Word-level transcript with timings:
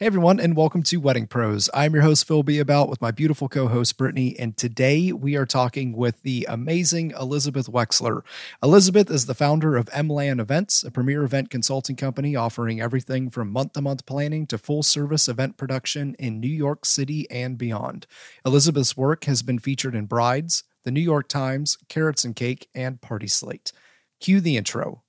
Hey 0.00 0.06
everyone, 0.06 0.40
and 0.40 0.56
welcome 0.56 0.82
to 0.84 0.96
Wedding 0.96 1.26
Pros. 1.26 1.68
I'm 1.74 1.92
your 1.92 2.02
host 2.02 2.26
Phil 2.26 2.42
Beabout 2.42 2.88
with 2.88 3.02
my 3.02 3.10
beautiful 3.10 3.50
co-host 3.50 3.98
Brittany, 3.98 4.34
and 4.38 4.56
today 4.56 5.12
we 5.12 5.36
are 5.36 5.44
talking 5.44 5.92
with 5.92 6.22
the 6.22 6.46
amazing 6.48 7.10
Elizabeth 7.10 7.66
Wexler. 7.66 8.22
Elizabeth 8.62 9.10
is 9.10 9.26
the 9.26 9.34
founder 9.34 9.76
of 9.76 9.90
Emlyn 9.92 10.40
Events, 10.40 10.82
a 10.84 10.90
premier 10.90 11.22
event 11.22 11.50
consulting 11.50 11.96
company 11.96 12.34
offering 12.34 12.80
everything 12.80 13.28
from 13.28 13.52
month-to-month 13.52 14.06
planning 14.06 14.46
to 14.46 14.56
full-service 14.56 15.28
event 15.28 15.58
production 15.58 16.16
in 16.18 16.40
New 16.40 16.48
York 16.48 16.86
City 16.86 17.30
and 17.30 17.58
beyond. 17.58 18.06
Elizabeth's 18.46 18.96
work 18.96 19.24
has 19.24 19.42
been 19.42 19.58
featured 19.58 19.94
in 19.94 20.06
Brides, 20.06 20.64
the 20.82 20.90
New 20.90 21.02
York 21.02 21.28
Times, 21.28 21.76
Carats 21.90 22.24
and 22.24 22.34
Cake, 22.34 22.68
and 22.74 23.02
Party 23.02 23.28
Slate. 23.28 23.70
Cue 24.18 24.40
the 24.40 24.56
intro. 24.56 25.02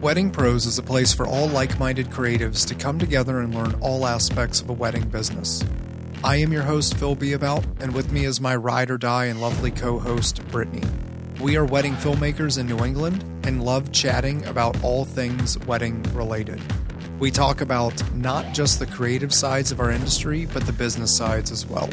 Wedding 0.00 0.30
Pros 0.30 0.64
is 0.64 0.78
a 0.78 0.82
place 0.82 1.12
for 1.12 1.26
all 1.26 1.46
like 1.48 1.78
minded 1.78 2.08
creatives 2.08 2.66
to 2.68 2.74
come 2.74 2.98
together 2.98 3.40
and 3.40 3.54
learn 3.54 3.74
all 3.82 4.06
aspects 4.06 4.62
of 4.62 4.70
a 4.70 4.72
wedding 4.72 5.06
business. 5.10 5.62
I 6.24 6.36
am 6.36 6.54
your 6.54 6.62
host, 6.62 6.96
Phil 6.96 7.14
Beabout, 7.14 7.66
and 7.80 7.92
with 7.92 8.10
me 8.10 8.24
is 8.24 8.40
my 8.40 8.56
ride 8.56 8.90
or 8.90 8.96
die 8.96 9.26
and 9.26 9.42
lovely 9.42 9.70
co 9.70 9.98
host, 9.98 10.42
Brittany. 10.48 10.84
We 11.38 11.58
are 11.58 11.66
wedding 11.66 11.92
filmmakers 11.96 12.58
in 12.58 12.66
New 12.66 12.82
England 12.82 13.22
and 13.44 13.62
love 13.62 13.92
chatting 13.92 14.42
about 14.46 14.82
all 14.82 15.04
things 15.04 15.58
wedding 15.66 16.02
related. 16.14 16.62
We 17.18 17.30
talk 17.30 17.60
about 17.60 18.02
not 18.14 18.54
just 18.54 18.78
the 18.78 18.86
creative 18.86 19.34
sides 19.34 19.70
of 19.70 19.80
our 19.80 19.90
industry, 19.90 20.46
but 20.46 20.64
the 20.64 20.72
business 20.72 21.14
sides 21.14 21.50
as 21.50 21.66
well. 21.66 21.90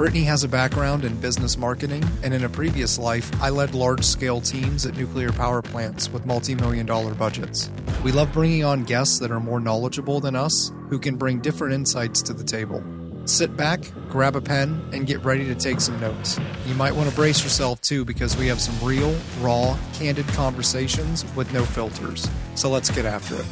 Brittany 0.00 0.24
has 0.24 0.44
a 0.44 0.48
background 0.48 1.04
in 1.04 1.14
business 1.20 1.58
marketing, 1.58 2.02
and 2.22 2.32
in 2.32 2.44
a 2.44 2.48
previous 2.48 2.98
life, 2.98 3.30
I 3.42 3.50
led 3.50 3.74
large 3.74 4.02
scale 4.02 4.40
teams 4.40 4.86
at 4.86 4.96
nuclear 4.96 5.30
power 5.30 5.60
plants 5.60 6.10
with 6.10 6.24
multi 6.24 6.54
million 6.54 6.86
dollar 6.86 7.14
budgets. 7.14 7.70
We 8.02 8.10
love 8.10 8.32
bringing 8.32 8.64
on 8.64 8.84
guests 8.84 9.18
that 9.18 9.30
are 9.30 9.40
more 9.40 9.60
knowledgeable 9.60 10.18
than 10.18 10.34
us, 10.34 10.72
who 10.88 10.98
can 10.98 11.16
bring 11.16 11.40
different 11.40 11.74
insights 11.74 12.22
to 12.22 12.32
the 12.32 12.42
table. 12.42 12.82
Sit 13.26 13.58
back, 13.58 13.82
grab 14.08 14.36
a 14.36 14.40
pen, 14.40 14.82
and 14.94 15.06
get 15.06 15.22
ready 15.22 15.44
to 15.44 15.54
take 15.54 15.82
some 15.82 16.00
notes. 16.00 16.40
You 16.64 16.74
might 16.76 16.94
want 16.94 17.10
to 17.10 17.14
brace 17.14 17.44
yourself 17.44 17.82
too, 17.82 18.02
because 18.06 18.38
we 18.38 18.46
have 18.46 18.58
some 18.58 18.88
real, 18.88 19.14
raw, 19.42 19.76
candid 19.92 20.26
conversations 20.28 21.26
with 21.36 21.52
no 21.52 21.62
filters. 21.62 22.26
So 22.54 22.70
let's 22.70 22.90
get 22.90 23.04
after 23.04 23.34
it. 23.34 23.46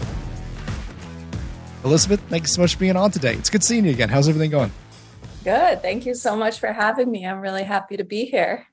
Elizabeth, 1.84 2.22
thanks 2.30 2.54
so 2.54 2.62
much 2.62 2.72
for 2.72 2.80
being 2.80 2.96
on 2.96 3.10
today. 3.10 3.34
It's 3.34 3.50
good 3.50 3.62
seeing 3.62 3.84
you 3.84 3.90
again. 3.90 4.08
How's 4.08 4.30
everything 4.30 4.50
going? 4.50 4.72
Good. 5.48 5.80
Thank 5.80 6.04
you 6.04 6.14
so 6.14 6.36
much 6.36 6.58
for 6.58 6.74
having 6.74 7.10
me. 7.10 7.24
I'm 7.24 7.40
really 7.40 7.62
happy 7.62 7.96
to 7.96 8.04
be 8.04 8.26
here. 8.26 8.66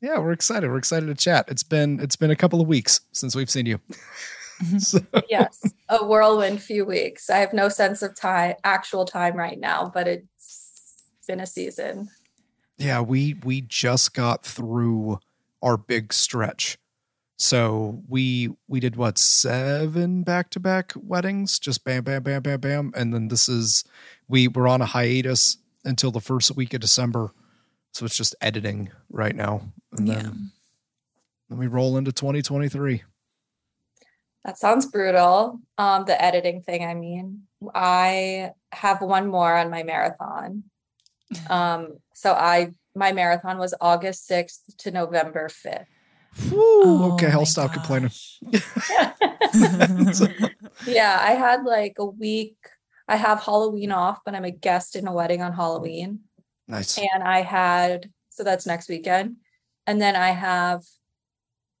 Yeah, 0.00 0.20
we're 0.20 0.30
excited. 0.30 0.70
We're 0.70 0.78
excited 0.78 1.06
to 1.06 1.14
chat. 1.16 1.46
It's 1.48 1.64
been 1.64 1.98
it's 1.98 2.14
been 2.14 2.30
a 2.30 2.36
couple 2.36 2.60
of 2.60 2.68
weeks 2.68 3.00
since 3.10 3.34
we've 3.34 3.50
seen 3.50 3.66
you. 3.66 3.80
so. 4.78 5.00
Yes, 5.28 5.60
a 5.88 6.06
whirlwind 6.06 6.62
few 6.62 6.84
weeks. 6.84 7.30
I 7.30 7.38
have 7.38 7.52
no 7.52 7.68
sense 7.68 8.00
of 8.02 8.14
time, 8.14 8.54
actual 8.62 9.06
time 9.06 9.34
right 9.34 9.58
now, 9.58 9.90
but 9.92 10.06
it's 10.06 11.02
been 11.26 11.40
a 11.40 11.46
season. 11.46 12.08
Yeah, 12.78 13.00
we 13.00 13.34
we 13.42 13.62
just 13.62 14.14
got 14.14 14.46
through 14.46 15.18
our 15.64 15.76
big 15.76 16.12
stretch. 16.12 16.78
So 17.38 18.04
we 18.08 18.50
we 18.68 18.78
did 18.78 18.94
what 18.94 19.18
seven 19.18 20.22
back 20.22 20.50
to 20.50 20.60
back 20.60 20.92
weddings, 20.94 21.58
just 21.58 21.84
bam, 21.84 22.04
bam, 22.04 22.22
bam, 22.22 22.40
bam, 22.40 22.60
bam, 22.60 22.92
and 22.94 23.12
then 23.12 23.26
this 23.26 23.48
is 23.48 23.82
we 24.28 24.46
were 24.46 24.68
on 24.68 24.80
a 24.80 24.86
hiatus 24.86 25.56
until 25.84 26.10
the 26.10 26.20
first 26.20 26.56
week 26.56 26.74
of 26.74 26.80
December. 26.80 27.32
So 27.92 28.04
it's 28.04 28.16
just 28.16 28.34
editing 28.40 28.90
right 29.10 29.34
now. 29.34 29.62
And 29.92 30.06
then, 30.06 30.24
yeah. 30.24 30.30
then 31.48 31.58
we 31.58 31.66
roll 31.66 31.96
into 31.96 32.12
2023. 32.12 33.02
That 34.44 34.58
sounds 34.58 34.86
brutal. 34.86 35.60
Um, 35.76 36.04
the 36.04 36.22
editing 36.22 36.62
thing, 36.62 36.84
I 36.84 36.94
mean. 36.94 37.42
I 37.74 38.52
have 38.72 39.02
one 39.02 39.26
more 39.28 39.54
on 39.54 39.70
my 39.70 39.82
marathon. 39.82 40.64
Um, 41.48 41.98
so 42.12 42.32
I 42.32 42.72
my 42.96 43.12
marathon 43.12 43.58
was 43.58 43.72
August 43.80 44.28
6th 44.28 44.76
to 44.78 44.90
November 44.90 45.48
5th. 45.48 45.86
oh 46.52 47.12
okay, 47.14 47.30
I'll 47.30 47.46
stop 47.46 47.72
gosh. 47.72 48.40
complaining. 49.52 50.50
yeah, 50.88 51.18
I 51.22 51.32
had 51.32 51.62
like 51.62 51.94
a 52.00 52.04
week 52.04 52.56
I 53.10 53.16
have 53.16 53.42
Halloween 53.42 53.90
off, 53.90 54.20
but 54.24 54.36
I'm 54.36 54.44
a 54.44 54.52
guest 54.52 54.94
in 54.94 55.08
a 55.08 55.12
wedding 55.12 55.42
on 55.42 55.52
Halloween. 55.52 56.20
Nice. 56.68 56.96
And 56.96 57.24
I 57.24 57.42
had, 57.42 58.08
so 58.28 58.44
that's 58.44 58.66
next 58.66 58.88
weekend. 58.88 59.36
And 59.84 60.00
then 60.00 60.14
I 60.14 60.28
have, 60.28 60.84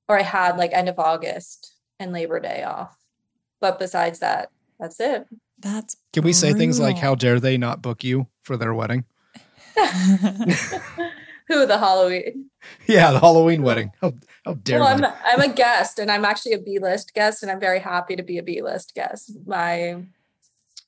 or 0.08 0.18
I 0.18 0.22
had 0.22 0.56
like 0.58 0.72
end 0.72 0.88
of 0.88 0.98
August 0.98 1.76
and 2.00 2.12
Labor 2.12 2.40
Day 2.40 2.64
off. 2.64 2.98
But 3.60 3.78
besides 3.78 4.18
that, 4.18 4.50
that's 4.80 4.98
it. 4.98 5.28
That's 5.60 5.96
Can 6.12 6.24
we 6.24 6.32
say 6.32 6.52
things 6.52 6.80
like, 6.80 6.98
how 6.98 7.14
dare 7.14 7.38
they 7.38 7.56
not 7.56 7.80
book 7.80 8.02
you 8.02 8.26
for 8.42 8.56
their 8.56 8.74
wedding? 8.74 9.04
Who, 11.46 11.64
the 11.64 11.78
Halloween? 11.78 12.50
Yeah, 12.88 13.12
the 13.12 13.20
Halloween 13.20 13.62
wedding. 13.62 13.92
How, 14.00 14.14
how 14.44 14.54
dare 14.54 14.80
well, 14.80 14.88
I'm, 14.88 15.04
I'm 15.24 15.48
a 15.48 15.54
guest 15.54 16.00
and 16.00 16.10
I'm 16.10 16.24
actually 16.24 16.54
a 16.54 16.60
B 16.60 16.80
list 16.80 17.14
guest 17.14 17.44
and 17.44 17.52
I'm 17.52 17.60
very 17.60 17.78
happy 17.78 18.16
to 18.16 18.22
be 18.24 18.38
a 18.38 18.42
B 18.42 18.62
list 18.62 18.96
guest. 18.96 19.30
My 19.46 20.02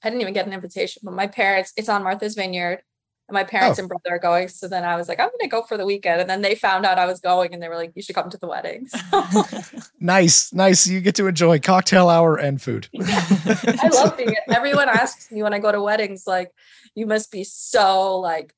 I 0.03 0.11
didn't 0.11 0.23
even 0.23 0.35
get 0.35 0.47
an 0.47 0.53
invitation, 0.53 1.03
but 1.05 1.15
my 1.15 1.27
parents, 1.27 1.73
it's 1.77 1.89
on 1.89 2.03
Martha's 2.03 2.35
Vineyard. 2.35 2.83
And 3.29 3.35
my 3.35 3.45
parents 3.45 3.79
oh. 3.79 3.83
and 3.83 3.89
brother 3.89 4.11
are 4.11 4.19
going. 4.19 4.49
So 4.49 4.67
then 4.67 4.85
I 4.85 4.97
was 4.97 5.09
like, 5.09 5.21
I'm 5.21 5.29
going 5.29 5.39
to 5.43 5.49
go 5.49 5.63
for 5.63 5.79
the 5.79 5.87
weekend. 5.87 6.21
And 6.21 6.29
then 6.29 6.43
they 6.43 6.57
found 6.57 6.85
out 6.85 6.99
I 6.99 7.07
was 7.07 7.21
going 7.21 7.55
and 7.55 7.63
they 7.63 7.69
were 7.69 7.77
like, 7.77 7.93
you 7.95 8.03
should 8.03 8.17
come 8.17 8.29
to 8.31 8.37
the 8.37 8.49
wedding. 8.49 8.89
So. 8.89 9.45
nice. 10.01 10.53
Nice. 10.53 10.89
You 10.89 11.01
get 11.01 11.15
to 11.15 11.29
enjoy 11.29 11.61
cocktail 11.61 12.09
hour 12.09 12.37
and 12.37 12.61
food. 12.61 12.89
I 13.01 13.91
love 13.93 14.17
being 14.17 14.31
it. 14.31 14.39
Everyone 14.49 14.89
asks 14.89 15.31
me 15.31 15.43
when 15.43 15.55
I 15.55 15.61
go 15.61 15.71
to 15.71 15.81
weddings, 15.81 16.27
like, 16.27 16.51
you 16.95 17.07
must 17.07 17.31
be 17.31 17.45
so 17.45 18.19
like 18.19 18.55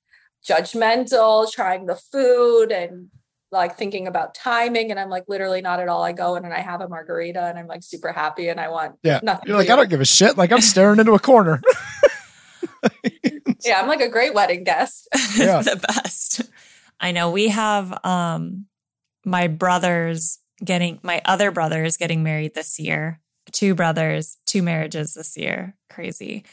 judgmental, 0.49 1.51
trying 1.53 1.87
the 1.87 1.97
food 1.97 2.73
and 2.73 3.11
like 3.55 3.77
thinking 3.79 4.07
about 4.07 4.35
timing 4.35 4.91
and 4.91 5.01
I'm 5.01 5.09
like 5.09 5.25
literally 5.29 5.63
not 5.63 5.81
at 5.81 5.89
all. 5.89 6.03
I 6.03 6.13
go 6.13 6.37
in 6.37 6.45
and 6.45 6.53
I 6.53 6.61
have 6.61 6.81
a 6.81 6.89
margarita 6.89 7.43
and 7.43 7.59
I'm 7.59 7.67
like 7.67 7.83
super 7.83 8.13
happy 8.13 8.49
and 8.49 8.61
I 8.61 8.69
want 8.69 8.97
yeah. 9.03 9.21
nothing. 9.23 9.49
You're 9.49 9.57
like, 9.57 9.71
I 9.71 9.77
don't 9.77 9.89
give 9.89 10.01
a 10.01 10.05
shit. 10.05 10.37
Like 10.37 10.53
I'm 10.53 10.61
staring 10.61 11.01
into 11.01 11.15
a 11.15 11.19
corner. 11.19 11.63
yeah, 13.65 13.81
I'm 13.81 13.89
like 13.89 14.01
a 14.01 14.09
great 14.09 14.35
wedding 14.35 14.65
guest. 14.65 15.09
Yeah. 15.37 15.63
the 15.63 15.77
best. 15.77 16.43
I 17.01 17.13
know 17.13 17.31
we 17.31 17.49
have 17.49 18.05
um 18.05 18.67
my 19.25 19.49
brothers 19.49 20.39
getting 20.63 21.01
my 21.03 21.23
other 21.25 21.51
brothers 21.51 21.97
getting 21.97 22.23
married 22.23 22.55
this 22.55 22.79
year. 22.79 23.21
Two 23.53 23.75
brothers, 23.75 24.37
two 24.47 24.63
marriages 24.63 25.15
this 25.15 25.37
year. 25.37 25.77
Crazy. 25.91 26.45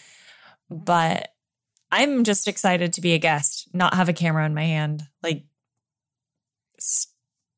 But 0.69 1.29
I'm 1.91 2.23
just 2.23 2.47
excited 2.47 2.93
to 2.93 3.01
be 3.01 3.13
a 3.13 3.17
guest, 3.19 3.67
not 3.73 3.93
have 3.93 4.09
a 4.09 4.13
camera 4.13 4.45
in 4.45 4.53
my 4.53 4.63
hand. 4.63 5.03
Like 5.21 5.43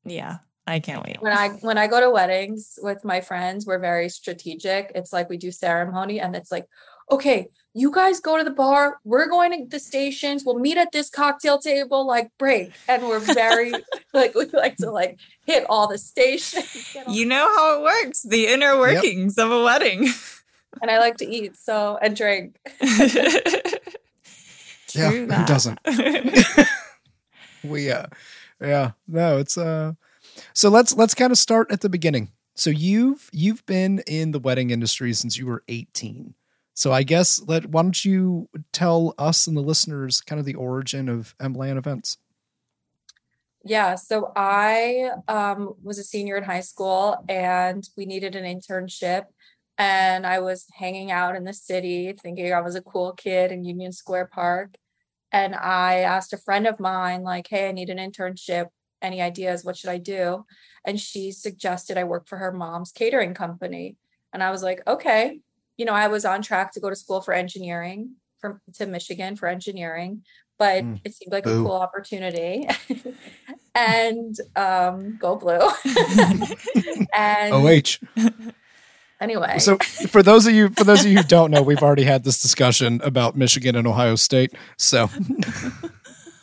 yeah, 0.06 0.38
I 0.66 0.80
can't 0.80 1.04
wait. 1.04 1.22
When 1.22 1.34
I 1.34 1.50
when 1.50 1.78
I 1.78 1.88
go 1.88 2.00
to 2.00 2.10
weddings 2.10 2.80
with 2.82 3.04
my 3.04 3.22
friends, 3.22 3.66
we're 3.66 3.80
very 3.80 4.10
strategic. 4.10 4.92
It's 4.96 5.12
like 5.12 5.30
we 5.30 5.38
do 5.38 5.52
ceremony 5.52 6.20
and 6.20 6.36
it's 6.36 6.52
like, 6.52 6.66
okay, 7.12 7.48
you 7.74 7.92
guys 7.92 8.20
go 8.20 8.38
to 8.38 8.44
the 8.44 8.52
bar, 8.52 9.00
we're 9.04 9.28
going 9.28 9.52
to 9.52 9.66
the 9.68 9.80
stations, 9.80 10.44
we'll 10.46 10.60
meet 10.60 10.78
at 10.78 10.92
this 10.92 11.10
cocktail 11.10 11.58
table, 11.58 12.06
like 12.06 12.30
break. 12.38 12.72
And 12.88 13.04
we're 13.04 13.20
very 13.20 13.74
like 14.14 14.36
we 14.36 14.46
like 14.48 14.78
to 14.78 14.92
like 14.92 15.20
hit 15.46 15.66
all 15.70 15.88
the 15.88 15.98
stations. 15.98 16.96
You 17.08 17.26
know 17.26 17.48
how 17.56 17.80
it 17.80 17.84
works, 17.84 18.22
the 18.22 18.48
inner 18.48 18.78
workings 18.78 19.36
yep. 19.38 19.46
of 19.48 19.52
a 19.52 19.64
wedding. 19.64 20.08
And 20.82 20.90
I 20.90 21.00
like 21.00 21.18
to 21.18 21.26
eat, 21.28 21.56
so 21.56 21.98
and 22.02 22.16
drink. 22.16 22.58
yeah, 24.94 25.10
who 25.10 25.28
doesn't? 25.28 25.80
we 27.64 27.92
uh 27.92 28.06
yeah 28.62 28.92
no 29.08 29.38
it's 29.38 29.58
uh 29.58 29.94
so 30.54 30.70
let's 30.70 30.96
let's 30.96 31.14
kind 31.14 31.32
of 31.32 31.38
start 31.38 31.72
at 31.72 31.82
the 31.82 31.90
beginning. 31.90 32.32
So 32.56 32.70
you've 32.70 33.30
you've 33.34 33.66
been 33.66 34.00
in 34.08 34.32
the 34.32 34.40
wedding 34.40 34.70
industry 34.70 35.14
since 35.14 35.38
you 35.38 35.46
were 35.46 35.64
18 35.68 36.36
so 36.76 36.92
i 36.92 37.04
guess 37.04 37.42
let 37.48 37.68
why 37.68 37.82
don't 37.82 38.04
you 38.04 38.50
tell 38.72 39.14
us 39.18 39.48
and 39.48 39.56
the 39.56 39.62
listeners 39.62 40.22
kind 40.22 40.40
of 40.40 40.46
the 40.46 40.56
origin 40.56 41.10
of 41.10 41.36
Emlyn 41.40 41.78
events? 41.78 42.18
Yeah 43.66 43.96
so 43.96 44.32
i 44.36 45.12
um, 45.28 45.76
was 45.82 45.98
a 45.98 46.04
senior 46.04 46.38
in 46.38 46.44
high 46.44 46.62
school 46.62 47.24
and 47.30 47.88
we 47.96 48.06
needed 48.06 48.36
an 48.36 48.44
internship 48.44 49.26
and 49.78 50.26
i 50.28 50.40
was 50.40 50.66
hanging 50.74 51.12
out 51.12 51.36
in 51.36 51.44
the 51.44 51.54
city 51.54 52.14
thinking 52.22 52.54
i 52.54 52.62
was 52.62 52.76
a 52.76 52.82
cool 52.82 53.14
kid 53.14 53.52
in 53.52 53.64
union 53.64 53.92
square 53.92 54.30
park 54.32 54.76
and 55.34 55.56
I 55.56 56.02
asked 56.02 56.32
a 56.32 56.38
friend 56.38 56.68
of 56.68 56.80
mine, 56.80 57.24
like, 57.24 57.48
hey, 57.50 57.68
I 57.68 57.72
need 57.72 57.90
an 57.90 57.98
internship. 57.98 58.68
Any 59.02 59.22
ideas? 59.22 59.66
What 59.66 59.76
should 59.76 59.90
I 59.90 59.98
do? 59.98 60.46
And 60.86 61.00
she 61.00 61.32
suggested 61.32 61.98
I 61.98 62.06
work 62.06 62.28
for 62.28 62.38
her 62.38 62.54
mom's 62.54 62.92
catering 62.92 63.34
company. 63.34 63.98
And 64.32 64.42
I 64.42 64.52
was 64.52 64.64
like, 64.64 64.82
okay. 64.88 65.40
You 65.76 65.86
know, 65.86 65.94
I 65.94 66.08
was 66.08 66.24
on 66.24 66.44
track 66.44 66.72
to 66.74 66.80
go 66.80 66.90
to 66.90 66.96
school 66.96 67.20
for 67.20 67.34
engineering 67.34 68.12
from 68.40 68.62
to 68.76 68.86
Michigan 68.86 69.36
for 69.36 69.48
engineering, 69.48 70.24
but 70.60 70.84
mm. 70.84 71.00
it 71.04 71.16
seemed 71.16 71.32
like 71.32 71.46
Boo. 71.46 71.62
a 71.62 71.64
cool 71.64 71.72
opportunity. 71.72 72.68
and 73.76 74.36
um, 74.56 75.18
go 75.18 75.36
blue. 75.36 75.60
and 77.16 77.54
OH. 77.54 77.98
Anyway, 79.24 79.58
So 79.58 79.78
for 80.10 80.22
those 80.22 80.46
of 80.48 80.54
you 80.54 80.68
for 80.72 80.84
those 80.84 81.06
of 81.06 81.10
you 81.10 81.20
who 81.20 81.24
don't 81.24 81.50
know, 81.50 81.62
we've 81.62 81.82
already 81.82 82.04
had 82.04 82.26
this 82.26 82.42
discussion 82.42 83.00
about 83.06 83.38
Michigan 83.38 83.78
and 83.78 83.88
Ohio 83.88 84.16
State. 84.16 84.52
So 84.78 85.10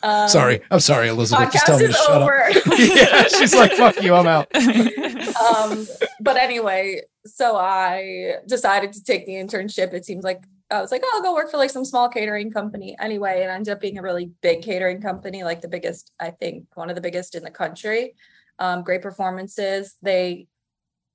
um, 0.03 0.27
sorry, 0.27 0.61
I'm 0.71 0.79
sorry, 0.79 1.09
Elizabeth. 1.09 1.51
Just 1.51 1.67
tell 1.67 1.77
Podcast 1.77 1.81
me 1.81 1.87
to 1.87 1.93
shut 1.93 2.21
over. 2.23 2.43
up. 2.43 2.55
yeah, 2.79 3.27
she's 3.27 3.53
like, 3.53 3.73
"Fuck 3.73 4.01
you, 4.01 4.15
I'm 4.15 4.25
out." 4.25 4.47
um, 4.55 5.87
but 6.21 6.37
anyway, 6.37 7.01
so 7.27 7.55
I 7.55 8.37
decided 8.47 8.93
to 8.93 9.03
take 9.03 9.27
the 9.27 9.33
internship. 9.33 9.93
It 9.93 10.03
seems 10.03 10.23
like 10.23 10.41
I 10.71 10.81
was 10.81 10.91
like, 10.91 11.03
oh, 11.05 11.11
I'll 11.15 11.21
go 11.21 11.35
work 11.35 11.51
for 11.51 11.57
like 11.57 11.69
some 11.69 11.85
small 11.85 12.09
catering 12.09 12.49
company. 12.49 12.95
Anyway, 12.99 13.41
it 13.41 13.49
ended 13.49 13.73
up 13.73 13.79
being 13.79 13.99
a 13.99 14.01
really 14.01 14.31
big 14.41 14.63
catering 14.63 15.01
company, 15.01 15.43
like 15.43 15.61
the 15.61 15.67
biggest, 15.67 16.11
I 16.19 16.31
think, 16.31 16.65
one 16.73 16.89
of 16.89 16.95
the 16.95 17.01
biggest 17.01 17.35
in 17.35 17.43
the 17.43 17.51
country. 17.51 18.15
Um, 18.57 18.83
great 18.83 19.01
performances. 19.01 19.95
They 20.01 20.47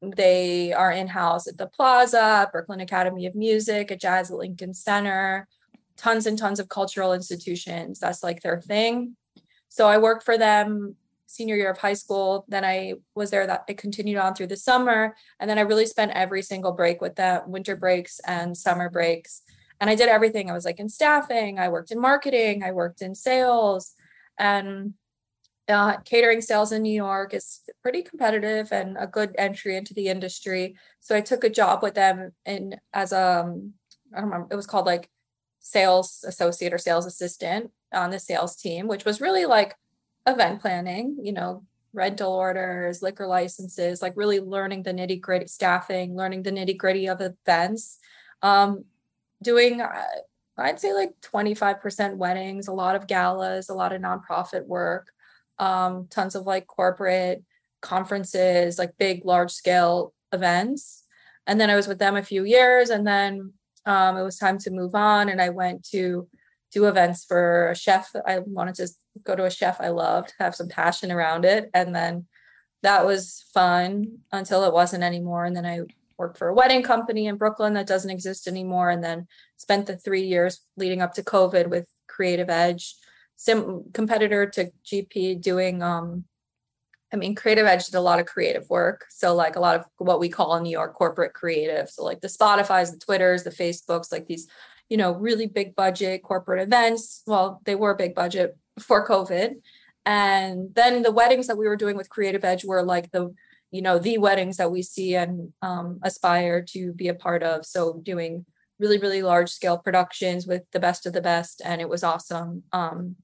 they 0.03 0.73
are 0.73 0.93
in 0.93 1.09
house 1.09 1.47
at 1.47 1.59
the 1.59 1.67
Plaza, 1.67 2.49
Brooklyn 2.53 2.81
Academy 2.81 3.27
of 3.27 3.35
Music, 3.35 3.91
at 3.91 4.01
Jazz 4.01 4.31
at 4.31 4.37
Lincoln 4.37 4.75
Center, 4.75 5.49
tons 5.97 6.27
and 6.27 6.39
tons 6.39 6.61
of 6.61 6.69
cultural 6.69 7.13
institutions. 7.13 7.99
That's 7.99 8.23
like 8.23 8.43
their 8.43 8.61
thing. 8.61 9.17
So 9.69 9.87
I 9.87 9.99
worked 9.99 10.25
for 10.25 10.39
them 10.39 10.97
senior 11.27 11.57
year 11.57 11.71
of 11.71 11.79
high 11.79 11.95
school. 11.95 12.45
Then 12.49 12.65
I 12.65 12.95
was 13.15 13.31
there 13.31 13.47
that 13.47 13.65
it 13.69 13.79
continued 13.79 14.19
on 14.19 14.35
through 14.35 14.47
the 14.47 14.57
summer. 14.57 15.17
And 15.41 15.51
then 15.51 15.59
I 15.59 15.63
really 15.63 15.87
spent 15.87 16.13
every 16.13 16.43
single 16.43 16.73
break 16.73 17.01
with 17.01 17.17
them, 17.17 17.51
winter 17.51 17.77
breaks 17.77 18.21
and 18.27 18.57
summer 18.57 18.89
breaks. 18.89 19.43
And 19.81 19.91
I 19.91 19.95
did 19.95 20.09
everything. 20.09 20.51
I 20.51 20.55
was 20.55 20.65
like 20.65 20.81
in 20.81 20.89
staffing, 20.89 21.59
I 21.59 21.69
worked 21.69 21.91
in 21.91 22.01
marketing, 22.01 22.63
I 22.63 22.73
worked 22.73 23.03
in 23.03 23.15
sales. 23.15 23.93
And 24.39 24.95
uh, 25.69 25.97
catering 25.99 26.41
sales 26.41 26.73
in 26.73 26.83
New 26.83 26.95
York 26.95 27.35
is 27.35 27.61
pretty 27.83 28.03
competitive 28.03 28.73
and 28.73 28.97
a 28.99 29.07
good 29.07 29.35
entry 29.37 29.77
into 29.77 29.95
the 29.95 30.09
industry. 30.09 30.77
So 31.01 31.17
I 31.17 31.21
took 31.21 31.45
a 31.45 31.51
job 31.51 31.83
with 31.83 31.95
them 31.95 32.33
in 32.45 32.79
as 32.93 33.13
a 33.13 33.41
um, 33.41 33.73
I 34.15 34.21
don't 34.21 34.31
remember 34.31 34.49
it 34.53 34.57
was 34.57 34.67
called 34.67 34.87
like 34.87 35.11
sales 35.61 36.25
associate 36.27 36.73
or 36.73 36.79
sales 36.79 37.07
assistant 37.07 37.73
on 37.93 38.11
the 38.11 38.19
sales 38.19 38.57
team, 38.57 38.87
which 38.87 39.05
was 39.05 39.21
really 39.21 39.47
like 39.47 39.75
event 40.27 40.61
planning, 40.61 41.19
you 41.21 41.33
know, 41.33 41.65
rental 41.93 42.33
orders, 42.33 43.03
liquor 43.03 43.27
licenses, 43.27 44.03
like 44.03 44.13
really 44.17 44.39
learning 44.39 44.83
the 44.83 44.93
nitty 44.93 45.21
gritty 45.21 45.47
staffing, 45.47 46.15
learning 46.15 46.43
the 46.43 46.53
nitty 46.53 46.77
gritty 46.77 47.09
of 47.09 47.21
events, 47.21 47.99
um, 48.43 48.85
doing, 49.43 49.81
uh, 49.81 50.05
I'd 50.59 50.81
say 50.81 50.93
like 50.93 51.15
25% 51.23 52.17
weddings, 52.17 52.69
a 52.69 52.73
lot 52.73 52.97
of 52.97 53.07
galas, 53.07 53.69
a 53.69 53.75
lot 53.75 53.93
of 53.93 54.01
nonprofit 54.01 54.67
work, 54.67 55.11
um, 55.59 56.07
tons 56.11 56.35
of 56.35 56.47
like 56.47 56.67
corporate 56.67 57.43
conferences, 57.81 58.79
like 58.79 58.97
big, 58.99 59.25
large 59.25 59.53
scale 59.53 60.13
events. 60.33 61.05
And 61.47 61.61
then 61.61 61.71
I 61.71 61.77
was 61.77 61.87
with 61.87 61.99
them 61.99 62.17
a 62.17 62.23
few 62.23 62.45
years 62.45 62.91
and 62.91 63.07
then 63.07 63.53
um, 63.85 64.17
it 64.17 64.23
was 64.23 64.37
time 64.37 64.59
to 64.59 64.71
move 64.71 64.95
on 64.95 65.29
and 65.29 65.41
I 65.41 65.51
went 65.51 65.85
to 65.91 66.29
do 66.73 66.87
events 66.87 67.25
for 67.25 67.71
a 67.71 67.77
chef. 67.77 68.11
I 68.27 68.41
wanted 68.41 68.75
to 68.77 68.89
go 69.23 69.37
to 69.37 69.45
a 69.45 69.51
chef 69.51 69.81
I 69.81 69.89
loved, 69.89 70.35
have 70.39 70.55
some 70.55 70.69
passion 70.69 71.13
around 71.13 71.45
it. 71.45 71.71
And 71.73 71.95
then 71.95 72.27
that 72.83 73.07
was 73.07 73.45
fun 73.55 74.19
until 74.33 74.65
it 74.65 74.73
wasn't 74.73 75.05
anymore. 75.05 75.45
And 75.45 75.57
then 75.57 75.65
I 75.65 75.81
worked 76.19 76.39
for 76.39 76.49
a 76.49 76.55
wedding 76.55 76.83
company 76.83 77.27
in 77.27 77.37
Brooklyn 77.37 77.75
that 77.75 77.87
doesn't 77.87 78.11
exist 78.11 78.47
anymore. 78.47 78.91
And 78.91 79.03
then 79.03 79.27
spent 79.57 79.87
the 79.87 79.97
three 79.97 80.23
years 80.23 80.61
leading 80.77 81.01
up 81.01 81.15
to 81.15 81.23
COVID 81.23 81.69
with 81.69 81.87
Creative 82.09 82.51
Edge, 82.51 82.95
sim 83.37 83.85
competitor 83.93 84.47
to 84.47 84.71
GP 84.85 85.41
doing 85.41 85.83
um 85.83 86.25
I 87.13 87.17
mean, 87.17 87.35
Creative 87.35 87.67
Edge 87.67 87.87
did 87.87 87.95
a 87.95 88.01
lot 88.01 88.19
of 88.19 88.27
creative 88.27 88.69
work. 88.69 89.07
So, 89.11 89.35
like 89.35 89.57
a 89.57 89.61
lot 89.61 89.77
of 89.77 89.87
what 89.99 90.19
we 90.19 90.29
call 90.29 90.57
in 90.57 90.65
New 90.65 90.71
York 90.71 90.95
corporate 90.95 91.35
creative. 91.35 91.89
So, 91.89 92.05
like 92.05 92.21
the 92.21 92.29
Spotify's, 92.29 92.91
the 92.91 92.99
Twitters, 92.99 93.45
the 93.45 93.51
Facebooks, 93.51 94.11
like 94.11 94.27
these, 94.27 94.49
you 94.89 94.97
know, 94.97 95.13
really 95.13 95.47
big 95.47 95.77
budget 95.77 96.23
corporate 96.23 96.63
events. 96.63 97.23
Well, 97.27 97.61
they 97.65 97.75
were 97.75 97.95
big 97.95 98.15
budget 98.15 98.57
before 98.75 99.07
COVID. 99.07 99.55
And 100.05 100.75
then 100.75 101.03
the 101.03 101.13
weddings 101.13 101.47
that 101.47 101.59
we 101.59 101.67
were 101.67 101.77
doing 101.77 101.97
with 101.97 102.11
Creative 102.11 102.45
Edge 102.45 102.65
were 102.65 102.83
like 102.83 103.11
the, 103.13 103.35
you 103.71 103.83
know, 103.83 103.99
the 103.99 104.19
weddings 104.19 104.57
that 104.57 104.71
we 104.71 104.83
see 104.83 105.15
and 105.15 105.53
um, 105.63 106.01
aspire 106.03 106.63
to 106.71 106.93
be 106.93 107.09
a 107.09 107.15
part 107.15 107.43
of. 107.43 107.65
So, 107.65 108.01
doing 108.03 108.47
really, 108.81 108.99
really 108.99 109.23
large 109.23 109.51
scale 109.51 109.79
productions 109.79 110.47
with 110.47 110.65
the 110.73 110.81
best 110.81 111.07
of 111.07 111.13
the 111.13 111.23
best. 111.23 111.63
And 111.65 111.81
it 111.81 111.89
was 111.89 112.03
awesome. 112.03 112.65
Um, 112.73 113.17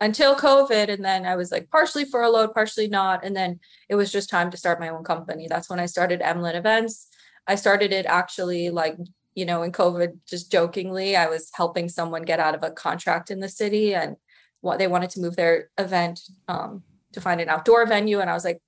until 0.00 0.34
COVID. 0.34 0.88
And 0.88 1.04
then 1.04 1.24
I 1.24 1.36
was 1.36 1.50
like 1.52 1.70
partially 1.70 2.04
furloughed, 2.04 2.54
partially 2.54 2.88
not. 2.88 3.24
And 3.24 3.34
then 3.34 3.60
it 3.88 3.94
was 3.94 4.12
just 4.12 4.30
time 4.30 4.50
to 4.50 4.56
start 4.56 4.80
my 4.80 4.88
own 4.88 5.04
company. 5.04 5.46
That's 5.48 5.70
when 5.70 5.80
I 5.80 5.86
started 5.86 6.20
Emlyn 6.20 6.56
Events. 6.56 7.08
I 7.46 7.54
started 7.54 7.92
it 7.92 8.06
actually 8.06 8.70
like, 8.70 8.96
you 9.34 9.44
know, 9.44 9.62
in 9.62 9.72
COVID, 9.72 10.18
just 10.28 10.50
jokingly, 10.50 11.16
I 11.16 11.26
was 11.26 11.50
helping 11.54 11.88
someone 11.88 12.22
get 12.22 12.40
out 12.40 12.54
of 12.54 12.62
a 12.62 12.70
contract 12.70 13.30
in 13.30 13.40
the 13.40 13.48
city 13.48 13.94
and 13.94 14.16
what 14.60 14.78
they 14.78 14.86
wanted 14.86 15.10
to 15.10 15.20
move 15.20 15.36
their 15.36 15.70
event 15.78 16.20
um, 16.48 16.82
to 17.12 17.20
find 17.20 17.40
an 17.40 17.48
outdoor 17.48 17.86
venue. 17.86 18.20
And 18.20 18.30
I 18.30 18.34
was 18.34 18.44
like, 18.44 18.60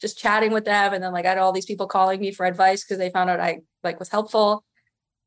just 0.00 0.18
chatting 0.18 0.52
with 0.52 0.64
them. 0.64 0.94
And 0.94 1.02
then 1.02 1.12
like 1.12 1.26
I 1.26 1.30
had 1.30 1.38
all 1.38 1.52
these 1.52 1.66
people 1.66 1.86
calling 1.86 2.20
me 2.20 2.32
for 2.32 2.46
advice 2.46 2.84
because 2.84 2.98
they 2.98 3.10
found 3.10 3.30
out 3.30 3.40
I 3.40 3.60
like 3.82 3.98
was 3.98 4.08
helpful 4.08 4.64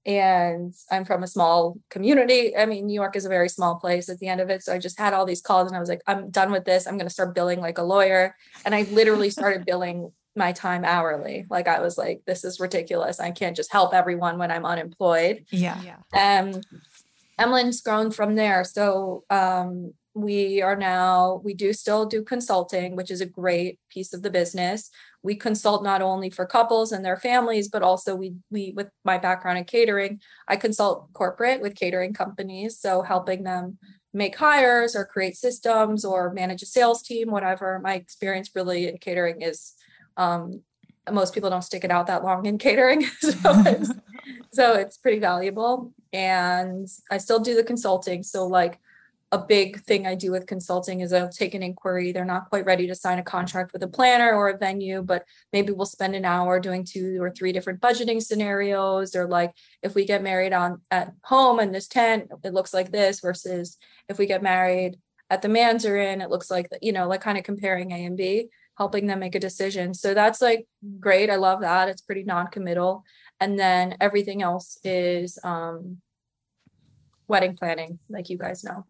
and 0.06 0.74
I'm 0.90 1.06
from 1.06 1.24
a 1.24 1.28
small 1.28 1.78
community. 1.90 2.56
I 2.58 2.66
mean, 2.66 2.88
New 2.88 2.94
York 2.94 3.16
is 3.16 3.26
a 3.26 3.30
very 3.30 3.50
small 3.50 3.76
place 3.76 4.10
at 4.10 4.20
the 4.20 4.28
end 4.28 4.42
of 4.42 4.50
it. 4.50 4.64
So 4.64 4.74
I 4.74 4.80
just 4.80 5.00
had 5.00 5.14
all 5.14 5.26
these 5.26 5.42
calls 5.42 5.68
and 5.68 5.76
I 5.76 5.80
was 5.80 5.90
like, 5.90 6.02
I'm 6.08 6.32
done 6.32 6.52
with 6.52 6.66
this. 6.66 6.88
I'm 6.88 6.98
going 6.98 7.08
to 7.08 7.14
start 7.14 7.36
billing 7.36 7.60
like 7.60 7.78
a 7.78 7.84
lawyer. 7.84 8.36
And 8.66 8.74
I 8.74 8.84
literally 8.92 9.30
started 9.32 9.66
billing 9.66 10.12
my 10.36 10.54
time 10.54 10.86
hourly. 10.86 11.46
Like 11.50 11.68
I 11.68 11.82
was 11.82 11.98
like, 11.98 12.22
this 12.26 12.44
is 12.44 12.60
ridiculous. 12.60 13.20
I 13.20 13.32
can't 13.32 13.56
just 13.56 13.72
help 13.72 13.94
everyone 13.94 14.38
when 14.38 14.50
I'm 14.50 14.66
unemployed. 14.66 15.46
Yeah. 15.52 15.80
Yeah. 15.84 16.42
Um, 16.44 16.62
Emlyn's 17.40 17.82
grown 17.82 18.12
from 18.12 18.36
there. 18.36 18.64
So 18.64 19.24
um, 19.30 19.94
we 20.14 20.62
are 20.62 20.76
now, 20.76 21.42
we 21.44 21.54
do 21.54 21.74
still 21.74 22.06
do 22.06 22.24
consulting, 22.24 22.96
which 22.96 23.12
is 23.12 23.22
a 23.22 23.26
great 23.26 23.80
piece 23.90 24.14
of 24.14 24.22
the 24.22 24.30
business 24.30 24.90
we 25.24 25.36
consult 25.36 25.84
not 25.84 26.02
only 26.02 26.30
for 26.30 26.46
couples 26.46 26.92
and 26.92 27.06
their 27.06 27.18
families 27.18 27.70
but 27.70 27.84
also 27.84 28.16
we 28.16 28.34
we 28.50 28.74
with 28.76 28.90
my 29.04 29.18
background 29.18 29.58
in 29.58 29.64
catering 29.64 30.20
i 30.48 30.56
consult 30.56 31.12
corporate 31.14 31.62
with 31.62 31.76
catering 31.76 32.14
companies 32.14 32.80
so 32.80 33.02
helping 33.02 33.44
them 33.44 33.78
make 34.14 34.36
hires 34.36 34.96
or 34.96 35.06
create 35.06 35.38
systems 35.38 36.04
or 36.04 36.34
manage 36.34 36.62
a 36.62 36.66
sales 36.66 37.02
team 37.02 37.32
whatever. 37.32 37.80
My 37.80 37.96
experience 37.96 38.52
really 38.54 38.88
in 38.88 38.98
catering 38.98 39.42
is 39.42 39.74
um, 40.18 40.62
most 41.12 41.34
people 41.34 41.50
don't 41.50 41.64
stick 41.64 41.84
it 41.84 41.92
out 41.92 42.08
that 42.08 42.24
long 42.24 42.46
in 42.46 42.58
catering 42.58 43.04
so 43.20 43.32
it's, 43.44 43.92
so 44.54 44.74
it's 44.74 44.98
pretty 44.98 45.20
valuable. 45.20 45.94
And 46.14 46.88
i 47.10 47.18
still 47.18 47.40
do 47.40 47.56
the 47.56 47.64
consulting 47.64 48.24
so 48.24 48.46
like 48.46 48.80
a 49.34 49.40
big 49.40 49.82
thing 49.84 50.06
I 50.06 50.16
do 50.16 50.32
with 50.32 50.46
consulting 50.46 51.00
is 51.00 51.14
I'll 51.14 51.30
take 51.30 51.54
an 51.54 51.64
inquiry. 51.64 52.12
They're 52.12 52.26
not 52.26 52.50
quite 52.50 52.66
ready 52.66 52.86
to 52.88 52.96
sign 52.96 53.18
a 53.18 53.24
contract 53.24 53.72
with 53.72 53.82
a 53.82 53.88
planner 53.88 54.34
or 54.34 54.50
a 54.50 54.58
venue, 54.58 55.02
but 55.02 55.24
maybe 55.54 55.72
we'll 55.72 55.86
spend 55.86 56.16
an 56.16 56.26
hour 56.26 56.60
doing 56.60 56.84
two 56.84 57.22
or 57.22 57.32
three 57.32 57.54
different 57.54 57.80
budgeting 57.80 58.22
scenarios. 58.22 59.16
Or 59.16 59.28
like 59.28 59.54
if 59.82 59.96
we 59.96 60.04
get 60.04 60.22
married 60.22 60.52
on 60.52 60.82
at 60.92 61.14
home 61.24 61.62
in 61.62 61.72
this 61.72 61.88
tent, 61.88 62.30
it 62.44 62.54
looks 62.54 62.74
like 62.74 62.92
this 62.92 63.22
versus 63.22 63.78
if 64.10 64.18
we 64.18 64.26
get 64.26 64.44
married 64.44 65.00
at 65.30 65.42
the 65.42 65.48
Mandarin, 65.48 66.20
it 66.20 66.30
looks 66.30 66.52
like 66.52 66.68
you 66.82 66.92
know, 66.92 67.08
like 67.08 67.22
kind 67.22 67.38
of 67.38 67.46
comparing 67.46 67.92
A 67.92 68.04
and 68.04 68.18
B, 68.18 68.50
helping 68.78 69.08
them 69.08 69.20
make 69.20 69.36
a 69.36 69.40
decision. 69.40 69.94
So 69.94 70.14
that's 70.14 70.42
like 70.42 70.68
great. 71.00 71.30
I 71.30 71.38
love 71.38 71.62
that. 71.62 71.88
It's 71.88 72.02
pretty 72.02 72.24
non-committal. 72.24 73.06
And 73.40 73.58
then 73.58 73.96
everything 74.02 74.42
else 74.42 74.78
is 74.84 75.40
um 75.42 76.02
wedding 77.30 77.56
planning, 77.56 77.98
like 78.10 78.30
you 78.30 78.38
guys 78.38 78.62
know. 78.66 78.86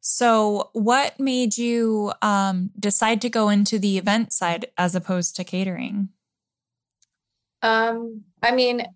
So, 0.00 0.70
what 0.72 1.18
made 1.18 1.58
you 1.58 2.12
um, 2.22 2.70
decide 2.78 3.20
to 3.22 3.28
go 3.28 3.48
into 3.48 3.78
the 3.78 3.98
event 3.98 4.32
side 4.32 4.66
as 4.76 4.94
opposed 4.94 5.36
to 5.36 5.44
catering? 5.44 6.10
Um, 7.62 8.22
I 8.42 8.52
mean, 8.52 8.86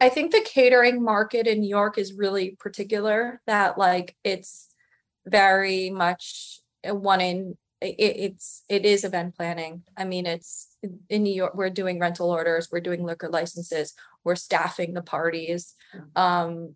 I 0.00 0.08
think 0.08 0.32
the 0.32 0.40
catering 0.40 1.02
market 1.02 1.46
in 1.46 1.60
New 1.60 1.68
York 1.68 1.98
is 1.98 2.14
really 2.14 2.56
particular. 2.58 3.40
That 3.46 3.76
like 3.76 4.16
it's 4.24 4.68
very 5.26 5.90
much 5.90 6.60
one 6.84 7.20
in 7.20 7.56
it, 7.80 7.96
it's 7.98 8.62
it 8.68 8.84
is 8.84 9.04
event 9.04 9.36
planning. 9.36 9.82
I 9.96 10.04
mean, 10.04 10.26
it's 10.26 10.76
in 11.08 11.22
New 11.22 11.34
York. 11.34 11.54
We're 11.54 11.70
doing 11.70 11.98
rental 11.98 12.30
orders. 12.30 12.68
We're 12.70 12.80
doing 12.80 13.04
liquor 13.04 13.28
licenses. 13.28 13.94
We're 14.24 14.36
staffing 14.36 14.94
the 14.94 15.02
parties. 15.02 15.74
Um, 16.14 16.74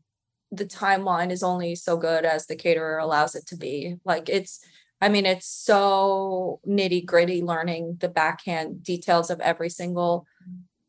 the 0.57 0.67
timeline 0.67 1.31
is 1.31 1.43
only 1.43 1.75
so 1.75 1.97
good 1.97 2.25
as 2.25 2.47
the 2.47 2.57
caterer 2.57 2.99
allows 2.99 3.35
it 3.35 3.47
to 3.49 3.57
be. 3.57 3.97
Like 4.05 4.29
it's, 4.29 4.61
I 5.01 5.09
mean, 5.09 5.27
it's 5.27 5.47
so 5.47 6.61
nitty 6.67 7.05
gritty 7.05 7.43
learning 7.43 7.99
the 8.01 8.09
backhand 8.09 8.83
details 8.83 9.31
of 9.31 9.41
every 9.41 9.69
single 9.69 10.27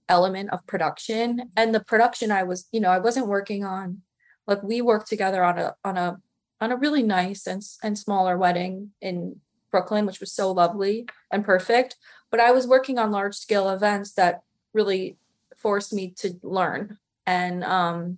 element 0.08 0.52
of 0.52 0.66
production. 0.68 1.52
And 1.58 1.74
the 1.74 1.84
production 1.84 2.32
I 2.32 2.44
was, 2.44 2.68
you 2.72 2.80
know, 2.80 2.92
I 2.92 3.00
wasn't 3.00 3.28
working 3.28 3.66
on, 3.66 4.02
like 4.48 4.64
we 4.64 4.82
worked 4.82 5.08
together 5.08 5.44
on 5.44 5.58
a, 5.58 5.76
on 5.84 5.98
a, 5.98 6.18
on 6.62 6.72
a 6.72 6.78
really 6.78 7.04
nice 7.04 7.48
and, 7.48 7.62
and 7.84 7.98
smaller 7.98 8.38
wedding 8.38 8.92
in 9.02 9.42
Brooklyn, 9.72 10.06
which 10.06 10.20
was 10.20 10.32
so 10.32 10.52
lovely 10.52 11.08
and 11.32 11.44
perfect. 11.44 11.98
but 12.36 12.44
I 12.44 12.52
was 12.52 12.68
working 12.68 13.00
on 13.00 13.12
large 13.12 13.36
scale 13.36 13.70
events 13.70 14.12
that 14.14 14.42
really 14.74 15.18
forced 15.58 15.94
me 15.94 16.14
to 16.18 16.38
learn. 16.44 16.98
And 17.26 17.64
um, 17.64 18.18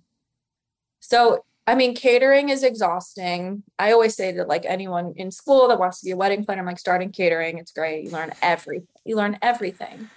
so, 1.08 1.42
I 1.66 1.74
mean, 1.74 1.94
catering 1.94 2.50
is 2.50 2.62
exhausting. 2.62 3.62
I 3.78 3.92
always 3.92 4.14
say 4.14 4.30
to 4.32 4.44
like 4.44 4.66
anyone 4.66 5.14
in 5.16 5.30
school 5.30 5.66
that 5.68 5.78
wants 5.78 6.00
to 6.00 6.04
be 6.04 6.10
a 6.10 6.16
wedding 6.16 6.44
planner, 6.44 6.60
I'm 6.60 6.66
like, 6.66 6.78
starting 6.78 7.12
catering, 7.12 7.56
it's 7.56 7.72
great. 7.72 8.04
You 8.04 8.10
learn 8.10 8.32
everything. 8.42 8.86
You 9.06 9.16
learn 9.16 9.38
everything, 9.40 10.10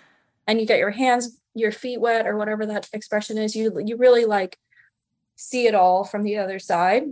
and 0.47 0.59
you 0.59 0.67
get 0.67 0.79
your 0.79 0.91
hands, 0.91 1.39
your 1.55 1.71
feet 1.71 2.01
wet, 2.01 2.27
or 2.27 2.35
whatever 2.35 2.65
that 2.65 2.89
expression 2.91 3.37
is. 3.37 3.55
You 3.55 3.81
you 3.85 3.95
really 3.95 4.25
like 4.25 4.57
see 5.37 5.65
it 5.65 5.75
all 5.75 6.03
from 6.03 6.23
the 6.23 6.39
other 6.39 6.59
side. 6.59 7.03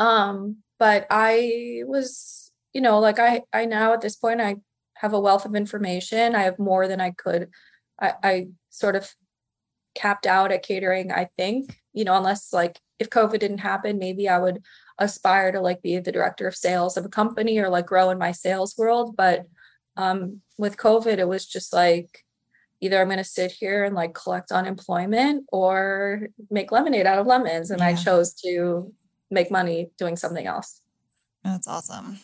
Um, 0.00 0.56
but 0.80 1.06
I 1.10 1.82
was, 1.86 2.50
you 2.72 2.80
know, 2.80 2.98
like 2.98 3.20
I 3.20 3.42
I 3.52 3.66
now 3.66 3.92
at 3.92 4.00
this 4.00 4.16
point 4.16 4.40
I 4.40 4.56
have 4.94 5.12
a 5.12 5.20
wealth 5.20 5.44
of 5.44 5.54
information. 5.54 6.34
I 6.34 6.42
have 6.42 6.58
more 6.58 6.88
than 6.88 7.00
I 7.00 7.12
could. 7.12 7.50
I, 8.00 8.14
I 8.20 8.48
sort 8.70 8.96
of 8.96 9.14
capped 9.94 10.26
out 10.26 10.52
at 10.52 10.62
catering, 10.62 11.12
I 11.12 11.28
think, 11.36 11.78
you 11.92 12.04
know, 12.04 12.16
unless 12.16 12.52
like 12.52 12.78
if 12.98 13.10
COVID 13.10 13.38
didn't 13.38 13.58
happen, 13.58 13.98
maybe 13.98 14.28
I 14.28 14.38
would 14.38 14.62
aspire 14.98 15.52
to 15.52 15.60
like 15.60 15.82
be 15.82 15.98
the 15.98 16.12
director 16.12 16.46
of 16.46 16.54
sales 16.54 16.96
of 16.96 17.04
a 17.04 17.08
company 17.08 17.58
or 17.58 17.68
like 17.68 17.86
grow 17.86 18.10
in 18.10 18.18
my 18.18 18.32
sales 18.32 18.76
world. 18.76 19.16
But 19.16 19.46
um, 19.96 20.40
with 20.58 20.76
COVID, 20.76 21.18
it 21.18 21.28
was 21.28 21.46
just 21.46 21.72
like 21.72 22.24
either 22.80 23.00
I'm 23.00 23.08
going 23.08 23.18
to 23.18 23.24
sit 23.24 23.50
here 23.50 23.84
and 23.84 23.94
like 23.94 24.14
collect 24.14 24.52
unemployment 24.52 25.46
or 25.50 26.28
make 26.50 26.72
lemonade 26.72 27.06
out 27.06 27.18
of 27.18 27.26
lemons. 27.26 27.70
And 27.70 27.80
yeah. 27.80 27.88
I 27.88 27.94
chose 27.94 28.34
to 28.44 28.92
make 29.30 29.50
money 29.50 29.90
doing 29.98 30.16
something 30.16 30.46
else. 30.46 30.80
That's 31.44 31.68
awesome. 31.68 32.20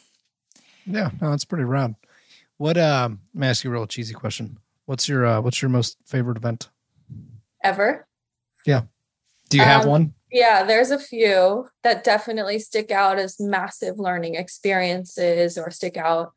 Yeah, 0.84 1.10
no, 1.20 1.30
that's 1.30 1.44
pretty 1.44 1.64
rad. 1.64 1.94
What 2.58 2.78
um 2.78 3.20
let 3.34 3.40
me 3.40 3.46
ask 3.48 3.64
you 3.64 3.70
a 3.70 3.72
real 3.72 3.86
cheesy 3.86 4.14
question. 4.14 4.58
What's 4.86 5.08
your 5.08 5.26
uh 5.26 5.40
what's 5.40 5.60
your 5.60 5.68
most 5.68 5.98
favorite 6.06 6.36
event? 6.36 6.68
Ever? 7.66 8.06
Yeah. 8.64 8.82
Do 9.48 9.56
you 9.56 9.64
have 9.64 9.82
um, 9.82 9.90
one? 9.90 10.14
Yeah, 10.30 10.62
there's 10.62 10.92
a 10.92 11.00
few 11.00 11.68
that 11.82 12.04
definitely 12.04 12.60
stick 12.60 12.92
out 12.92 13.18
as 13.18 13.40
massive 13.40 13.98
learning 13.98 14.36
experiences 14.36 15.58
or 15.58 15.70
stick 15.72 15.96
out. 15.96 16.32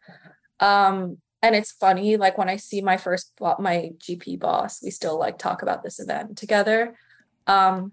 Um 0.59 1.17
and 1.41 1.55
it's 1.55 1.71
funny 1.71 2.17
like 2.17 2.37
when 2.37 2.49
I 2.49 2.57
see 2.57 2.81
my 2.81 2.97
first 2.97 3.31
my 3.59 3.91
GP 3.97 4.39
boss, 4.39 4.81
we 4.83 4.89
still 4.89 5.19
like 5.19 5.37
talk 5.37 5.61
about 5.61 5.83
this 5.83 5.99
event 5.99 6.35
together. 6.35 6.95
Um 7.45 7.91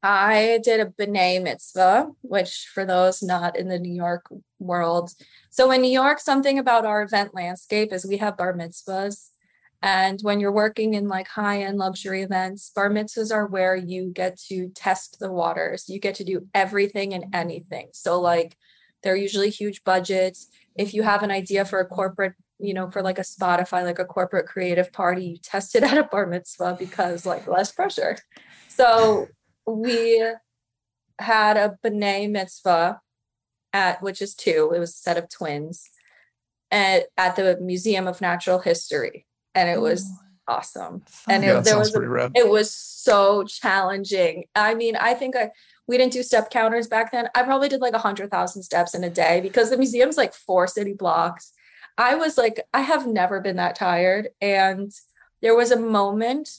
I 0.00 0.60
did 0.62 0.78
a 0.78 0.86
B'nai 0.86 1.42
mitzvah, 1.42 2.10
which 2.22 2.70
for 2.72 2.84
those 2.84 3.20
not 3.20 3.58
in 3.58 3.66
the 3.66 3.80
New 3.80 3.92
York 3.92 4.26
world. 4.60 5.10
So 5.50 5.72
in 5.72 5.82
New 5.82 5.90
York, 5.90 6.20
something 6.20 6.56
about 6.60 6.86
our 6.86 7.02
event 7.02 7.34
landscape 7.34 7.92
is 7.92 8.06
we 8.06 8.18
have 8.18 8.36
bar 8.36 8.54
mitzvahs. 8.54 9.30
And 9.82 10.20
when 10.22 10.40
you're 10.40 10.52
working 10.52 10.94
in 10.94 11.08
like 11.08 11.28
high 11.28 11.62
end 11.62 11.78
luxury 11.78 12.22
events, 12.22 12.70
bar 12.74 12.90
mitzvahs 12.90 13.32
are 13.32 13.46
where 13.46 13.76
you 13.76 14.10
get 14.12 14.38
to 14.48 14.68
test 14.70 15.18
the 15.20 15.30
waters. 15.30 15.88
You 15.88 16.00
get 16.00 16.16
to 16.16 16.24
do 16.24 16.48
everything 16.54 17.14
and 17.14 17.34
anything. 17.34 17.88
So, 17.92 18.20
like, 18.20 18.56
they're 19.02 19.16
usually 19.16 19.50
huge 19.50 19.84
budgets. 19.84 20.48
If 20.74 20.94
you 20.94 21.02
have 21.02 21.22
an 21.22 21.30
idea 21.30 21.64
for 21.64 21.78
a 21.80 21.86
corporate, 21.86 22.34
you 22.58 22.74
know, 22.74 22.90
for 22.90 23.02
like 23.02 23.18
a 23.18 23.22
Spotify, 23.22 23.84
like 23.84 23.98
a 23.98 24.04
corporate 24.04 24.46
creative 24.46 24.92
party, 24.92 25.24
you 25.24 25.36
test 25.36 25.76
it 25.76 25.82
at 25.84 25.98
a 25.98 26.04
bar 26.04 26.26
mitzvah 26.26 26.76
because, 26.78 27.26
like, 27.26 27.46
less 27.46 27.72
pressure. 27.72 28.16
So, 28.68 29.28
we 29.66 30.24
had 31.18 31.56
a 31.56 31.76
B'nai 31.84 32.30
mitzvah 32.30 33.00
at 33.72 34.02
which 34.02 34.22
is 34.22 34.34
two. 34.34 34.72
It 34.74 34.78
was 34.78 34.90
a 34.90 34.98
set 34.98 35.18
of 35.18 35.28
twins 35.28 35.84
at, 36.70 37.06
at 37.16 37.36
the 37.36 37.58
Museum 37.60 38.06
of 38.06 38.20
Natural 38.20 38.58
History, 38.58 39.26
and 39.56 39.68
it 39.68 39.80
was 39.80 40.08
awesome. 40.46 41.02
And 41.28 41.42
it, 41.42 41.48
yeah, 41.48 41.60
there 41.60 41.78
was 41.78 41.94
a, 41.94 42.30
it 42.34 42.48
was 42.48 42.72
so 42.72 43.44
challenging. 43.44 44.44
I 44.54 44.74
mean, 44.74 44.94
I 44.96 45.14
think 45.14 45.34
I 45.34 45.50
we 45.88 45.98
didn't 45.98 46.12
do 46.12 46.22
step 46.22 46.50
counters 46.50 46.88
back 46.88 47.12
then. 47.12 47.28
I 47.34 47.42
probably 47.42 47.68
did 47.68 47.80
like 47.80 47.94
a 47.94 47.98
hundred 47.98 48.30
thousand 48.30 48.62
steps 48.62 48.94
in 48.94 49.02
a 49.02 49.10
day 49.10 49.40
because 49.40 49.70
the 49.70 49.78
museum's 49.78 50.16
like 50.16 50.34
four 50.34 50.66
city 50.66 50.92
blocks. 50.92 51.52
I 51.98 52.16
was 52.16 52.36
like, 52.36 52.60
I 52.74 52.82
have 52.82 53.06
never 53.06 53.40
been 53.40 53.56
that 53.56 53.74
tired, 53.74 54.28
and 54.40 54.92
there 55.42 55.56
was 55.56 55.70
a 55.70 55.80
moment 55.80 56.50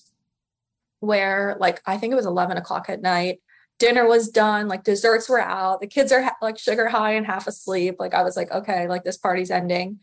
where 1.00 1.56
like 1.60 1.82
I 1.86 1.98
think 1.98 2.12
it 2.12 2.16
was 2.16 2.26
11 2.26 2.58
o'clock 2.58 2.90
at 2.90 3.02
night. 3.02 3.40
Dinner 3.80 4.08
was 4.08 4.30
done, 4.30 4.68
like 4.68 4.84
desserts 4.84 5.30
were 5.30 5.40
out. 5.40 5.82
The 5.82 5.88
kids 5.88 6.12
are 6.12 6.24
ha- 6.24 6.38
like 6.42 6.58
sugar 6.58 6.88
high 6.88 7.12
and 7.12 7.28
half 7.28 7.46
asleep. 7.46 7.98
Like 8.00 8.16
I 8.16 8.24
was 8.24 8.36
like, 8.36 8.52
okay, 8.52 8.88
like 8.88 9.04
this 9.04 9.18
party's 9.18 9.52
ending. 9.52 10.00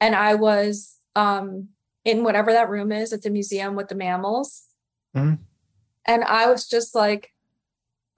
And 0.00 0.14
I 0.14 0.34
was 0.34 0.98
um 1.16 1.68
in 2.04 2.24
whatever 2.24 2.52
that 2.52 2.68
room 2.68 2.92
is 2.92 3.12
at 3.12 3.22
the 3.22 3.30
museum 3.30 3.74
with 3.74 3.88
the 3.88 3.94
mammals. 3.94 4.64
Mm-hmm. 5.16 5.42
And 6.06 6.24
I 6.24 6.46
was 6.46 6.68
just 6.68 6.94
like, 6.94 7.32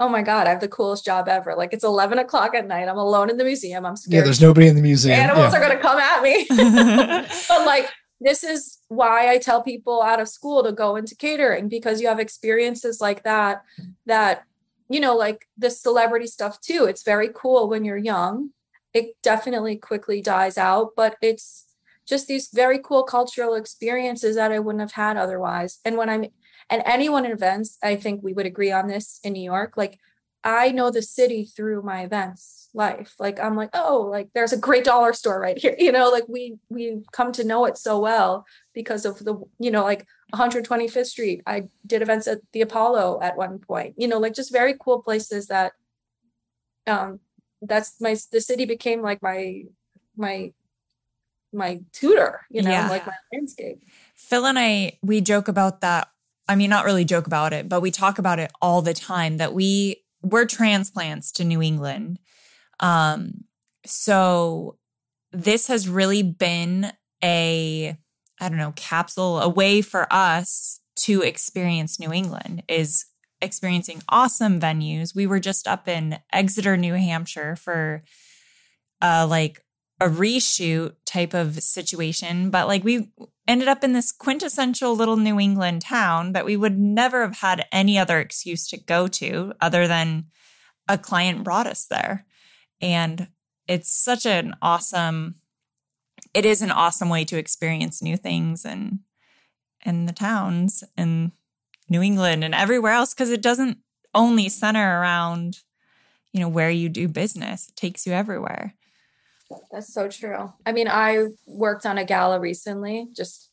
oh 0.00 0.08
my 0.08 0.22
God, 0.22 0.46
I 0.46 0.50
have 0.50 0.60
the 0.60 0.68
coolest 0.68 1.04
job 1.04 1.28
ever. 1.28 1.54
Like 1.54 1.72
it's 1.72 1.84
11 1.84 2.18
o'clock 2.18 2.54
at 2.54 2.66
night. 2.66 2.88
I'm 2.88 2.98
alone 2.98 3.30
in 3.30 3.36
the 3.36 3.44
museum. 3.44 3.86
I'm 3.86 3.96
scared. 3.96 4.14
Yeah, 4.14 4.24
there's 4.24 4.40
nobody 4.40 4.68
in 4.68 4.74
the 4.74 4.82
museum. 4.82 5.18
Animals 5.18 5.52
yeah. 5.52 5.58
are 5.58 5.64
going 5.64 5.76
to 5.76 5.82
come 5.82 5.98
at 5.98 6.22
me. 6.22 6.46
but 7.48 7.66
like 7.66 7.88
this 8.20 8.42
is 8.42 8.78
why 8.88 9.30
I 9.30 9.38
tell 9.38 9.62
people 9.62 10.02
out 10.02 10.20
of 10.20 10.28
school 10.28 10.62
to 10.64 10.72
go 10.72 10.96
into 10.96 11.14
catering 11.14 11.68
because 11.68 12.00
you 12.00 12.08
have 12.08 12.18
experiences 12.18 13.00
like 13.00 13.24
that 13.24 13.62
that 14.06 14.44
you 14.88 15.00
know 15.00 15.16
like 15.16 15.46
the 15.58 15.70
celebrity 15.70 16.26
stuff 16.26 16.60
too 16.60 16.84
it's 16.84 17.02
very 17.02 17.28
cool 17.34 17.68
when 17.68 17.84
you're 17.84 17.96
young 17.96 18.50
it 18.94 19.16
definitely 19.22 19.76
quickly 19.76 20.22
dies 20.22 20.56
out 20.56 20.92
but 20.96 21.16
it's 21.20 21.65
just 22.06 22.26
these 22.26 22.48
very 22.52 22.78
cool 22.78 23.02
cultural 23.02 23.54
experiences 23.54 24.36
that 24.36 24.52
I 24.52 24.58
wouldn't 24.58 24.80
have 24.80 24.92
had 24.92 25.16
otherwise 25.16 25.78
and 25.84 25.96
when 25.96 26.08
I'm 26.08 26.26
and 26.70 26.82
anyone 26.84 27.24
in 27.24 27.32
events 27.32 27.78
I 27.82 27.96
think 27.96 28.22
we 28.22 28.32
would 28.32 28.46
agree 28.46 28.72
on 28.72 28.88
this 28.88 29.20
in 29.22 29.32
New 29.32 29.42
York 29.42 29.76
like 29.76 29.98
I 30.44 30.70
know 30.70 30.90
the 30.90 31.02
city 31.02 31.44
through 31.44 31.82
my 31.82 32.02
events 32.02 32.68
life. 32.72 33.14
Like 33.18 33.40
I'm 33.40 33.56
like, 33.56 33.70
oh, 33.74 34.06
like 34.08 34.28
there's 34.32 34.52
a 34.52 34.58
great 34.58 34.84
dollar 34.84 35.12
store 35.12 35.40
right 35.40 35.58
here. 35.58 35.74
You 35.86 35.90
know, 35.90 36.08
like 36.10 36.24
we 36.28 36.56
we 36.68 37.02
come 37.12 37.32
to 37.32 37.44
know 37.44 37.64
it 37.64 37.76
so 37.78 37.98
well 37.98 38.44
because 38.74 39.04
of 39.04 39.18
the, 39.18 39.36
you 39.58 39.70
know, 39.70 39.82
like 39.82 40.06
125th 40.34 41.06
Street. 41.06 41.42
I 41.46 41.64
did 41.86 42.02
events 42.02 42.28
at 42.28 42.38
the 42.52 42.60
Apollo 42.60 43.20
at 43.22 43.36
one 43.36 43.58
point. 43.58 43.94
You 43.96 44.06
know, 44.06 44.18
like 44.18 44.34
just 44.34 44.52
very 44.52 44.74
cool 44.78 45.02
places 45.02 45.48
that 45.48 45.72
um 46.86 47.18
that's 47.62 48.00
my 48.00 48.16
the 48.30 48.40
city 48.40 48.66
became 48.66 49.02
like 49.02 49.22
my 49.22 49.64
my 50.16 50.52
my 51.56 51.80
tutor, 51.92 52.42
you 52.50 52.62
know, 52.62 52.70
yeah. 52.70 52.88
like 52.88 53.06
my 53.06 53.14
landscape. 53.32 53.82
Phil 54.14 54.46
and 54.46 54.58
I 54.58 54.98
we 55.02 55.20
joke 55.20 55.48
about 55.48 55.80
that 55.80 56.08
I 56.48 56.54
mean, 56.54 56.70
not 56.70 56.84
really 56.84 57.04
joke 57.04 57.26
about 57.26 57.52
it, 57.52 57.68
but 57.68 57.80
we 57.80 57.90
talk 57.90 58.18
about 58.18 58.38
it 58.38 58.52
all 58.62 58.82
the 58.82 58.94
time 58.94 59.38
that 59.38 59.52
we 59.52 60.04
we're 60.22 60.46
transplants 60.46 61.32
to 61.32 61.44
New 61.44 61.62
England. 61.62 62.18
Um, 62.80 63.44
so 63.84 64.76
this 65.32 65.68
has 65.68 65.88
really 65.88 66.22
been 66.22 66.92
a, 67.22 67.96
I 68.40 68.48
don't 68.48 68.58
know, 68.58 68.72
capsule, 68.76 69.40
a 69.40 69.48
way 69.48 69.82
for 69.82 70.12
us 70.12 70.80
to 70.96 71.22
experience 71.22 72.00
New 72.00 72.12
England 72.12 72.62
is 72.68 73.06
experiencing 73.40 74.02
awesome 74.08 74.58
venues. 74.58 75.14
We 75.14 75.26
were 75.26 75.40
just 75.40 75.68
up 75.68 75.88
in 75.88 76.18
Exeter, 76.32 76.76
New 76.76 76.94
Hampshire 76.94 77.56
for 77.56 78.02
uh 79.02 79.26
like 79.28 79.62
a 80.00 80.08
reshoot 80.08 80.94
type 81.04 81.32
of 81.32 81.62
situation, 81.62 82.50
but 82.50 82.66
like 82.66 82.84
we 82.84 83.10
ended 83.48 83.68
up 83.68 83.82
in 83.82 83.92
this 83.92 84.12
quintessential 84.12 84.94
little 84.94 85.16
New 85.16 85.40
England 85.40 85.82
town 85.82 86.32
that 86.32 86.44
we 86.44 86.56
would 86.56 86.78
never 86.78 87.22
have 87.22 87.38
had 87.38 87.66
any 87.72 87.98
other 87.98 88.20
excuse 88.20 88.68
to 88.68 88.76
go 88.76 89.08
to 89.08 89.52
other 89.60 89.86
than 89.86 90.26
a 90.88 90.98
client 90.98 91.44
brought 91.44 91.66
us 91.66 91.86
there. 91.86 92.26
And 92.80 93.28
it's 93.66 93.90
such 93.90 94.26
an 94.26 94.54
awesome 94.62 95.36
it 96.34 96.44
is 96.44 96.60
an 96.60 96.70
awesome 96.70 97.08
way 97.08 97.24
to 97.24 97.38
experience 97.38 98.02
new 98.02 98.16
things 98.16 98.64
and 98.64 99.00
and 99.82 100.08
the 100.08 100.12
towns 100.12 100.84
in 100.96 101.32
New 101.88 102.02
England 102.02 102.44
and 102.44 102.54
everywhere 102.54 102.92
else 102.92 103.14
because 103.14 103.30
it 103.30 103.40
doesn't 103.40 103.78
only 104.14 104.48
center 104.48 105.00
around 105.00 105.60
you 106.32 106.40
know 106.40 106.48
where 106.48 106.70
you 106.70 106.90
do 106.90 107.08
business. 107.08 107.68
It 107.68 107.76
takes 107.76 108.06
you 108.06 108.12
everywhere. 108.12 108.74
That's 109.70 109.92
so 109.92 110.08
true. 110.08 110.52
I 110.64 110.72
mean, 110.72 110.88
I 110.88 111.26
worked 111.46 111.86
on 111.86 111.98
a 111.98 112.04
gala 112.04 112.40
recently, 112.40 113.06
just 113.14 113.50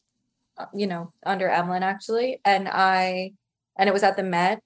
uh, 0.58 0.66
you 0.74 0.88
know, 0.88 1.14
under 1.26 1.50
Emlyn 1.50 1.84
actually, 1.84 2.40
and 2.46 2.68
I 2.68 3.34
and 3.78 3.90
it 3.90 3.94
was 3.94 4.04
at 4.04 4.16
the 4.16 4.24
Met, 4.24 4.62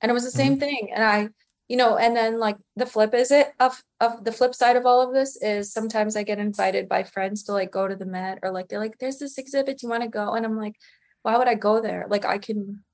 and 0.00 0.10
it 0.10 0.12
was 0.12 0.24
the 0.24 0.30
same 0.30 0.52
mm-hmm. 0.52 0.60
thing. 0.60 0.90
And 0.94 1.04
I, 1.04 1.28
you 1.68 1.76
know, 1.76 1.96
and 1.96 2.16
then 2.16 2.38
like 2.38 2.56
the 2.76 2.86
flip 2.86 3.14
is 3.14 3.30
it 3.30 3.52
of 3.60 3.82
of 4.00 4.24
the 4.24 4.32
flip 4.32 4.54
side 4.54 4.76
of 4.76 4.86
all 4.86 5.00
of 5.00 5.14
this 5.14 5.36
is 5.40 5.72
sometimes 5.72 6.16
I 6.16 6.22
get 6.22 6.38
invited 6.38 6.88
by 6.88 7.02
friends 7.02 7.42
to 7.44 7.52
like 7.52 7.70
go 7.70 7.88
to 7.88 7.96
the 7.96 8.06
Met 8.06 8.38
or 8.42 8.50
like 8.50 8.68
they're 8.68 8.78
like, 8.78 8.98
there's 8.98 9.18
this 9.18 9.38
exhibit, 9.38 9.82
you 9.82 9.88
want 9.88 10.02
to 10.02 10.08
go? 10.08 10.34
And 10.34 10.44
I'm 10.44 10.56
like, 10.56 10.76
why 11.22 11.36
would 11.36 11.48
I 11.48 11.54
go 11.54 11.80
there? 11.80 12.06
Like 12.08 12.24
I 12.24 12.38
can 12.38 12.84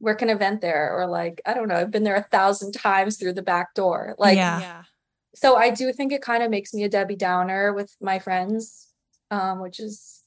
work 0.00 0.22
an 0.22 0.30
event 0.30 0.60
there, 0.60 0.92
or 0.98 1.06
like 1.06 1.40
I 1.46 1.54
don't 1.54 1.68
know, 1.68 1.76
I've 1.76 1.90
been 1.90 2.04
there 2.04 2.16
a 2.16 2.22
thousand 2.22 2.72
times 2.72 3.16
through 3.16 3.34
the 3.34 3.42
back 3.42 3.74
door. 3.74 4.14
Like, 4.18 4.36
yeah. 4.36 4.84
So 5.34 5.56
I 5.56 5.70
do 5.70 5.92
think 5.92 6.12
it 6.12 6.22
kind 6.22 6.42
of 6.42 6.50
makes 6.50 6.72
me 6.72 6.84
a 6.84 6.88
Debbie 6.88 7.16
Downer 7.16 7.72
with 7.72 7.94
my 8.00 8.18
friends 8.18 8.88
um, 9.34 9.60
which 9.60 9.80
is, 9.80 10.22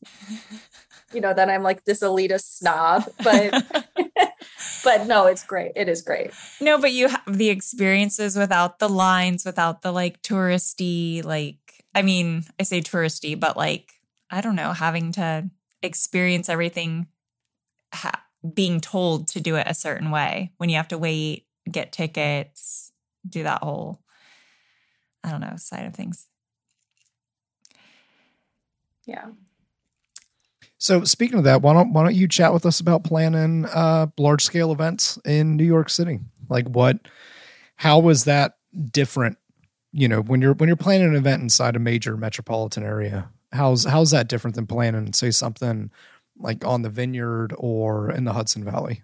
you 1.14 1.22
know, 1.22 1.34
then 1.34 1.50
I'm 1.50 1.64
like 1.64 1.86
this 1.86 2.02
elitist 2.02 2.58
snob. 2.58 3.10
But, 3.24 3.54
but 4.84 5.08
no, 5.08 5.28
it's 5.28 5.46
great. 5.46 5.72
It 5.76 5.88
is 5.88 6.02
great. 6.02 6.32
No, 6.60 6.80
but 6.80 6.92
you 6.92 7.08
have 7.10 7.24
the 7.28 7.50
experiences 7.50 8.36
without 8.36 8.80
the 8.80 8.90
lines, 8.90 9.46
without 9.46 9.82
the 9.82 9.92
like 9.92 10.22
touristy, 10.22 11.24
like, 11.24 11.58
I 11.96 12.02
mean, 12.02 12.44
I 12.60 12.64
say 12.64 12.82
touristy, 12.82 13.40
but 13.40 13.58
like, 13.58 13.94
I 14.30 14.42
don't 14.42 14.56
know, 14.56 14.74
having 14.74 15.14
to 15.14 15.50
experience 15.82 16.50
everything 16.50 17.08
ha- 17.94 18.24
being 18.54 18.82
told 18.82 19.30
to 19.30 19.40
do 19.40 19.56
it 19.56 19.68
a 19.68 19.74
certain 19.74 20.12
way 20.12 20.52
when 20.58 20.70
you 20.70 20.76
have 20.76 20.90
to 20.90 20.98
wait, 20.98 21.48
get 21.72 21.92
tickets, 21.92 22.92
do 23.28 23.44
that 23.44 23.64
whole, 23.64 24.02
I 25.28 25.32
don't 25.32 25.42
know, 25.42 25.56
side 25.58 25.86
of 25.86 25.94
things. 25.94 26.28
Yeah. 29.06 29.26
So 30.78 31.04
speaking 31.04 31.38
of 31.38 31.44
that, 31.44 31.62
why 31.62 31.74
don't 31.74 31.92
why 31.92 32.04
don't 32.04 32.16
you 32.16 32.28
chat 32.28 32.54
with 32.54 32.66
us 32.66 32.80
about 32.80 33.04
planning 33.04 33.66
uh, 33.66 34.08
large 34.18 34.44
scale 34.44 34.72
events 34.72 35.20
in 35.26 35.58
New 35.58 35.66
York 35.66 35.90
City? 35.90 36.20
Like 36.50 36.68
what, 36.68 37.00
how 37.76 38.00
was 38.00 38.24
that 38.26 38.58
different? 38.92 39.38
You 39.92 40.08
know, 40.08 40.22
when 40.22 40.42
you're 40.42 40.54
when 40.54 40.68
you're 40.68 40.76
planning 40.76 41.08
an 41.08 41.16
event 41.16 41.42
inside 41.42 41.76
a 41.76 41.80
major 41.80 42.16
metropolitan 42.16 42.84
area, 42.84 43.30
how's 43.52 43.84
how's 43.86 44.12
that 44.12 44.30
different 44.30 44.56
than 44.56 44.68
planning 44.68 45.12
say 45.14 45.32
something 45.32 45.92
like 46.38 46.64
on 46.64 46.84
the 46.84 46.90
vineyard 46.90 47.54
or 47.58 48.12
in 48.12 48.24
the 48.24 48.34
Hudson 48.34 48.64
Valley? 48.64 49.04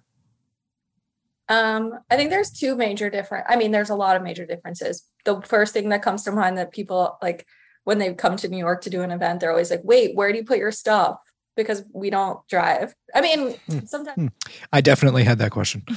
Um, 1.49 1.99
I 2.09 2.15
think 2.15 2.29
there's 2.29 2.51
two 2.51 2.75
major 2.75 3.09
different. 3.09 3.45
I 3.49 3.55
mean, 3.57 3.71
there's 3.71 3.89
a 3.89 3.95
lot 3.95 4.15
of 4.15 4.23
major 4.23 4.45
differences. 4.45 5.03
The 5.25 5.41
first 5.41 5.73
thing 5.73 5.89
that 5.89 6.01
comes 6.01 6.23
to 6.23 6.31
mind 6.31 6.57
that 6.57 6.71
people 6.71 7.17
like 7.21 7.45
when 7.83 7.97
they 7.99 8.13
come 8.13 8.37
to 8.37 8.47
New 8.47 8.57
York 8.57 8.81
to 8.83 8.89
do 8.89 9.01
an 9.01 9.11
event, 9.11 9.39
they're 9.41 9.51
always 9.51 9.69
like, 9.69 9.81
"Wait, 9.83 10.15
where 10.15 10.31
do 10.31 10.37
you 10.37 10.45
put 10.45 10.57
your 10.57 10.71
stuff?" 10.71 11.17
Because 11.57 11.83
we 11.93 12.09
don't 12.09 12.39
drive. 12.47 12.95
I 13.13 13.21
mean, 13.21 13.55
Hmm. 13.67 13.79
sometimes, 13.85 14.15
Hmm. 14.15 14.27
I 14.71 14.79
definitely 14.81 15.23
had 15.25 15.37
that 15.39 15.51
question. 15.51 15.83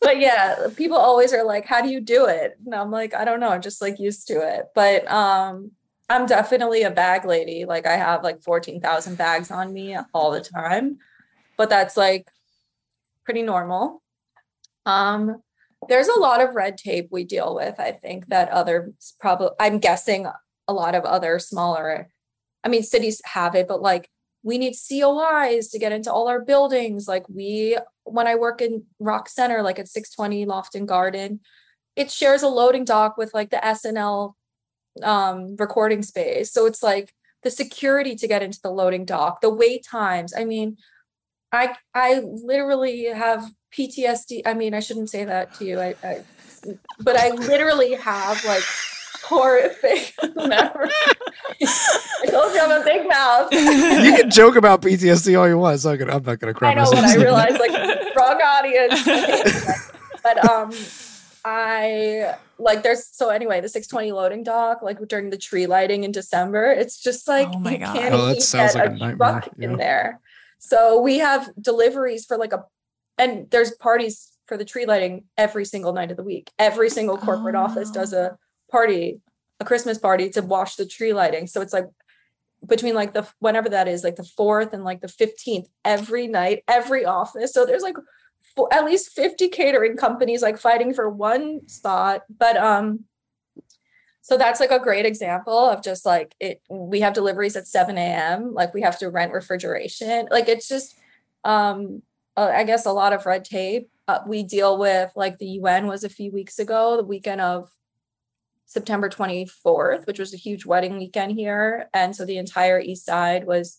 but 0.00 0.18
yeah, 0.18 0.68
people 0.76 0.96
always 0.96 1.32
are 1.32 1.44
like, 1.44 1.66
"How 1.66 1.80
do 1.82 1.88
you 1.88 2.00
do 2.00 2.26
it?" 2.26 2.56
And 2.64 2.74
I'm 2.74 2.90
like, 2.90 3.14
"I 3.14 3.24
don't 3.24 3.40
know, 3.40 3.50
I'm 3.50 3.62
just 3.62 3.82
like 3.82 3.98
used 3.98 4.28
to 4.28 4.34
it." 4.34 4.66
But 4.74 5.10
um, 5.10 5.72
I'm 6.08 6.26
definitely 6.26 6.82
a 6.84 6.90
bag 6.90 7.24
lady. 7.24 7.64
Like 7.64 7.86
I 7.86 7.96
have 7.96 8.22
like 8.22 8.42
14,000 8.42 9.16
bags 9.18 9.50
on 9.50 9.72
me 9.72 9.96
all 10.14 10.30
the 10.30 10.40
time, 10.40 10.98
but 11.56 11.68
that's 11.68 11.96
like 11.96 12.28
pretty 13.30 13.42
normal. 13.42 14.02
Um, 14.86 15.40
there's 15.88 16.08
a 16.08 16.18
lot 16.18 16.42
of 16.42 16.56
red 16.56 16.76
tape 16.76 17.10
we 17.12 17.22
deal 17.22 17.54
with. 17.54 17.78
I 17.78 17.92
think 17.92 18.26
that 18.26 18.48
other 18.48 18.92
probably, 19.20 19.50
I'm 19.60 19.78
guessing 19.78 20.26
a 20.66 20.72
lot 20.72 20.96
of 20.96 21.04
other 21.04 21.38
smaller, 21.38 22.10
I 22.64 22.68
mean, 22.68 22.82
cities 22.82 23.22
have 23.24 23.54
it, 23.54 23.68
but 23.68 23.80
like 23.80 24.10
we 24.42 24.58
need 24.58 24.72
COIs 24.72 25.70
to 25.70 25.78
get 25.78 25.92
into 25.92 26.12
all 26.12 26.26
our 26.26 26.40
buildings. 26.40 27.06
Like 27.06 27.24
we, 27.28 27.78
when 28.02 28.26
I 28.26 28.34
work 28.34 28.60
in 28.60 28.82
Rock 28.98 29.28
Center, 29.28 29.62
like 29.62 29.78
at 29.78 29.86
620 29.86 30.44
Loft 30.44 30.74
and 30.74 30.88
Garden, 30.88 31.38
it 31.94 32.10
shares 32.10 32.42
a 32.42 32.48
loading 32.48 32.84
dock 32.84 33.16
with 33.16 33.32
like 33.32 33.50
the 33.50 33.58
SNL 33.58 34.34
um, 35.04 35.54
recording 35.56 36.02
space. 36.02 36.52
So 36.52 36.66
it's 36.66 36.82
like 36.82 37.14
the 37.44 37.50
security 37.52 38.16
to 38.16 38.26
get 38.26 38.42
into 38.42 38.58
the 38.60 38.72
loading 38.72 39.04
dock, 39.04 39.40
the 39.40 39.50
wait 39.50 39.86
times. 39.86 40.34
I 40.36 40.44
mean, 40.44 40.78
I 41.52 41.74
I 41.94 42.20
literally 42.20 43.04
have 43.06 43.44
PTSD. 43.76 44.42
I 44.46 44.54
mean, 44.54 44.74
I 44.74 44.80
shouldn't 44.80 45.10
say 45.10 45.24
that 45.24 45.54
to 45.54 45.64
you. 45.64 45.80
I, 45.80 45.94
I 46.02 46.20
but 47.00 47.16
I 47.16 47.30
literally 47.30 47.94
have 47.94 48.44
like 48.44 48.62
horrific 49.24 50.14
memories. 50.36 50.92
I 51.62 52.26
told 52.30 52.52
you 52.54 52.60
I'm 52.60 52.80
a 52.80 52.84
big 52.84 53.08
mouth. 53.08 53.52
You 53.52 54.16
can 54.16 54.30
joke 54.30 54.56
about 54.56 54.82
PTSD 54.82 55.38
all 55.38 55.48
you 55.48 55.58
want. 55.58 55.74
It's 55.76 55.84
not 55.84 55.98
gonna, 55.98 56.14
I'm 56.16 56.22
not 56.22 56.38
going 56.38 56.52
to 56.52 56.58
cry 56.58 56.70
I 56.70 56.74
know, 56.74 56.82
myself. 56.82 57.02
but 57.02 57.10
I 57.10 57.14
realized 57.16 57.58
like 57.60 58.16
wrong 58.16 58.40
audience. 58.42 59.04
but 60.22 60.50
um, 60.50 60.72
I 61.44 62.34
like 62.58 62.82
there's 62.82 63.06
so 63.06 63.30
anyway 63.30 63.60
the 63.62 63.68
620 63.68 64.12
loading 64.12 64.42
dock 64.42 64.82
like 64.82 64.98
during 65.08 65.30
the 65.30 65.38
tree 65.38 65.66
lighting 65.66 66.04
in 66.04 66.12
December. 66.12 66.70
It's 66.72 67.00
just 67.00 67.26
like 67.26 67.48
Oh 67.52 67.58
my 67.58 67.72
you 67.72 67.78
God. 67.78 67.96
can't 67.96 68.14
Oh, 68.14 68.24
that 68.26 68.30
even 68.32 68.40
sounds 68.42 68.74
get 68.74 68.84
like 68.84 68.90
a 68.90 68.98
nightmare, 68.98 69.16
truck 69.16 69.48
yeah. 69.56 69.68
in 69.68 69.76
there. 69.76 70.20
So 70.60 71.00
we 71.00 71.18
have 71.18 71.50
deliveries 71.60 72.26
for 72.26 72.36
like 72.36 72.52
a, 72.52 72.64
and 73.18 73.50
there's 73.50 73.72
parties 73.72 74.30
for 74.46 74.56
the 74.56 74.64
tree 74.64 74.86
lighting 74.86 75.24
every 75.36 75.64
single 75.64 75.92
night 75.92 76.10
of 76.10 76.16
the 76.16 76.22
week. 76.22 76.50
Every 76.58 76.90
single 76.90 77.16
corporate 77.16 77.54
office 77.54 77.90
does 77.90 78.12
a 78.12 78.38
party, 78.70 79.20
a 79.58 79.64
Christmas 79.64 79.98
party 79.98 80.28
to 80.30 80.42
watch 80.42 80.76
the 80.76 80.86
tree 80.86 81.12
lighting. 81.12 81.46
So 81.46 81.60
it's 81.62 81.72
like 81.72 81.86
between 82.66 82.94
like 82.94 83.14
the 83.14 83.26
whenever 83.38 83.70
that 83.70 83.88
is, 83.88 84.04
like 84.04 84.16
the 84.16 84.24
fourth 84.24 84.74
and 84.74 84.84
like 84.84 85.00
the 85.00 85.08
fifteenth, 85.08 85.68
every 85.84 86.26
night, 86.26 86.62
every 86.68 87.06
office. 87.06 87.52
So 87.54 87.64
there's 87.64 87.82
like 87.82 87.96
at 88.70 88.84
least 88.84 89.12
50 89.12 89.48
catering 89.48 89.96
companies 89.96 90.42
like 90.42 90.58
fighting 90.58 90.92
for 90.92 91.08
one 91.08 91.66
spot. 91.68 92.22
But 92.28 92.56
um, 92.56 93.04
so 94.30 94.38
that's 94.38 94.60
like 94.60 94.70
a 94.70 94.78
great 94.78 95.06
example 95.06 95.58
of 95.58 95.82
just 95.82 96.06
like 96.06 96.36
it 96.38 96.62
we 96.70 97.00
have 97.00 97.14
deliveries 97.14 97.56
at 97.56 97.66
7 97.66 97.98
a.m. 97.98 98.54
Like 98.54 98.72
we 98.72 98.82
have 98.82 98.96
to 99.00 99.10
rent 99.10 99.32
refrigeration. 99.32 100.28
Like 100.30 100.48
it's 100.48 100.68
just 100.68 100.96
um 101.42 102.02
uh, 102.36 102.52
I 102.54 102.62
guess 102.62 102.86
a 102.86 102.92
lot 102.92 103.12
of 103.12 103.26
red 103.26 103.44
tape. 103.44 103.90
Uh, 104.06 104.20
we 104.28 104.44
deal 104.44 104.78
with 104.78 105.10
like 105.16 105.38
the 105.38 105.48
UN 105.48 105.88
was 105.88 106.04
a 106.04 106.08
few 106.08 106.30
weeks 106.30 106.60
ago, 106.60 106.96
the 106.96 107.02
weekend 107.02 107.40
of 107.40 107.70
September 108.66 109.08
24th, 109.08 110.06
which 110.06 110.20
was 110.20 110.32
a 110.32 110.36
huge 110.36 110.64
wedding 110.64 110.96
weekend 110.96 111.32
here. 111.32 111.88
And 111.92 112.14
so 112.14 112.24
the 112.24 112.38
entire 112.38 112.78
east 112.78 113.04
side 113.04 113.48
was 113.48 113.78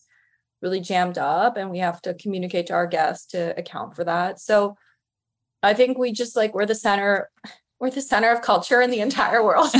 really 0.60 0.80
jammed 0.80 1.16
up, 1.16 1.56
and 1.56 1.70
we 1.70 1.78
have 1.78 2.02
to 2.02 2.12
communicate 2.12 2.66
to 2.66 2.74
our 2.74 2.86
guests 2.86 3.24
to 3.28 3.58
account 3.58 3.96
for 3.96 4.04
that. 4.04 4.38
So 4.38 4.76
I 5.62 5.72
think 5.72 5.96
we 5.96 6.12
just 6.12 6.36
like 6.36 6.54
we're 6.54 6.66
the 6.66 6.74
center, 6.74 7.30
we're 7.82 7.90
the 7.90 8.00
center 8.00 8.30
of 8.30 8.42
culture 8.42 8.80
in 8.80 8.90
the 8.92 9.00
entire 9.00 9.42
world. 9.42 9.68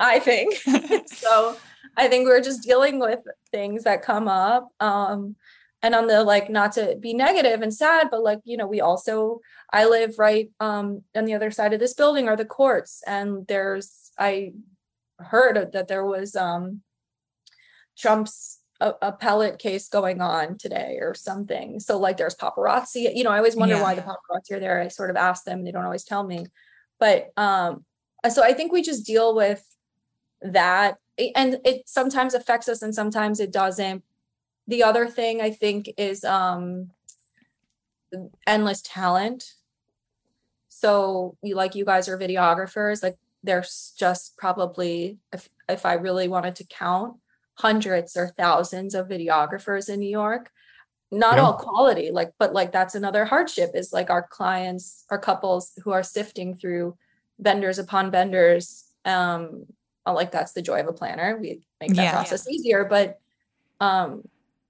I 0.00 0.18
think. 0.18 0.54
so 1.08 1.54
I 1.94 2.08
think 2.08 2.26
we're 2.26 2.40
just 2.40 2.62
dealing 2.62 2.98
with 2.98 3.18
things 3.52 3.84
that 3.84 4.00
come 4.00 4.28
up. 4.28 4.70
Um, 4.80 5.36
and 5.82 5.94
on 5.94 6.06
the 6.06 6.24
like 6.24 6.48
not 6.48 6.72
to 6.72 6.96
be 6.98 7.12
negative 7.12 7.60
and 7.60 7.72
sad, 7.72 8.08
but 8.10 8.22
like, 8.22 8.40
you 8.44 8.56
know, 8.56 8.66
we 8.66 8.80
also 8.80 9.40
I 9.70 9.84
live 9.84 10.18
right 10.18 10.50
um 10.58 11.02
on 11.14 11.26
the 11.26 11.34
other 11.34 11.50
side 11.50 11.74
of 11.74 11.80
this 11.80 11.92
building 11.92 12.28
are 12.28 12.36
the 12.36 12.46
courts. 12.46 13.02
And 13.06 13.46
there's 13.46 14.10
I 14.18 14.52
heard 15.18 15.72
that 15.72 15.86
there 15.88 16.06
was 16.06 16.34
um 16.34 16.80
Trump's 17.98 18.58
a- 18.80 18.94
appellate 19.02 19.58
case 19.58 19.88
going 19.88 20.22
on 20.22 20.56
today 20.56 20.96
or 21.02 21.14
something. 21.14 21.78
So 21.80 21.98
like 21.98 22.16
there's 22.16 22.36
paparazzi. 22.36 23.14
You 23.14 23.24
know, 23.24 23.30
I 23.32 23.36
always 23.36 23.56
wonder 23.56 23.74
Yeah. 23.76 23.82
why 23.82 23.94
the 23.94 24.00
paparazzi 24.02 24.52
are 24.52 24.60
there. 24.60 24.80
I 24.80 24.88
sort 24.88 25.10
of 25.10 25.16
ask 25.16 25.44
them, 25.44 25.62
they 25.64 25.72
don't 25.72 25.84
always 25.84 26.04
tell 26.04 26.24
me. 26.24 26.46
But 27.00 27.32
um 27.36 27.84
so 28.30 28.44
I 28.44 28.52
think 28.52 28.72
we 28.72 28.82
just 28.82 29.06
deal 29.06 29.34
with 29.34 29.64
that 30.42 30.98
and 31.34 31.58
it 31.64 31.88
sometimes 31.88 32.34
affects 32.34 32.68
us 32.68 32.82
and 32.82 32.94
sometimes 32.94 33.40
it 33.40 33.52
doesn't. 33.52 34.04
The 34.68 34.84
other 34.84 35.08
thing 35.08 35.40
i 35.40 35.50
think 35.50 35.90
is 35.96 36.22
um 36.24 36.90
endless 38.46 38.82
talent. 38.82 39.54
So 40.68 41.36
you 41.42 41.56
like 41.56 41.74
you 41.74 41.84
guys 41.84 42.08
are 42.08 42.18
videographers 42.18 43.02
like 43.02 43.16
there's 43.42 43.92
just 43.98 44.36
probably 44.36 45.18
if, 45.32 45.48
if 45.68 45.86
i 45.86 45.94
really 45.94 46.28
wanted 46.28 46.56
to 46.56 46.64
count 46.64 47.16
hundreds 47.54 48.16
or 48.16 48.28
thousands 48.28 48.94
of 48.94 49.08
videographers 49.08 49.88
in 49.88 50.00
new 50.00 50.10
york 50.10 50.50
not 51.10 51.36
Yeah. 51.36 51.42
all 51.44 51.54
quality 51.54 52.10
like 52.12 52.32
but 52.38 52.52
like 52.52 52.70
that's 52.72 52.94
another 52.94 53.24
hardship 53.24 53.70
is 53.74 53.92
like 53.92 54.10
our 54.10 54.22
clients 54.22 55.04
our 55.10 55.18
couples 55.18 55.72
who 55.82 55.90
are 55.90 56.02
sifting 56.04 56.56
through 56.56 56.96
vendors 57.40 57.78
upon 57.78 58.10
vendors 58.10 58.84
um 59.04 59.66
uh, 60.06 60.12
like 60.12 60.30
that's 60.30 60.52
the 60.52 60.62
joy 60.62 60.80
of 60.80 60.86
a 60.88 60.92
planner. 60.92 61.36
We 61.40 61.62
make 61.80 61.94
that 61.94 62.02
Yeah. 62.02 62.12
process 62.12 62.48
easier 62.48 62.84
but 62.84 63.18
um 63.80 64.22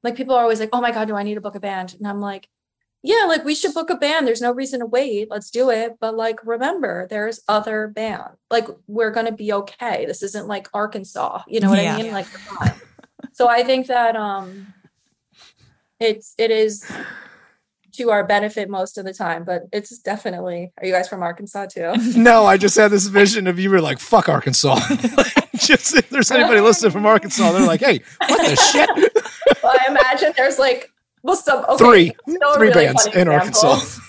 like 0.03 0.16
people 0.16 0.35
are 0.35 0.42
always 0.42 0.61
like 0.61 0.70
oh 0.72 0.81
my 0.81 0.92
god 0.92 1.09
do 1.09 1.14
i 1.16 1.22
need 1.22 1.35
to 1.35 1.40
book 1.40 1.55
a 1.57 1.61
band? 1.61 1.94
And 1.98 2.07
i'm 2.09 2.20
like 2.20 2.48
yeah 3.03 3.24
like 3.26 3.44
we 3.44 3.55
should 3.55 3.72
book 3.74 3.90
a 3.90 3.96
band. 3.96 4.26
There's 4.26 4.42
no 4.42 4.53
reason 4.53 4.81
to 4.81 4.87
wait. 4.87 5.31
Let's 5.31 5.50
do 5.50 5.70
it. 5.70 5.96
But 6.00 6.16
like 6.16 6.38
remember 6.44 7.07
there's 7.09 7.40
other 7.48 7.88
band. 7.88 8.24
Like 8.50 8.66
we're 8.88 9.11
gonna 9.11 9.33
be 9.33 9.53
okay. 9.55 10.05
This 10.07 10.22
isn't 10.22 10.46
like 10.48 10.68
arkansas. 10.74 11.42
You 11.48 11.61
know 11.61 11.70
what 11.70 11.83
Yeah. 11.83 11.96
i 11.96 12.03
mean? 12.03 12.12
Like 12.12 12.31
come 12.33 12.59
on. 12.59 12.72
so 13.33 13.48
i 13.48 13.62
think 13.62 13.87
that 13.87 14.16
um 14.16 14.66
it's 16.00 16.34
it 16.38 16.50
is 16.50 16.90
to 17.92 18.10
our 18.10 18.24
benefit 18.24 18.68
most 18.70 18.98
of 18.98 19.04
the 19.04 19.12
time 19.12 19.44
but 19.44 19.64
it's 19.72 19.98
definitely 19.98 20.72
are 20.78 20.86
you 20.86 20.92
guys 20.92 21.08
from 21.08 21.22
arkansas 21.22 21.66
too 21.66 21.92
No, 22.16 22.46
I 22.46 22.56
just 22.56 22.76
had 22.76 22.90
this 22.90 23.06
vision 23.06 23.46
of 23.46 23.58
you 23.58 23.70
were 23.70 23.80
like, 23.80 23.98
fuck 23.98 24.28
Arkansas. 24.28 24.78
Like, 25.16 25.50
just 25.56 25.94
if 25.94 26.08
there's 26.08 26.30
anybody 26.30 26.60
listening 26.60 26.92
from 26.92 27.04
Arkansas, 27.04 27.52
they're 27.52 27.66
like, 27.66 27.80
hey, 27.80 28.00
what 28.26 28.38
the 28.48 28.56
shit? 28.56 28.88
well, 29.62 29.76
I 29.78 29.90
imagine 29.90 30.32
there's 30.36 30.58
like 30.58 30.90
well 31.22 31.36
some 31.36 31.64
okay, 31.68 31.76
Three, 31.76 32.12
three 32.54 32.68
really 32.68 32.86
bands 32.86 33.04
in 33.06 33.28
example. 33.28 33.34
Arkansas. 33.34 34.00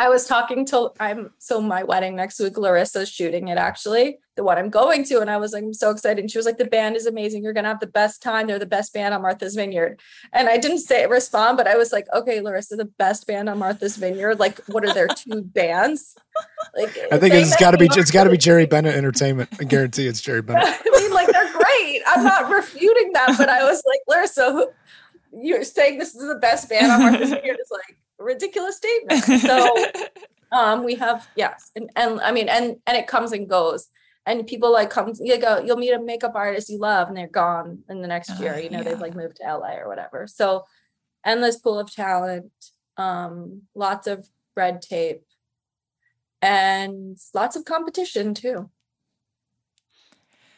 I 0.00 0.08
was 0.08 0.24
talking 0.24 0.64
to 0.66 0.92
I'm 0.98 1.30
so 1.36 1.60
my 1.60 1.82
wedding 1.82 2.16
next 2.16 2.40
week. 2.40 2.56
Larissa's 2.56 3.10
shooting 3.10 3.48
it 3.48 3.58
actually, 3.58 4.18
the 4.34 4.42
one 4.42 4.56
I'm 4.56 4.70
going 4.70 5.04
to, 5.04 5.20
and 5.20 5.28
I 5.28 5.36
was 5.36 5.52
like, 5.52 5.62
I'm 5.62 5.74
so 5.74 5.90
excited. 5.90 6.20
And 6.20 6.30
she 6.30 6.38
was 6.38 6.46
like, 6.46 6.56
the 6.56 6.64
band 6.64 6.96
is 6.96 7.04
amazing. 7.04 7.42
You're 7.42 7.52
gonna 7.52 7.68
have 7.68 7.80
the 7.80 7.86
best 7.86 8.22
time. 8.22 8.46
They're 8.46 8.58
the 8.58 8.64
best 8.64 8.94
band 8.94 9.12
on 9.12 9.20
Martha's 9.20 9.54
Vineyard. 9.54 10.00
And 10.32 10.48
I 10.48 10.56
didn't 10.56 10.78
say 10.78 11.06
respond, 11.06 11.58
but 11.58 11.66
I 11.66 11.76
was 11.76 11.92
like, 11.92 12.06
okay, 12.14 12.40
Larissa, 12.40 12.76
the 12.76 12.86
best 12.86 13.26
band 13.26 13.50
on 13.50 13.58
Martha's 13.58 13.98
Vineyard. 13.98 14.40
Like, 14.40 14.58
what 14.68 14.86
are 14.86 14.94
their 14.94 15.06
two 15.06 15.42
bands? 15.54 16.16
Like, 16.74 16.96
I 17.12 17.18
think 17.18 17.34
it's 17.34 17.56
got 17.56 17.72
to 17.72 17.78
be 17.78 17.90
it's 17.92 18.10
got 18.10 18.24
to 18.24 18.30
be 18.30 18.38
Jerry 18.38 18.64
Bennett 18.64 18.96
Entertainment. 18.96 19.50
I 19.60 19.64
guarantee 19.64 20.06
it's 20.06 20.22
Jerry 20.22 20.40
Bennett. 20.46 20.64
I 20.64 20.98
mean, 20.98 21.12
like 21.12 21.28
they're 21.30 21.52
great. 21.52 22.00
I'm 22.06 22.24
not 22.24 22.50
refuting 22.50 23.12
that, 23.12 23.34
but 23.36 23.50
I 23.50 23.64
was 23.64 23.82
like, 23.86 24.00
Larissa, 24.08 24.68
you're 25.42 25.62
saying 25.62 25.98
this 25.98 26.14
is 26.14 26.26
the 26.26 26.36
best 26.36 26.70
band 26.70 26.90
on 26.90 27.00
Martha's 27.02 27.30
Vineyard 27.32 27.58
is 27.60 27.70
like 27.70 27.99
ridiculous 28.20 28.76
statement. 28.82 29.24
So 29.42 29.76
um 30.52 30.84
we 30.84 30.94
have 30.96 31.28
yes, 31.36 31.70
and, 31.74 31.90
and 31.96 32.20
I 32.20 32.32
mean 32.32 32.48
and 32.48 32.76
and 32.86 32.96
it 32.96 33.06
comes 33.06 33.32
and 33.32 33.48
goes. 33.48 33.88
And 34.26 34.46
people 34.46 34.70
like 34.70 34.90
come 34.90 35.14
you 35.18 35.38
go, 35.38 35.58
you'll 35.58 35.78
meet 35.78 35.92
a 35.92 36.00
makeup 36.00 36.32
artist 36.34 36.68
you 36.68 36.78
love 36.78 37.08
and 37.08 37.16
they're 37.16 37.26
gone 37.26 37.82
in 37.88 38.02
the 38.02 38.08
next 38.08 38.38
year. 38.38 38.58
You 38.58 38.70
know, 38.70 38.78
yeah. 38.78 38.84
they've 38.84 39.00
like 39.00 39.16
moved 39.16 39.36
to 39.36 39.44
LA 39.44 39.76
or 39.76 39.88
whatever. 39.88 40.26
So 40.26 40.64
endless 41.24 41.56
pool 41.56 41.78
of 41.78 41.92
talent, 41.92 42.52
um, 42.96 43.62
lots 43.74 44.06
of 44.06 44.28
red 44.56 44.82
tape, 44.82 45.22
and 46.42 47.16
lots 47.34 47.56
of 47.56 47.64
competition 47.64 48.34
too. 48.34 48.70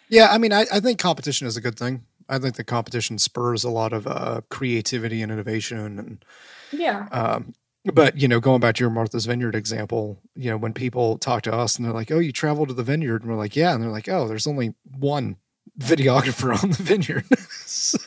Yeah, 0.08 0.28
I 0.30 0.38
mean, 0.38 0.52
I, 0.52 0.66
I 0.70 0.80
think 0.80 0.98
competition 0.98 1.46
is 1.46 1.56
a 1.56 1.60
good 1.60 1.78
thing. 1.78 2.04
I 2.28 2.38
think 2.38 2.56
the 2.56 2.64
competition 2.64 3.18
spurs 3.18 3.64
a 3.64 3.70
lot 3.70 3.92
of 3.92 4.06
uh, 4.06 4.42
creativity 4.50 5.22
and 5.22 5.32
innovation 5.32 5.98
and 5.98 6.24
yeah. 6.72 7.08
Um, 7.12 7.54
but 7.84 8.16
you 8.20 8.28
know, 8.28 8.38
going 8.38 8.60
back 8.60 8.76
to 8.76 8.84
your 8.84 8.90
Martha's 8.90 9.26
Vineyard 9.26 9.54
example, 9.54 10.18
you 10.36 10.50
know, 10.50 10.56
when 10.56 10.72
people 10.72 11.18
talk 11.18 11.42
to 11.42 11.52
us 11.52 11.76
and 11.76 11.84
they're 11.84 11.92
like, 11.92 12.12
"Oh, 12.12 12.18
you 12.18 12.30
traveled 12.32 12.68
to 12.68 12.74
the 12.74 12.84
vineyard," 12.84 13.22
and 13.22 13.30
we're 13.30 13.36
like, 13.36 13.56
"Yeah," 13.56 13.74
and 13.74 13.82
they're 13.82 13.90
like, 13.90 14.08
"Oh, 14.08 14.28
there's 14.28 14.46
only 14.46 14.74
one 14.98 15.36
videographer 15.80 16.62
on 16.62 16.70
the 16.70 16.82
vineyard." 16.82 17.24
so, 17.66 17.98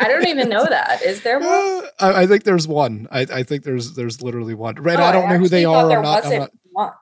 I 0.00 0.08
don't 0.08 0.26
even 0.26 0.50
know 0.50 0.66
that. 0.66 1.02
Is 1.02 1.22
there 1.22 1.38
one? 1.38 1.48
Uh, 1.48 1.82
I, 1.98 2.22
I, 2.22 2.26
think 2.26 2.44
there's 2.44 2.68
one. 2.68 3.08
I, 3.10 3.20
I, 3.20 3.42
think 3.42 3.64
there's 3.64 3.94
there's 3.94 4.20
literally 4.20 4.54
one. 4.54 4.74
Right? 4.74 4.98
Oh, 4.98 5.04
I 5.04 5.12
don't 5.12 5.24
I 5.24 5.32
know 5.32 5.38
who 5.38 5.48
they 5.48 5.64
are. 5.64 5.90
I'm 5.90 6.02
not. 6.02 6.26
I'm 6.26 6.38
not 6.38 6.50
one. 6.70 6.92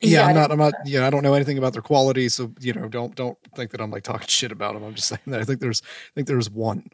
Yeah, 0.00 0.10
yeah, 0.10 0.26
I'm 0.26 0.34
not. 0.34 0.50
I'm 0.50 0.58
not. 0.58 0.74
Yeah, 0.84 0.90
you 0.90 1.00
know, 1.00 1.06
I 1.06 1.10
don't 1.10 1.22
know 1.22 1.34
anything 1.34 1.56
about 1.56 1.72
their 1.72 1.82
quality, 1.82 2.28
so 2.28 2.52
you 2.60 2.72
know, 2.72 2.88
don't 2.88 3.14
don't 3.14 3.38
think 3.54 3.70
that 3.70 3.80
I'm 3.80 3.92
like 3.92 4.02
talking 4.02 4.26
shit 4.28 4.50
about 4.50 4.74
them. 4.74 4.82
I'm 4.82 4.94
just 4.94 5.06
saying 5.06 5.20
that 5.28 5.40
I 5.40 5.44
think 5.44 5.60
there's 5.60 5.82
I 5.84 6.10
think 6.16 6.26
there's 6.26 6.50
one. 6.50 6.90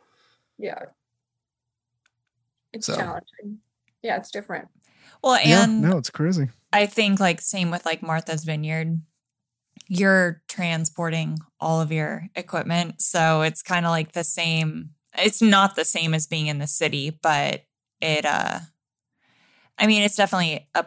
Yeah, 0.59 0.85
it's 2.75 2.87
so. 2.87 2.95
challenging 2.95 3.62
yeah, 4.03 4.17
it's 4.17 4.31
different. 4.31 4.69
Well, 5.23 5.35
and 5.35 5.83
yeah, 5.83 5.91
no, 5.91 5.99
it's 5.99 6.11
crazy. 6.11 6.49
I 6.73 6.87
think 6.87 7.21
like 7.21 7.41
same 7.41 7.71
with 7.71 7.85
like 7.87 8.03
Martha's 8.03 8.45
Vineyard. 8.45 9.01
You're 9.89 10.43
transporting 10.49 11.39
all 11.61 11.81
of 11.81 11.93
your 11.93 12.29
equipment, 12.35 13.01
so 13.03 13.43
it's 13.43 13.63
kind 13.63 13.87
of 13.87 13.91
like 13.91 14.13
the 14.13 14.25
same. 14.25 14.91
It's 15.17 15.43
not 15.43 15.77
the 15.77 15.85
same 15.85 16.15
as 16.15 16.27
being 16.27 16.47
in 16.47 16.59
the 16.59 16.67
city, 16.67 17.19
but 17.23 17.65
it 18.01 18.25
uh 18.25 18.61
I 19.79 19.87
mean, 19.87 20.03
it's 20.03 20.17
definitely 20.17 20.69
a 20.75 20.87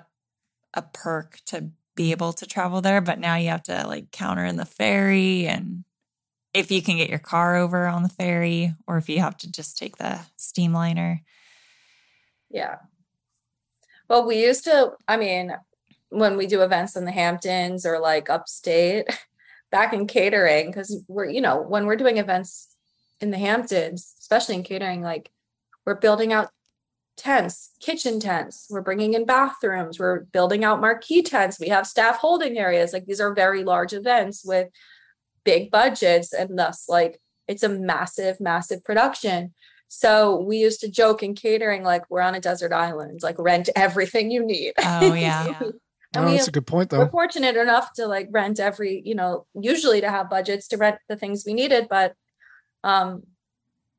a 0.74 0.82
perk 0.82 1.40
to 1.48 1.70
be 1.96 2.12
able 2.12 2.34
to 2.34 2.46
travel 2.46 2.82
there, 2.82 3.02
but 3.02 3.20
now 3.20 3.36
you 3.36 3.50
have 3.50 3.64
to 3.64 3.88
like 3.88 4.12
counter 4.12 4.44
in 4.44 4.58
the 4.58 4.66
ferry 4.66 5.48
and 5.48 5.86
if 6.54 6.72
you 6.72 6.82
can 6.82 6.98
get 6.98 7.10
your 7.10 7.20
car 7.20 7.56
over 7.56 7.88
on 7.88 8.04
the 8.04 8.10
ferry 8.10 8.74
or 8.88 8.98
if 8.98 9.10
you 9.10 9.20
have 9.20 9.38
to 9.38 9.52
just 9.52 9.78
take 9.78 9.98
the 9.98 10.22
steamliner. 10.38 11.20
Yeah. 12.50 12.78
Well, 14.08 14.26
we 14.26 14.44
used 14.44 14.64
to, 14.66 14.94
I 15.08 15.18
mean, 15.18 15.56
when 16.10 16.38
we 16.38 16.48
do 16.48 16.62
events 16.62 16.96
in 16.96 17.06
the 17.06 17.12
Hamptons 17.12 17.86
or 17.86 18.00
like 18.00 18.30
upstate, 18.30 19.08
back 19.72 19.94
in 19.94 20.08
catering, 20.08 20.68
because 20.68 21.04
we're, 21.08 21.26
you 21.26 21.42
know, 21.42 21.62
when 21.62 21.86
we're 21.86 21.96
doing 21.96 22.18
events 22.18 22.76
in 23.20 23.32
the 23.32 23.38
Hamptons, 23.38 24.16
especially 24.20 24.56
in 24.56 24.64
catering, 24.64 25.02
like 25.02 25.30
we're 25.86 25.96
building 25.96 26.32
out 26.32 26.50
tents, 27.18 27.72
kitchen 27.80 28.20
tents, 28.20 28.68
we're 28.70 28.82
bringing 28.82 29.14
in 29.14 29.26
bathrooms, 29.26 30.00
we're 30.00 30.22
building 30.22 30.64
out 30.64 30.82
marquee 30.82 31.22
tents, 31.22 31.60
we 31.60 31.70
have 31.70 31.88
staff 31.88 32.18
holding 32.18 32.58
areas. 32.58 32.94
Like 32.94 33.06
these 33.06 33.22
are 33.22 33.34
very 33.34 33.64
large 33.64 33.94
events 33.94 34.44
with 34.46 34.70
big 35.44 35.72
budgets, 35.72 36.34
and 36.34 36.58
thus, 36.58 36.88
like, 36.90 37.20
it's 37.48 37.64
a 37.64 37.70
massive, 37.70 38.40
massive 38.40 38.84
production. 38.84 39.54
So 39.88 40.42
we 40.42 40.58
used 40.58 40.82
to 40.82 40.90
joke 40.90 41.24
in 41.24 41.36
catering, 41.36 41.84
like 41.84 42.04
we're 42.10 42.22
on 42.22 42.36
a 42.36 42.40
desert 42.40 42.74
island, 42.74 43.22
like 43.24 43.38
rent 43.40 43.70
everything 43.76 44.32
you 44.32 44.46
need. 44.46 44.74
Oh 44.80 45.14
yeah. 45.14 45.48
yeah. 45.48 45.60
oh, 46.16 46.32
that's 46.32 46.48
a 46.48 46.52
good 46.52 46.68
point 46.68 46.90
though. 46.90 47.00
We're 47.00 47.10
fortunate 47.10 47.56
enough 47.56 47.94
to 47.94 48.08
like 48.08 48.28
rent 48.32 48.60
every, 48.60 49.02
you 49.06 49.16
know, 49.16 49.46
usually 49.54 50.02
to 50.02 50.10
have 50.10 50.30
budgets 50.30 50.68
to 50.70 50.78
rent 50.78 50.98
the 51.08 51.16
things 51.16 51.44
we 51.46 51.54
needed, 51.54 51.88
but 51.90 52.14
um 52.84 53.24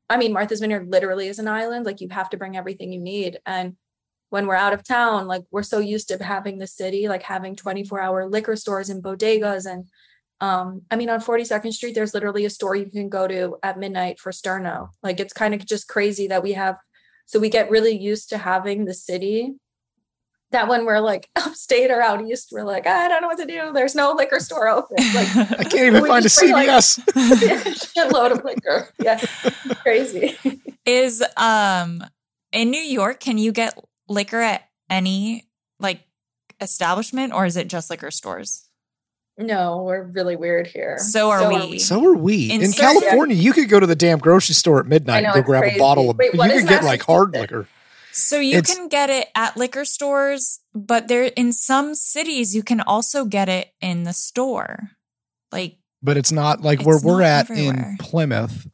I 0.09 0.17
mean 0.17 0.33
Martha's 0.33 0.59
Vineyard 0.59 0.89
literally 0.89 1.27
is 1.27 1.39
an 1.39 1.47
island, 1.47 1.85
like 1.85 2.01
you 2.01 2.09
have 2.11 2.29
to 2.31 2.37
bring 2.37 2.57
everything 2.57 2.91
you 2.91 2.99
need 2.99 3.39
and 3.45 3.75
when 4.29 4.45
we're 4.45 4.55
out 4.55 4.73
of 4.73 4.83
town, 4.83 5.27
like 5.27 5.43
we're 5.51 5.63
so 5.63 5.79
used 5.79 6.09
to 6.09 6.21
having 6.21 6.57
the 6.57 6.67
city, 6.67 7.07
like 7.07 7.23
having 7.23 7.55
24 7.55 8.01
hour 8.01 8.27
liquor 8.27 8.55
stores 8.55 8.89
and 8.89 9.01
bodegas 9.01 9.65
and 9.65 9.85
um, 10.39 10.83
I 10.91 10.95
mean, 10.95 11.09
on 11.09 11.19
42nd 11.19 11.73
Street, 11.73 11.95
there's 11.95 12.13
literally 12.13 12.45
a 12.45 12.49
store 12.49 12.75
you 12.75 12.89
can 12.89 13.09
go 13.09 13.27
to 13.27 13.57
at 13.63 13.79
midnight 13.79 14.19
for 14.19 14.31
Sterno. 14.31 14.89
Like 15.01 15.19
it's 15.19 15.33
kind 15.33 15.53
of 15.53 15.65
just 15.65 15.87
crazy 15.87 16.27
that 16.27 16.43
we 16.43 16.53
have, 16.53 16.77
so 17.25 17.39
we 17.39 17.49
get 17.49 17.69
really 17.69 17.97
used 17.97 18.29
to 18.29 18.37
having 18.37 18.85
the 18.85 18.93
city 18.93 19.55
that 20.51 20.67
when 20.67 20.85
we're 20.85 20.99
like 20.99 21.29
upstate 21.35 21.91
or 21.91 22.01
out 22.01 22.23
east, 22.23 22.49
we're 22.51 22.63
like, 22.63 22.87
I 22.87 23.07
don't 23.07 23.21
know 23.21 23.27
what 23.27 23.37
to 23.39 23.45
do. 23.45 23.71
There's 23.73 23.95
no 23.95 24.13
liquor 24.13 24.39
store 24.39 24.67
open. 24.67 24.97
Like 25.13 25.35
I 25.59 25.63
can't 25.63 25.95
even 25.95 26.05
find 26.05 26.25
a 26.25 26.29
CVS. 26.29 27.95
Like, 27.95 28.11
load 28.13 28.31
of 28.31 28.43
liquor. 28.43 28.89
Yeah. 28.99 29.19
Crazy. 29.81 30.37
Is 30.85 31.23
um 31.37 32.03
in 32.51 32.69
New 32.69 32.81
York, 32.81 33.19
can 33.19 33.37
you 33.37 33.51
get 33.51 33.77
liquor 34.07 34.41
at 34.41 34.69
any 34.89 35.47
like 35.79 36.01
establishment 36.61 37.33
or 37.33 37.45
is 37.45 37.57
it 37.57 37.67
just 37.67 37.89
liquor 37.89 38.11
stores? 38.11 38.66
No, 39.37 39.83
we're 39.83 40.03
really 40.03 40.35
weird 40.35 40.65
here. 40.65 40.97
So 40.97 41.29
are, 41.29 41.39
so 41.39 41.49
we. 41.49 41.55
are 41.55 41.67
we. 41.67 41.79
So 41.79 42.05
are 42.05 42.15
we. 42.15 42.51
In, 42.51 42.63
In 42.63 42.71
California, 42.71 43.35
you 43.35 43.53
could 43.53 43.69
go 43.69 43.79
to 43.79 43.85
the 43.85 43.95
damn 43.95 44.17
grocery 44.17 44.55
store 44.55 44.79
at 44.79 44.87
midnight 44.87 45.23
know, 45.23 45.31
and 45.33 45.43
go 45.43 45.45
grab 45.45 45.63
crazy. 45.63 45.77
a 45.77 45.79
bottle 45.79 46.09
of. 46.09 46.17
Wait, 46.17 46.33
you 46.33 46.39
could 46.39 46.67
get 46.67 46.83
like 46.83 47.03
hard 47.03 47.33
liquor. 47.33 47.67
So 48.11 48.39
you 48.39 48.57
it's, 48.57 48.73
can 48.73 48.87
get 48.87 49.11
it 49.11 49.27
at 49.35 49.55
liquor 49.55 49.85
stores, 49.85 50.59
but 50.73 51.07
there 51.07 51.25
in 51.25 51.53
some 51.53 51.93
cities 51.93 52.55
you 52.55 52.63
can 52.63 52.81
also 52.81 53.25
get 53.25 53.47
it 53.47 53.73
in 53.79 54.05
the 54.05 54.13
store. 54.13 54.89
Like 55.51 55.77
But 56.01 56.17
it's 56.17 56.31
not 56.31 56.61
like 56.63 56.79
it's 56.79 56.87
where 56.87 56.99
we're 56.99 57.21
at 57.21 57.51
everywhere. 57.51 57.91
in 57.91 57.97
Plymouth 57.99 58.67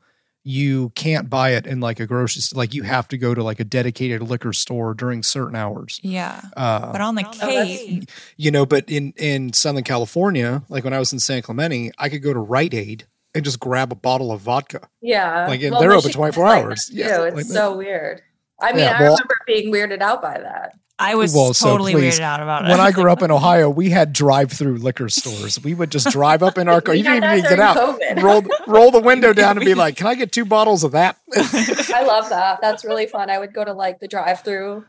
you 0.43 0.89
can't 0.89 1.29
buy 1.29 1.51
it 1.51 1.65
in 1.65 1.79
like 1.79 1.99
a 1.99 2.05
grocery 2.05 2.41
store. 2.41 2.57
Like 2.57 2.73
you 2.73 2.83
have 2.83 3.07
to 3.09 3.17
go 3.17 3.33
to 3.33 3.43
like 3.43 3.59
a 3.59 3.63
dedicated 3.63 4.21
liquor 4.21 4.53
store 4.53 4.93
during 4.93 5.23
certain 5.23 5.55
hours. 5.55 5.99
Yeah. 6.03 6.41
Uh, 6.55 6.91
but 6.91 7.01
on 7.01 7.15
the 7.15 7.23
Cape, 7.23 8.09
you 8.35 8.51
know, 8.51 8.65
but 8.65 8.89
in, 8.89 9.13
in 9.17 9.53
Southern 9.53 9.83
California, 9.83 10.63
like 10.69 10.83
when 10.83 10.93
I 10.93 10.99
was 10.99 11.13
in 11.13 11.19
San 11.19 11.41
Clemente, 11.41 11.91
I 11.97 12.09
could 12.09 12.21
go 12.21 12.33
to 12.33 12.39
Rite 12.39 12.73
Aid 12.73 13.05
and 13.33 13.45
just 13.45 13.59
grab 13.59 13.91
a 13.91 13.95
bottle 13.95 14.31
of 14.31 14.41
vodka. 14.41 14.89
Yeah. 15.01 15.47
Like 15.47 15.61
well, 15.61 15.79
they're 15.79 15.93
open 15.93 16.11
24 16.11 16.47
hours. 16.47 16.89
Like 16.89 16.99
yeah. 16.99 17.23
It's 17.23 17.35
like 17.35 17.45
so 17.45 17.77
weird. 17.77 18.21
I 18.63 18.71
mean, 18.71 18.79
yeah, 18.79 19.01
well, 19.01 19.11
I 19.11 19.15
remember 19.15 19.35
being 19.45 19.73
weirded 19.73 20.01
out 20.01 20.21
by 20.21 20.39
that. 20.39 20.77
I 20.99 21.15
was 21.15 21.33
well, 21.33 21.53
totally 21.53 21.91
so 21.91 21.99
weirded 21.99 22.19
out 22.21 22.39
about 22.39 22.65
it. 22.65 22.69
When 22.69 22.79
I 22.79 22.91
grew 22.91 23.11
up 23.11 23.21
in 23.21 23.31
Ohio, 23.39 23.69
we 23.69 23.89
had 23.89 24.13
drive-through 24.13 24.77
liquor 24.77 25.09
stores. 25.09 25.61
We 25.61 25.73
would 25.73 25.91
just 25.91 26.09
drive 26.11 26.41
up 26.43 26.57
in 26.57 26.69
our 26.69 26.81
car. 26.81 26.95
You 26.95 27.03
didn't 27.03 27.39
even 27.39 27.43
get 27.43 27.59
out. 27.59 27.99
Roll 28.21 28.43
roll 28.67 28.91
the 28.91 29.01
window 29.01 29.33
down 29.41 29.57
and 29.57 29.65
be 29.65 29.73
like, 29.73 29.97
"Can 29.97 30.07
I 30.07 30.15
get 30.15 30.31
two 30.31 30.45
bottles 30.45 30.83
of 30.83 30.91
that?" 30.91 31.17
I 31.35 32.03
love 32.05 32.29
that. 32.29 32.61
That's 32.61 32.85
really 32.85 33.07
fun. 33.07 33.29
I 33.29 33.37
would 33.37 33.53
go 33.53 33.65
to 33.65 33.73
like 33.73 33.99
the 33.99 34.07
drive-through. 34.07 34.85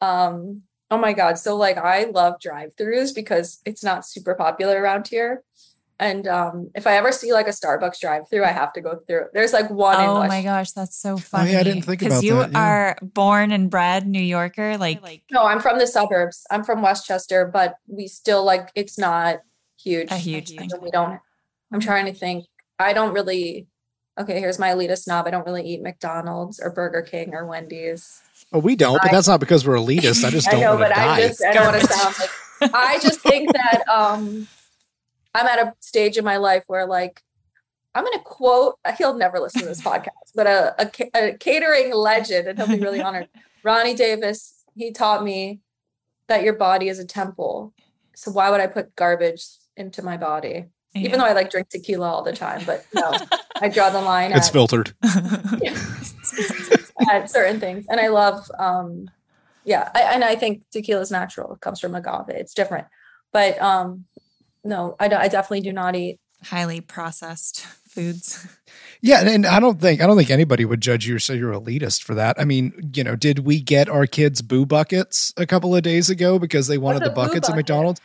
Um, 0.00 0.62
oh 0.90 0.98
my 0.98 1.12
god! 1.12 1.38
So 1.38 1.56
like, 1.56 1.78
I 1.78 2.04
love 2.04 2.40
drive-throughs 2.40 3.14
because 3.14 3.60
it's 3.64 3.84
not 3.84 4.06
super 4.06 4.34
popular 4.34 4.80
around 4.80 5.06
here. 5.08 5.44
And 6.00 6.26
um, 6.26 6.70
if 6.74 6.86
I 6.86 6.96
ever 6.96 7.12
see 7.12 7.32
like 7.32 7.46
a 7.46 7.50
Starbucks 7.50 8.00
drive 8.00 8.28
through, 8.28 8.44
I 8.44 8.50
have 8.50 8.72
to 8.72 8.80
go 8.80 8.96
through. 9.06 9.26
There's 9.32 9.52
like 9.52 9.70
one. 9.70 9.96
Oh 9.96 10.26
my 10.26 10.42
gosh, 10.42 10.72
that's 10.72 10.96
so 10.96 11.16
funny. 11.16 11.50
Oh, 11.50 11.52
yeah, 11.52 11.60
I 11.60 11.62
didn't 11.62 11.82
think 11.82 12.02
about 12.02 12.22
you 12.24 12.34
that. 12.38 12.50
you 12.50 12.58
are 12.58 12.98
born 13.00 13.52
and 13.52 13.70
bred 13.70 14.06
New 14.06 14.20
Yorker. 14.20 14.76
Like, 14.76 15.22
no, 15.30 15.44
I'm 15.44 15.60
from 15.60 15.78
the 15.78 15.86
suburbs. 15.86 16.44
I'm 16.50 16.64
from 16.64 16.82
Westchester, 16.82 17.46
but 17.46 17.76
we 17.86 18.08
still 18.08 18.44
like 18.44 18.70
it's 18.74 18.98
not 18.98 19.42
huge. 19.80 20.10
A 20.10 20.16
huge 20.16 20.56
thing. 20.56 20.68
We 20.82 20.90
don't. 20.90 21.20
I'm 21.72 21.80
trying 21.80 22.06
to 22.06 22.12
think. 22.12 22.46
I 22.78 22.92
don't 22.92 23.14
really. 23.14 23.68
Okay, 24.18 24.40
here's 24.40 24.58
my 24.58 24.70
elitist 24.70 25.04
snob. 25.04 25.26
I 25.26 25.30
don't 25.30 25.46
really 25.46 25.64
eat 25.64 25.82
McDonald's 25.82 26.60
or 26.60 26.70
Burger 26.70 27.02
King 27.02 27.34
or 27.34 27.46
Wendy's. 27.46 28.20
Oh, 28.52 28.58
we 28.58 28.74
don't, 28.76 29.00
but 29.00 29.10
I, 29.10 29.14
that's 29.14 29.28
not 29.28 29.40
because 29.40 29.66
we're 29.66 29.76
elitist. 29.76 30.24
I 30.24 30.30
just 30.30 30.48
don't. 30.50 30.60
I 30.60 30.64
know, 30.64 30.76
but 30.76 30.88
die. 30.88 31.14
I 31.14 31.20
just 31.20 31.44
I 31.44 31.52
don't 31.52 31.66
want 31.66 31.80
to 31.80 31.86
sound 31.86 32.14
like. 32.18 32.30
I 32.74 32.98
just 33.00 33.20
think 33.20 33.52
that 33.52 33.86
um 33.88 34.48
I'm 35.34 35.46
at 35.46 35.58
a 35.58 35.74
stage 35.80 36.16
in 36.16 36.24
my 36.24 36.36
life 36.36 36.64
where 36.66 36.86
like 36.86 37.22
I'm 37.94 38.04
going 38.04 38.18
to 38.18 38.24
quote, 38.24 38.78
he'll 38.98 39.14
never 39.14 39.38
listen 39.38 39.62
to 39.62 39.68
this 39.68 39.80
podcast, 39.84 40.32
but 40.34 40.46
a, 40.46 40.74
a, 40.78 40.90
a, 41.14 41.36
catering 41.38 41.94
legend, 41.94 42.48
and 42.48 42.58
he'll 42.58 42.68
be 42.68 42.80
really 42.80 43.00
honored. 43.02 43.28
Ronnie 43.62 43.94
Davis, 43.94 44.64
he 44.74 44.92
taught 44.92 45.22
me 45.24 45.60
that 46.28 46.42
your 46.42 46.54
body 46.54 46.88
is 46.88 46.98
a 46.98 47.04
temple. 47.04 47.72
So 48.14 48.30
why 48.30 48.50
would 48.50 48.60
I 48.60 48.66
put 48.66 48.94
garbage 48.96 49.44
into 49.76 50.02
my 50.02 50.16
body? 50.16 50.66
Even 50.96 51.18
though 51.18 51.24
I 51.24 51.32
like 51.32 51.50
drink 51.50 51.70
tequila 51.70 52.08
all 52.08 52.22
the 52.22 52.32
time, 52.32 52.62
but 52.64 52.86
no, 52.94 53.12
I 53.60 53.68
draw 53.68 53.90
the 53.90 54.00
line 54.00 54.30
It's 54.30 54.46
at, 54.46 54.52
filtered. 54.52 54.94
at 57.10 57.28
certain 57.28 57.58
things. 57.58 57.86
And 57.88 57.98
I 57.98 58.06
love, 58.06 58.48
um, 58.60 59.10
yeah, 59.64 59.90
I, 59.92 60.02
and 60.02 60.22
I 60.22 60.36
think 60.36 60.62
tequila 60.70 61.00
is 61.00 61.10
natural. 61.10 61.54
It 61.54 61.60
comes 61.60 61.80
from 61.80 61.96
agave. 61.96 62.28
It's 62.28 62.54
different, 62.54 62.86
but 63.32 63.60
um, 63.60 64.04
no, 64.64 64.96
I, 64.98 65.06
I 65.06 65.28
definitely 65.28 65.60
do 65.60 65.72
not 65.72 65.94
eat. 65.96 66.18
highly 66.44 66.80
processed 66.80 67.60
foods. 67.88 68.46
Yeah, 69.00 69.20
and- 69.20 69.28
and 69.28 69.46
I 69.46 69.60
don't 69.60 69.78
think 69.78 70.00
I 70.00 70.06
don't 70.06 70.16
think 70.16 70.30
anybody 70.30 70.64
would 70.64 70.80
judge 70.80 71.06
you 71.06 71.16
or 71.16 71.18
say 71.18 71.36
you're 71.36 71.52
elitist 71.52 72.02
for 72.02 72.14
that. 72.14 72.36
I 72.40 72.46
mean, 72.46 72.72
you 72.94 73.04
know, 73.04 73.16
did 73.16 73.40
we 73.40 73.60
get 73.60 73.86
our 73.90 74.06
kids 74.06 74.40
boo 74.40 74.64
buckets 74.64 75.34
a 75.36 75.44
couple 75.44 75.76
of 75.76 75.82
days 75.82 76.08
ago 76.08 76.38
because 76.38 76.68
they 76.68 76.78
wanted 76.78 77.00
the 77.02 77.06
a 77.06 77.08
boo 77.10 77.16
buckets 77.16 77.50
at? 77.50 77.54
McDonald's? 77.54 78.00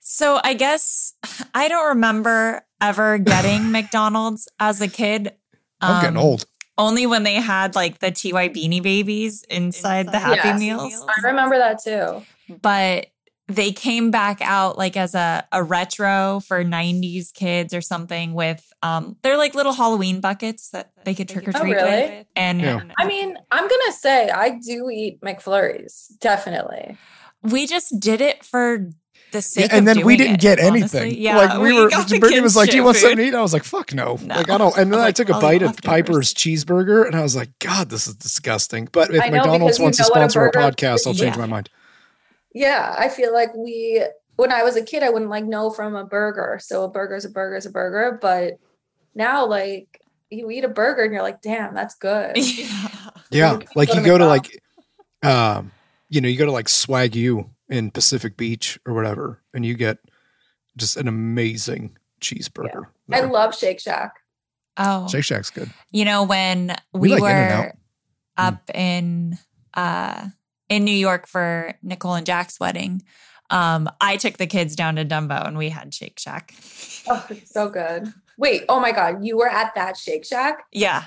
So 0.00 0.40
I 0.44 0.52
guess 0.54 1.14
I 1.54 1.68
don't 1.68 1.88
remember 1.88 2.62
ever 2.82 3.16
getting 3.18 3.70
McDonald's 3.72 4.46
as 4.60 4.80
a 4.82 4.88
kid. 4.88 5.32
I'm 5.80 6.02
getting 6.02 6.16
Um, 6.18 6.22
old. 6.24 6.44
Only 6.76 7.06
when 7.06 7.22
they 7.22 7.34
had 7.34 7.74
like 7.74 7.98
the 7.98 8.10
TY 8.10 8.50
Beanie 8.50 8.82
Babies 8.82 9.42
inside, 9.50 10.06
the 10.12 10.18
Happy 10.18 10.40
Yes. 10.48 10.60
Meals. 10.60 11.04
I 11.08 11.26
remember 11.26 11.56
that 11.58 11.82
too. 11.82 12.22
But 12.62 13.06
they 13.48 13.72
came 13.72 14.10
back 14.10 14.40
out 14.42 14.76
like 14.76 14.96
as 14.96 15.14
a, 15.14 15.46
a 15.52 15.62
retro 15.62 16.40
for 16.46 16.62
90s 16.62 17.32
kids 17.32 17.72
or 17.72 17.80
something 17.80 18.34
with 18.34 18.70
um 18.82 19.16
they're 19.22 19.38
like 19.38 19.54
little 19.54 19.72
Halloween 19.72 20.20
buckets 20.20 20.68
that 20.70 20.92
they 21.04 21.14
could 21.14 21.28
trick 21.28 21.48
or 21.48 21.52
treat 21.52 21.74
Oh, 21.76 21.82
really? 21.82 22.08
with. 22.18 22.26
And 22.36 22.60
Yeah. 22.60 22.82
I 22.98 23.06
mean, 23.06 23.36
I'm 23.50 23.66
gonna 23.66 23.92
say 23.92 24.28
I 24.30 24.50
do 24.64 24.90
eat 24.90 25.20
McFlurries, 25.22 26.18
definitely. 26.20 26.96
we 27.42 27.66
just 27.66 27.98
did 28.00 28.20
it 28.20 28.44
for 28.44 28.90
the 29.30 29.42
sake 29.42 29.60
Yeah, 29.60 29.66
sake 29.68 29.72
and 29.78 29.88
of 29.88 29.94
then 29.96 30.06
we 30.06 30.16
didn't 30.16 30.34
it, 30.36 30.40
get 30.40 30.58
honestly. 30.60 31.00
anything. 31.00 31.20
Yeah, 31.22 31.36
like 31.36 31.60
we, 31.60 31.72
were. 31.74 31.90
Brittany 31.90 32.40
was 32.40 32.56
like, 32.56 32.70
"Do 32.70 32.76
you 32.76 32.84
want 32.84 32.96
food. 32.96 33.00
something 33.02 33.18
to 33.18 33.24
eat?" 33.24 33.34
I 33.34 33.42
was 33.42 33.52
like, 33.52 33.64
"Fuck 33.64 33.92
no!" 33.92 34.18
No. 34.22 34.34
Like 34.36 34.48
I 34.48 34.56
don't. 34.56 34.74
And 34.78 34.90
then 34.90 35.00
I 35.00 35.08
I, 35.08 35.12
took 35.12 35.28
a 35.28 35.36
"Oh, 35.36 35.40
bite 35.40 35.60
of. 35.60 35.76
Piper's 35.82 36.32
cheeseburger, 36.32 37.06
and 37.06 37.14
I 37.14 37.20
was 37.20 37.36
like, 37.36 37.50
"God, 37.58 37.90
this 37.90 38.06
is 38.06 38.14
disgusting." 38.14 38.88
But 38.90 39.10
if 39.14 39.22
know, 39.24 39.30
McDonald's 39.30 39.78
wants 39.78 39.98
to 39.98 40.04
know 40.04 40.08
what 40.08 40.16
a 40.26 40.30
sponsor 40.30 40.40
our 40.40 40.50
podcast, 40.52 41.06
I'll 41.06 41.12
change 41.12 41.36
my 41.36 41.44
mind. 41.44 41.68
Yeah, 42.58 42.92
I 42.98 43.08
feel 43.08 43.32
like 43.32 43.54
we 43.54 44.04
when 44.34 44.50
I 44.50 44.64
was 44.64 44.74
a 44.74 44.82
kid, 44.82 45.04
I 45.04 45.10
wouldn't 45.10 45.30
like 45.30 45.44
know 45.44 45.70
from 45.70 45.94
a 45.94 46.04
burger. 46.04 46.58
So 46.60 46.82
a 46.82 46.88
burger 46.88 47.14
is 47.14 47.24
a 47.24 47.30
burger 47.30 47.56
is 47.56 47.66
a 47.66 47.70
burger. 47.70 48.18
But 48.20 48.58
now, 49.14 49.46
like 49.46 50.00
you 50.28 50.50
eat 50.50 50.64
a 50.64 50.68
burger 50.68 51.04
and 51.04 51.12
you're 51.12 51.22
like, 51.22 51.40
damn, 51.40 51.72
that's 51.74 51.94
good. 51.94 52.36
Yeah. 53.30 53.58
Yeah, 53.58 53.58
like 53.76 53.94
you 53.94 54.02
go 54.02 54.16
to 54.16 54.26
like, 54.26 54.60
um, 55.22 55.70
you 56.08 56.20
know, 56.20 56.28
you 56.28 56.38
go 56.38 56.46
to 56.46 56.52
like 56.52 56.68
Swag 56.68 57.14
U 57.14 57.50
in 57.68 57.90
Pacific 57.90 58.38
Beach 58.38 58.78
or 58.86 58.94
whatever, 58.94 59.42
and 59.52 59.66
you 59.66 59.74
get 59.74 59.98
just 60.78 60.96
an 60.96 61.08
amazing 61.08 61.96
cheeseburger. 62.22 62.86
I 63.12 63.20
love 63.20 63.54
Shake 63.54 63.80
Shack. 63.80 64.14
Oh. 64.78 65.06
Shake 65.08 65.24
Shack's 65.24 65.50
good. 65.50 65.70
You 65.90 66.06
know, 66.06 66.22
when 66.24 66.74
We 66.94 67.00
we, 67.00 67.08
like 67.10 67.22
In-N-Out. 67.22 67.64
were 67.64 67.74
up 68.38 68.70
in 68.74 69.38
uh 69.74 70.28
in 70.68 70.84
New 70.84 70.90
York 70.94 71.26
for 71.26 71.74
Nicole 71.82 72.14
and 72.14 72.26
Jack's 72.26 72.58
wedding, 72.60 73.02
um, 73.50 73.88
I 74.00 74.16
took 74.16 74.36
the 74.36 74.46
kids 74.46 74.76
down 74.76 74.96
to 74.96 75.04
Dumbo 75.04 75.46
and 75.46 75.56
we 75.56 75.70
had 75.70 75.92
Shake 75.94 76.18
Shack. 76.18 76.54
Oh, 77.10 77.24
it's 77.30 77.50
so 77.52 77.70
good. 77.70 78.12
Wait, 78.36 78.64
oh 78.68 78.78
my 78.80 78.92
God, 78.92 79.24
you 79.24 79.38
were 79.38 79.48
at 79.48 79.74
that 79.76 79.96
Shake 79.96 80.26
Shack? 80.26 80.58
Yeah. 80.72 81.04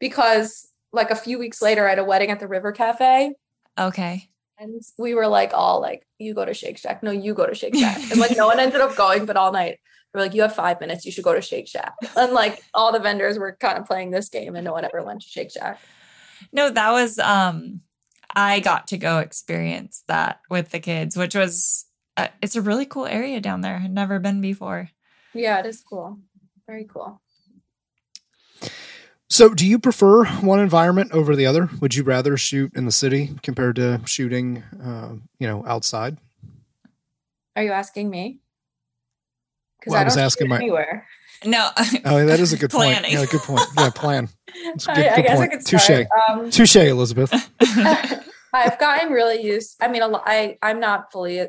Because 0.00 0.68
like 0.92 1.10
a 1.10 1.16
few 1.16 1.38
weeks 1.38 1.62
later 1.62 1.86
at 1.86 1.98
a 2.00 2.04
wedding 2.04 2.30
at 2.30 2.40
the 2.40 2.48
River 2.48 2.72
Cafe, 2.72 3.34
Okay. 3.78 4.28
and 4.58 4.82
we 4.98 5.14
were 5.14 5.28
like 5.28 5.52
all 5.54 5.80
like, 5.80 6.04
you 6.18 6.34
go 6.34 6.44
to 6.44 6.52
Shake 6.54 6.76
Shack. 6.78 7.02
No, 7.04 7.10
you 7.12 7.34
go 7.34 7.46
to 7.46 7.54
Shake 7.54 7.76
Shack. 7.76 7.98
And 8.10 8.18
like 8.18 8.36
no 8.36 8.46
one 8.48 8.58
ended 8.58 8.80
up 8.80 8.96
going, 8.96 9.24
but 9.26 9.36
all 9.36 9.52
night. 9.52 9.78
We're 10.12 10.20
like, 10.20 10.34
you 10.34 10.42
have 10.42 10.54
five 10.54 10.78
minutes, 10.80 11.06
you 11.06 11.12
should 11.12 11.24
go 11.24 11.32
to 11.34 11.40
Shake 11.40 11.68
Shack. 11.68 11.94
And 12.16 12.32
like 12.32 12.62
all 12.74 12.92
the 12.92 12.98
vendors 12.98 13.38
were 13.38 13.56
kind 13.60 13.78
of 13.78 13.86
playing 13.86 14.10
this 14.10 14.28
game 14.28 14.56
and 14.56 14.64
no 14.64 14.72
one 14.72 14.84
ever 14.84 15.02
went 15.02 15.22
to 15.22 15.28
Shake 15.28 15.50
Shack. 15.52 15.80
No, 16.52 16.68
that 16.68 16.90
was 16.90 17.18
um 17.20 17.80
I 18.34 18.60
got 18.60 18.86
to 18.88 18.98
go 18.98 19.18
experience 19.18 20.04
that 20.08 20.40
with 20.48 20.70
the 20.70 20.80
kids, 20.80 21.16
which 21.16 21.34
was 21.34 21.86
uh, 22.16 22.28
it's 22.40 22.56
a 22.56 22.62
really 22.62 22.86
cool 22.86 23.06
area 23.06 23.40
down 23.40 23.60
there. 23.60 23.80
I'd 23.84 23.92
never 23.92 24.18
been 24.18 24.40
before. 24.40 24.90
Yeah, 25.34 25.60
it 25.60 25.66
is 25.66 25.82
cool. 25.82 26.18
Very 26.66 26.84
cool. 26.84 27.20
So, 29.28 29.54
do 29.54 29.66
you 29.66 29.78
prefer 29.78 30.26
one 30.26 30.60
environment 30.60 31.12
over 31.12 31.34
the 31.34 31.46
other? 31.46 31.70
Would 31.80 31.94
you 31.94 32.02
rather 32.02 32.36
shoot 32.36 32.70
in 32.74 32.84
the 32.84 32.92
city 32.92 33.30
compared 33.42 33.76
to 33.76 34.00
shooting, 34.04 34.62
uh, 34.82 35.14
you 35.38 35.46
know, 35.48 35.64
outside? 35.66 36.18
Are 37.56 37.62
you 37.62 37.72
asking 37.72 38.10
me? 38.10 38.40
Because 39.80 39.92
Well, 39.92 40.02
I 40.02 40.04
was 40.04 40.16
asking 40.18 40.46
shoot 40.46 40.50
my- 40.50 40.56
anywhere. 40.56 41.06
No. 41.44 41.70
Oh, 42.04 42.24
that 42.26 42.40
is 42.40 42.52
a 42.52 42.56
good 42.56 42.70
point. 42.70 42.92
Planning. 42.92 43.12
Yeah, 43.12 43.26
good 43.26 43.40
point. 43.40 43.62
Yeah, 43.76 43.90
plan. 43.90 44.28
It's 44.48 44.86
a 44.86 44.92
I, 44.92 44.94
good, 44.94 45.06
I 45.06 45.16
good 45.16 45.22
guess 45.22 45.30
I 45.30 45.36
point. 45.36 45.52
could 45.52 45.66
Touche. 45.66 46.06
Um, 46.28 46.50
Touche, 46.50 46.76
Elizabeth. 46.76 47.50
I've 48.52 48.78
gotten 48.78 49.12
really 49.12 49.42
used. 49.42 49.76
I 49.80 49.88
mean. 49.88 50.02
I 50.02 50.58
I'm 50.62 50.80
not 50.80 51.10
fully. 51.12 51.40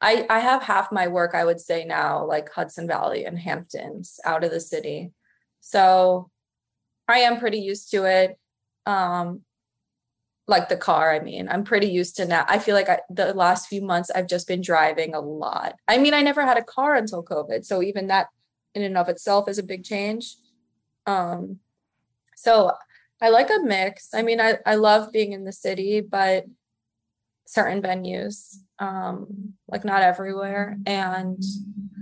I 0.00 0.26
I 0.28 0.38
have 0.40 0.62
half 0.62 0.90
my 0.90 1.08
work. 1.08 1.34
I 1.34 1.44
would 1.44 1.60
say 1.60 1.84
now, 1.84 2.26
like 2.26 2.50
Hudson 2.50 2.86
Valley 2.86 3.24
and 3.24 3.38
Hamptons, 3.38 4.18
out 4.24 4.44
of 4.44 4.50
the 4.50 4.60
city. 4.60 5.12
So, 5.60 6.30
I 7.08 7.20
am 7.20 7.38
pretty 7.38 7.58
used 7.58 7.90
to 7.92 8.04
it. 8.04 8.38
Um, 8.86 9.42
like 10.46 10.68
the 10.68 10.76
car. 10.76 11.12
I 11.14 11.20
mean, 11.20 11.48
I'm 11.48 11.64
pretty 11.64 11.88
used 11.88 12.16
to 12.16 12.26
now. 12.26 12.44
I 12.48 12.58
feel 12.58 12.74
like 12.74 12.88
I, 12.88 13.00
the 13.08 13.32
last 13.32 13.68
few 13.68 13.80
months 13.80 14.10
I've 14.10 14.28
just 14.28 14.46
been 14.46 14.60
driving 14.60 15.14
a 15.14 15.20
lot. 15.20 15.74
I 15.88 15.98
mean, 15.98 16.12
I 16.14 16.22
never 16.22 16.42
had 16.44 16.58
a 16.58 16.64
car 16.64 16.94
until 16.94 17.24
COVID, 17.24 17.64
so 17.64 17.82
even 17.82 18.08
that 18.08 18.28
in 18.74 18.82
and 18.82 18.96
of 18.96 19.08
itself 19.08 19.48
is 19.48 19.58
a 19.58 19.62
big 19.62 19.84
change. 19.84 20.36
Um, 21.06 21.58
so 22.36 22.72
I 23.20 23.28
like 23.28 23.50
a 23.50 23.62
mix. 23.62 24.12
I 24.14 24.22
mean, 24.22 24.40
I, 24.40 24.58
I 24.66 24.74
love 24.74 25.12
being 25.12 25.32
in 25.32 25.44
the 25.44 25.52
city, 25.52 26.00
but 26.00 26.44
certain 27.46 27.82
venues, 27.82 28.56
um, 28.78 29.54
like 29.68 29.84
not 29.84 30.02
everywhere. 30.02 30.76
And 30.86 31.42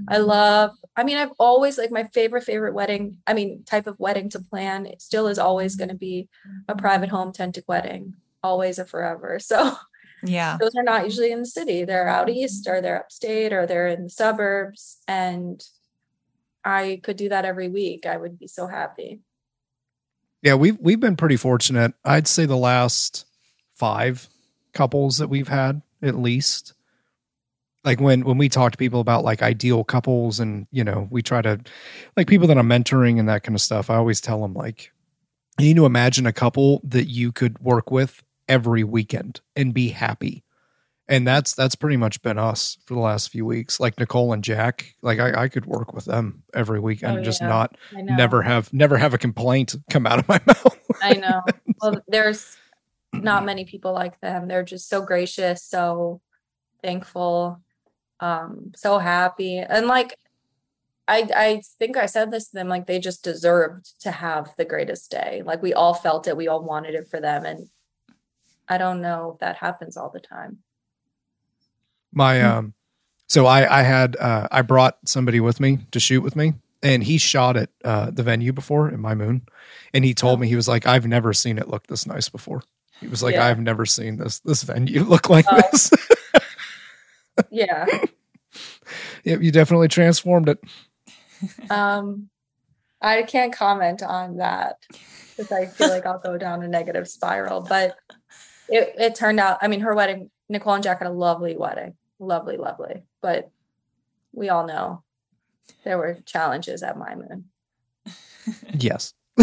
I 0.08 0.18
love, 0.18 0.70
I 0.96 1.04
mean, 1.04 1.16
I've 1.18 1.32
always 1.38 1.78
like 1.78 1.90
my 1.90 2.04
favorite, 2.04 2.44
favorite 2.44 2.74
wedding, 2.74 3.18
I 3.26 3.34
mean, 3.34 3.64
type 3.64 3.86
of 3.86 3.98
wedding 3.98 4.30
to 4.30 4.40
plan. 4.40 4.86
It 4.86 5.02
still 5.02 5.28
is 5.28 5.38
always 5.38 5.76
going 5.76 5.90
to 5.90 5.94
be 5.94 6.28
a 6.68 6.74
private 6.74 7.08
home 7.08 7.32
tentic 7.32 7.64
wedding, 7.68 8.14
always 8.42 8.78
and 8.78 8.88
forever. 8.88 9.38
So 9.52 9.76
yeah. 10.24 10.56
those 10.60 10.76
are 10.76 10.84
not 10.84 11.04
usually 11.04 11.32
in 11.32 11.40
the 11.40 11.46
city. 11.46 11.84
They're 11.84 12.08
out 12.08 12.30
east 12.30 12.68
or 12.68 12.80
they're 12.80 13.00
upstate 13.00 13.52
or 13.52 13.66
they're 13.66 13.88
in 13.88 14.04
the 14.04 14.10
suburbs. 14.10 14.98
And 15.08 15.62
I 16.64 17.00
could 17.02 17.16
do 17.16 17.28
that 17.30 17.44
every 17.44 17.68
week. 17.68 18.06
I 18.06 18.16
would 18.16 18.38
be 18.38 18.46
so 18.46 18.66
happy. 18.66 19.20
Yeah, 20.42 20.54
we've 20.54 20.78
we've 20.80 21.00
been 21.00 21.16
pretty 21.16 21.36
fortunate. 21.36 21.94
I'd 22.04 22.26
say 22.26 22.46
the 22.46 22.56
last 22.56 23.24
five 23.72 24.28
couples 24.72 25.18
that 25.18 25.28
we've 25.28 25.48
had, 25.48 25.82
at 26.02 26.16
least. 26.16 26.74
Like 27.84 28.00
when 28.00 28.24
when 28.24 28.38
we 28.38 28.48
talk 28.48 28.72
to 28.72 28.78
people 28.78 29.00
about 29.00 29.24
like 29.24 29.42
ideal 29.42 29.84
couples, 29.84 30.40
and 30.40 30.66
you 30.70 30.84
know, 30.84 31.08
we 31.10 31.22
try 31.22 31.42
to 31.42 31.60
like 32.16 32.28
people 32.28 32.46
that 32.48 32.58
I'm 32.58 32.68
mentoring 32.68 33.18
and 33.18 33.28
that 33.28 33.42
kind 33.42 33.56
of 33.56 33.60
stuff. 33.60 33.90
I 33.90 33.96
always 33.96 34.20
tell 34.20 34.40
them 34.42 34.54
like, 34.54 34.92
you 35.58 35.66
need 35.66 35.76
to 35.76 35.86
imagine 35.86 36.26
a 36.26 36.32
couple 36.32 36.80
that 36.84 37.08
you 37.08 37.32
could 37.32 37.58
work 37.60 37.90
with 37.90 38.22
every 38.48 38.84
weekend 38.84 39.40
and 39.56 39.74
be 39.74 39.88
happy. 39.88 40.41
And 41.12 41.28
that's 41.28 41.52
that's 41.54 41.74
pretty 41.74 41.98
much 41.98 42.22
been 42.22 42.38
us 42.38 42.78
for 42.86 42.94
the 42.94 43.00
last 43.00 43.28
few 43.28 43.44
weeks. 43.44 43.78
Like 43.78 44.00
Nicole 44.00 44.32
and 44.32 44.42
Jack, 44.42 44.94
like 45.02 45.18
I, 45.20 45.42
I 45.42 45.48
could 45.48 45.66
work 45.66 45.92
with 45.92 46.06
them 46.06 46.42
every 46.54 46.80
weekend, 46.80 47.12
Oh, 47.12 47.16
and 47.16 47.24
just 47.24 47.42
yeah. 47.42 47.48
not 47.48 47.76
never 47.92 48.40
have 48.40 48.72
never 48.72 48.96
have 48.96 49.12
a 49.12 49.18
complaint 49.18 49.76
come 49.90 50.06
out 50.06 50.20
of 50.20 50.26
my 50.26 50.40
mouth. 50.46 50.78
I 51.02 51.12
know. 51.12 51.42
Well, 51.82 52.00
there's 52.08 52.56
not 53.12 53.44
many 53.44 53.66
people 53.66 53.92
like 53.92 54.18
them. 54.22 54.48
They're 54.48 54.62
just 54.64 54.88
so 54.88 55.02
gracious, 55.02 55.62
so 55.62 56.22
thankful, 56.82 57.60
um, 58.20 58.72
so 58.74 58.98
happy. 58.98 59.58
And 59.58 59.86
like 59.86 60.16
I 61.06 61.28
I 61.36 61.62
think 61.78 61.98
I 61.98 62.06
said 62.06 62.30
this 62.30 62.48
to 62.48 62.54
them, 62.54 62.68
like 62.68 62.86
they 62.86 62.98
just 62.98 63.22
deserved 63.22 64.00
to 64.00 64.10
have 64.10 64.54
the 64.56 64.64
greatest 64.64 65.10
day. 65.10 65.42
Like 65.44 65.60
we 65.60 65.74
all 65.74 65.92
felt 65.92 66.26
it, 66.26 66.38
we 66.38 66.48
all 66.48 66.62
wanted 66.64 66.94
it 66.94 67.08
for 67.08 67.20
them. 67.20 67.44
And 67.44 67.68
I 68.66 68.78
don't 68.78 69.02
know 69.02 69.32
if 69.34 69.40
that 69.40 69.56
happens 69.56 69.98
all 69.98 70.08
the 70.08 70.18
time. 70.18 70.60
My 72.12 72.40
Hmm. 72.40 72.46
um 72.46 72.74
so 73.28 73.46
I 73.46 73.80
I 73.80 73.82
had 73.82 74.16
uh 74.16 74.48
I 74.50 74.62
brought 74.62 74.98
somebody 75.06 75.40
with 75.40 75.60
me 75.60 75.78
to 75.92 75.98
shoot 76.00 76.20
with 76.22 76.36
me 76.36 76.54
and 76.82 77.02
he 77.04 77.18
shot 77.18 77.56
at 77.56 77.70
uh 77.84 78.10
the 78.10 78.22
venue 78.22 78.52
before 78.52 78.88
in 78.88 79.00
my 79.00 79.14
moon 79.14 79.42
and 79.94 80.04
he 80.04 80.12
told 80.14 80.38
Oh. 80.38 80.40
me 80.42 80.48
he 80.48 80.56
was 80.56 80.68
like 80.68 80.86
I've 80.86 81.06
never 81.06 81.32
seen 81.32 81.58
it 81.58 81.68
look 81.68 81.86
this 81.86 82.06
nice 82.06 82.28
before. 82.28 82.62
He 83.00 83.08
was 83.08 83.22
like 83.22 83.34
Yeah. 83.34 83.46
I've 83.46 83.60
never 83.60 83.86
seen 83.86 84.16
this 84.18 84.40
this 84.40 84.62
venue 84.62 85.02
look 85.12 85.28
like 85.30 85.46
Oh. 85.50 85.56
this. 85.70 85.90
Yeah. 87.50 87.86
yep, 89.24 89.40
you 89.40 89.50
definitely 89.50 89.88
transformed 89.88 90.48
it. 90.50 90.58
Um 91.70 92.28
I 93.00 93.22
can't 93.22 93.52
comment 93.52 94.02
on 94.02 94.36
that 94.36 94.76
because 95.36 95.50
I 95.50 95.66
feel 95.66 95.88
like 95.88 96.06
I'll 96.06 96.18
go 96.20 96.36
down 96.38 96.62
a 96.62 96.68
negative 96.68 97.08
spiral. 97.08 97.62
But 97.62 97.96
it, 98.68 98.94
it 98.96 99.14
turned 99.16 99.40
out, 99.40 99.58
I 99.60 99.66
mean, 99.66 99.80
her 99.80 99.94
wedding 99.94 100.30
Nicole 100.48 100.74
and 100.74 100.84
Jack 100.84 100.98
had 101.00 101.08
a 101.08 101.12
lovely 101.12 101.56
wedding. 101.56 101.94
Lovely, 102.22 102.56
lovely. 102.56 103.02
But 103.20 103.50
we 104.32 104.48
all 104.48 104.66
know 104.66 105.02
there 105.84 105.98
were 105.98 106.18
challenges 106.24 106.82
at 106.82 106.96
my 106.96 107.14
moon. 107.14 107.46
Yes. 108.74 109.14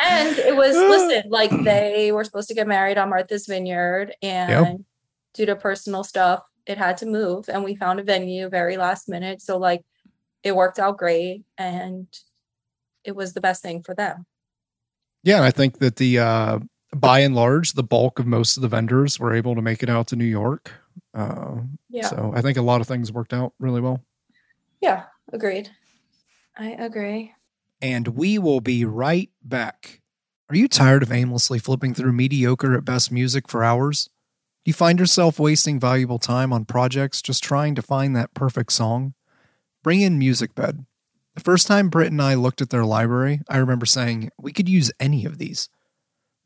And 0.00 0.38
it 0.38 0.54
was 0.54 0.74
listen, 0.76 1.28
like 1.28 1.50
they 1.64 2.12
were 2.12 2.24
supposed 2.24 2.48
to 2.48 2.54
get 2.54 2.68
married 2.68 2.98
on 2.98 3.10
Martha's 3.10 3.46
Vineyard, 3.46 4.14
and 4.22 4.78
Yep. 4.78 4.80
due 5.34 5.46
to 5.46 5.56
personal 5.56 6.04
stuff, 6.04 6.42
it 6.66 6.78
had 6.78 6.96
to 6.98 7.06
move. 7.06 7.48
And 7.48 7.64
we 7.64 7.74
found 7.74 7.98
a 7.98 8.04
venue 8.04 8.48
very 8.48 8.76
last 8.76 9.08
minute. 9.08 9.42
So 9.42 9.58
like 9.58 9.84
it 10.42 10.54
worked 10.54 10.78
out 10.78 10.98
great 10.98 11.42
and 11.56 12.06
it 13.04 13.16
was 13.16 13.32
the 13.32 13.40
best 13.40 13.62
thing 13.62 13.82
for 13.82 13.94
them. 13.94 14.24
Yeah, 15.24 15.36
and 15.36 15.44
I 15.44 15.50
think 15.50 15.78
that 15.78 15.96
the 15.96 16.20
uh, 16.20 16.58
by 16.94 17.20
and 17.20 17.34
large, 17.34 17.72
the 17.72 17.82
bulk 17.82 18.18
of 18.18 18.26
most 18.26 18.56
of 18.56 18.62
the 18.62 18.68
vendors 18.68 19.18
were 19.18 19.34
able 19.34 19.54
to 19.54 19.62
make 19.62 19.82
it 19.82 19.90
out 19.90 20.06
to 20.08 20.16
New 20.16 20.24
York. 20.24 20.72
Uh, 21.14 21.62
Yeah. 21.88 22.06
So 22.06 22.32
I 22.34 22.42
think 22.42 22.56
a 22.56 22.62
lot 22.62 22.80
of 22.80 22.86
things 22.86 23.12
worked 23.12 23.32
out 23.32 23.52
really 23.58 23.80
well. 23.80 24.02
Yeah, 24.80 25.04
agreed. 25.32 25.70
I 26.56 26.70
agree. 26.70 27.34
And 27.80 28.08
we 28.08 28.38
will 28.38 28.60
be 28.60 28.84
right 28.84 29.30
back. 29.42 30.00
Are 30.50 30.56
you 30.56 30.66
tired 30.68 31.02
of 31.02 31.12
aimlessly 31.12 31.58
flipping 31.58 31.94
through 31.94 32.12
mediocre 32.12 32.74
at 32.74 32.84
best 32.84 33.12
music 33.12 33.48
for 33.48 33.62
hours? 33.62 34.08
Do 34.64 34.70
you 34.70 34.72
find 34.72 34.98
yourself 34.98 35.38
wasting 35.38 35.78
valuable 35.78 36.18
time 36.18 36.52
on 36.52 36.64
projects 36.64 37.22
just 37.22 37.42
trying 37.44 37.74
to 37.74 37.82
find 37.82 38.16
that 38.16 38.34
perfect 38.34 38.72
song? 38.72 39.14
Bring 39.82 40.00
in 40.00 40.18
MusicBed. 40.18 40.84
The 41.34 41.40
first 41.40 41.66
time 41.66 41.88
Britt 41.88 42.10
and 42.10 42.20
I 42.20 42.34
looked 42.34 42.60
at 42.60 42.70
their 42.70 42.84
library, 42.84 43.40
I 43.48 43.58
remember 43.58 43.86
saying, 43.86 44.30
we 44.38 44.52
could 44.52 44.68
use 44.68 44.90
any 44.98 45.24
of 45.24 45.38
these. 45.38 45.68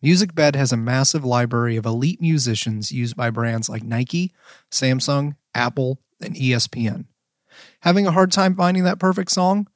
MusicBed 0.05 0.57
has 0.57 0.73
a 0.73 0.77
massive 0.77 1.25
library 1.25 1.77
of 1.77 1.87
elite 1.87 2.21
musicians 2.21 2.91
used 2.91 3.17
by 3.17 3.31
brands 3.31 3.69
like 3.69 3.85
Nike, 3.85 4.33
Samsung, 4.71 5.37
Apple, 5.55 6.01
and 6.21 6.35
ESPN. 6.35 7.07
Having 7.81 8.07
a 8.07 8.13
hard 8.13 8.33
time 8.33 8.55
finding 8.57 8.85
that 8.85 8.99
perfect 8.99 9.31
song? 9.31 9.69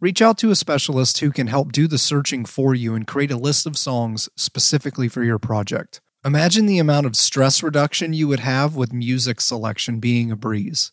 Reach 0.00 0.22
out 0.22 0.38
to 0.38 0.50
a 0.50 0.56
specialist 0.56 1.18
who 1.18 1.30
can 1.30 1.48
help 1.48 1.72
do 1.72 1.86
the 1.86 1.98
searching 1.98 2.44
for 2.44 2.74
you 2.74 2.94
and 2.94 3.06
create 3.06 3.30
a 3.30 3.36
list 3.36 3.66
of 3.66 3.76
songs 3.76 4.28
specifically 4.36 5.08
for 5.08 5.22
your 5.22 5.38
project. 5.38 6.00
Imagine 6.24 6.64
the 6.66 6.78
amount 6.78 7.06
of 7.06 7.16
stress 7.16 7.62
reduction 7.62 8.14
you 8.14 8.26
would 8.28 8.40
have 8.40 8.76
with 8.76 8.92
music 8.92 9.40
selection 9.40 10.00
being 10.00 10.30
a 10.30 10.36
breeze. 10.36 10.92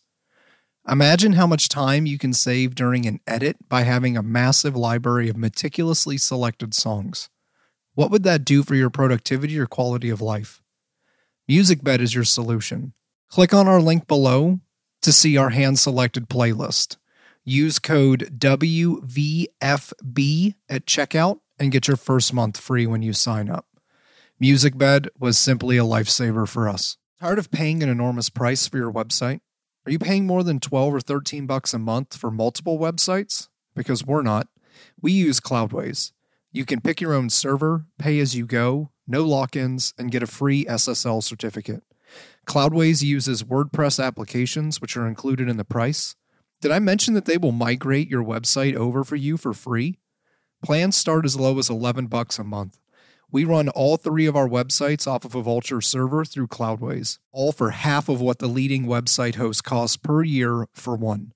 Imagine 0.88 1.34
how 1.34 1.46
much 1.46 1.68
time 1.68 2.06
you 2.06 2.18
can 2.18 2.34
save 2.34 2.74
during 2.74 3.06
an 3.06 3.20
edit 3.26 3.56
by 3.68 3.82
having 3.82 4.16
a 4.16 4.22
massive 4.22 4.76
library 4.76 5.30
of 5.30 5.36
meticulously 5.36 6.18
selected 6.18 6.74
songs. 6.74 7.30
What 7.94 8.10
would 8.10 8.22
that 8.22 8.44
do 8.44 8.62
for 8.62 8.74
your 8.74 8.88
productivity 8.88 9.58
or 9.58 9.66
quality 9.66 10.08
of 10.08 10.22
life? 10.22 10.62
MusicBed 11.50 12.00
is 12.00 12.14
your 12.14 12.24
solution. 12.24 12.94
Click 13.28 13.52
on 13.52 13.68
our 13.68 13.82
link 13.82 14.06
below 14.06 14.60
to 15.02 15.12
see 15.12 15.36
our 15.36 15.50
hand 15.50 15.78
selected 15.78 16.30
playlist. 16.30 16.96
Use 17.44 17.78
code 17.78 18.38
WVFB 18.38 19.50
at 20.70 20.86
checkout 20.86 21.40
and 21.58 21.72
get 21.72 21.86
your 21.86 21.98
first 21.98 22.32
month 22.32 22.58
free 22.58 22.86
when 22.86 23.02
you 23.02 23.12
sign 23.12 23.50
up. 23.50 23.66
MusicBed 24.40 25.08
was 25.18 25.38
simply 25.38 25.76
a 25.76 25.82
lifesaver 25.82 26.48
for 26.48 26.68
us. 26.68 26.96
Tired 27.20 27.38
of 27.38 27.50
paying 27.50 27.82
an 27.82 27.90
enormous 27.90 28.30
price 28.30 28.66
for 28.66 28.78
your 28.78 28.92
website? 28.92 29.40
Are 29.84 29.92
you 29.92 29.98
paying 29.98 30.26
more 30.26 30.42
than 30.42 30.60
12 30.60 30.94
or 30.94 31.00
13 31.00 31.46
bucks 31.46 31.74
a 31.74 31.78
month 31.78 32.16
for 32.16 32.30
multiple 32.30 32.78
websites? 32.78 33.48
Because 33.74 34.06
we're 34.06 34.22
not. 34.22 34.48
We 35.00 35.12
use 35.12 35.40
Cloudways. 35.40 36.12
You 36.54 36.66
can 36.66 36.82
pick 36.82 37.00
your 37.00 37.14
own 37.14 37.30
server, 37.30 37.86
pay 37.98 38.20
as 38.20 38.36
you 38.36 38.46
go, 38.46 38.90
no 39.06 39.22
lock 39.22 39.56
ins, 39.56 39.94
and 39.96 40.10
get 40.10 40.22
a 40.22 40.26
free 40.26 40.66
SSL 40.66 41.22
certificate. 41.22 41.82
Cloudways 42.46 43.02
uses 43.02 43.42
WordPress 43.42 44.02
applications, 44.04 44.78
which 44.78 44.94
are 44.94 45.08
included 45.08 45.48
in 45.48 45.56
the 45.56 45.64
price. 45.64 46.14
Did 46.60 46.70
I 46.70 46.78
mention 46.78 47.14
that 47.14 47.24
they 47.24 47.38
will 47.38 47.52
migrate 47.52 48.10
your 48.10 48.22
website 48.22 48.74
over 48.74 49.02
for 49.02 49.16
you 49.16 49.38
for 49.38 49.54
free? 49.54 49.98
Plans 50.62 50.94
start 50.94 51.24
as 51.24 51.36
low 51.36 51.58
as 51.58 51.70
11 51.70 52.08
bucks 52.08 52.38
a 52.38 52.44
month. 52.44 52.78
We 53.30 53.46
run 53.46 53.70
all 53.70 53.96
three 53.96 54.26
of 54.26 54.36
our 54.36 54.46
websites 54.46 55.06
off 55.06 55.24
of 55.24 55.34
a 55.34 55.42
Vultr 55.42 55.82
server 55.82 56.22
through 56.22 56.48
Cloudways, 56.48 57.18
all 57.32 57.52
for 57.52 57.70
half 57.70 58.10
of 58.10 58.20
what 58.20 58.40
the 58.40 58.46
leading 58.46 58.84
website 58.84 59.36
host 59.36 59.64
costs 59.64 59.96
per 59.96 60.22
year 60.22 60.66
for 60.74 60.96
one. 60.96 61.32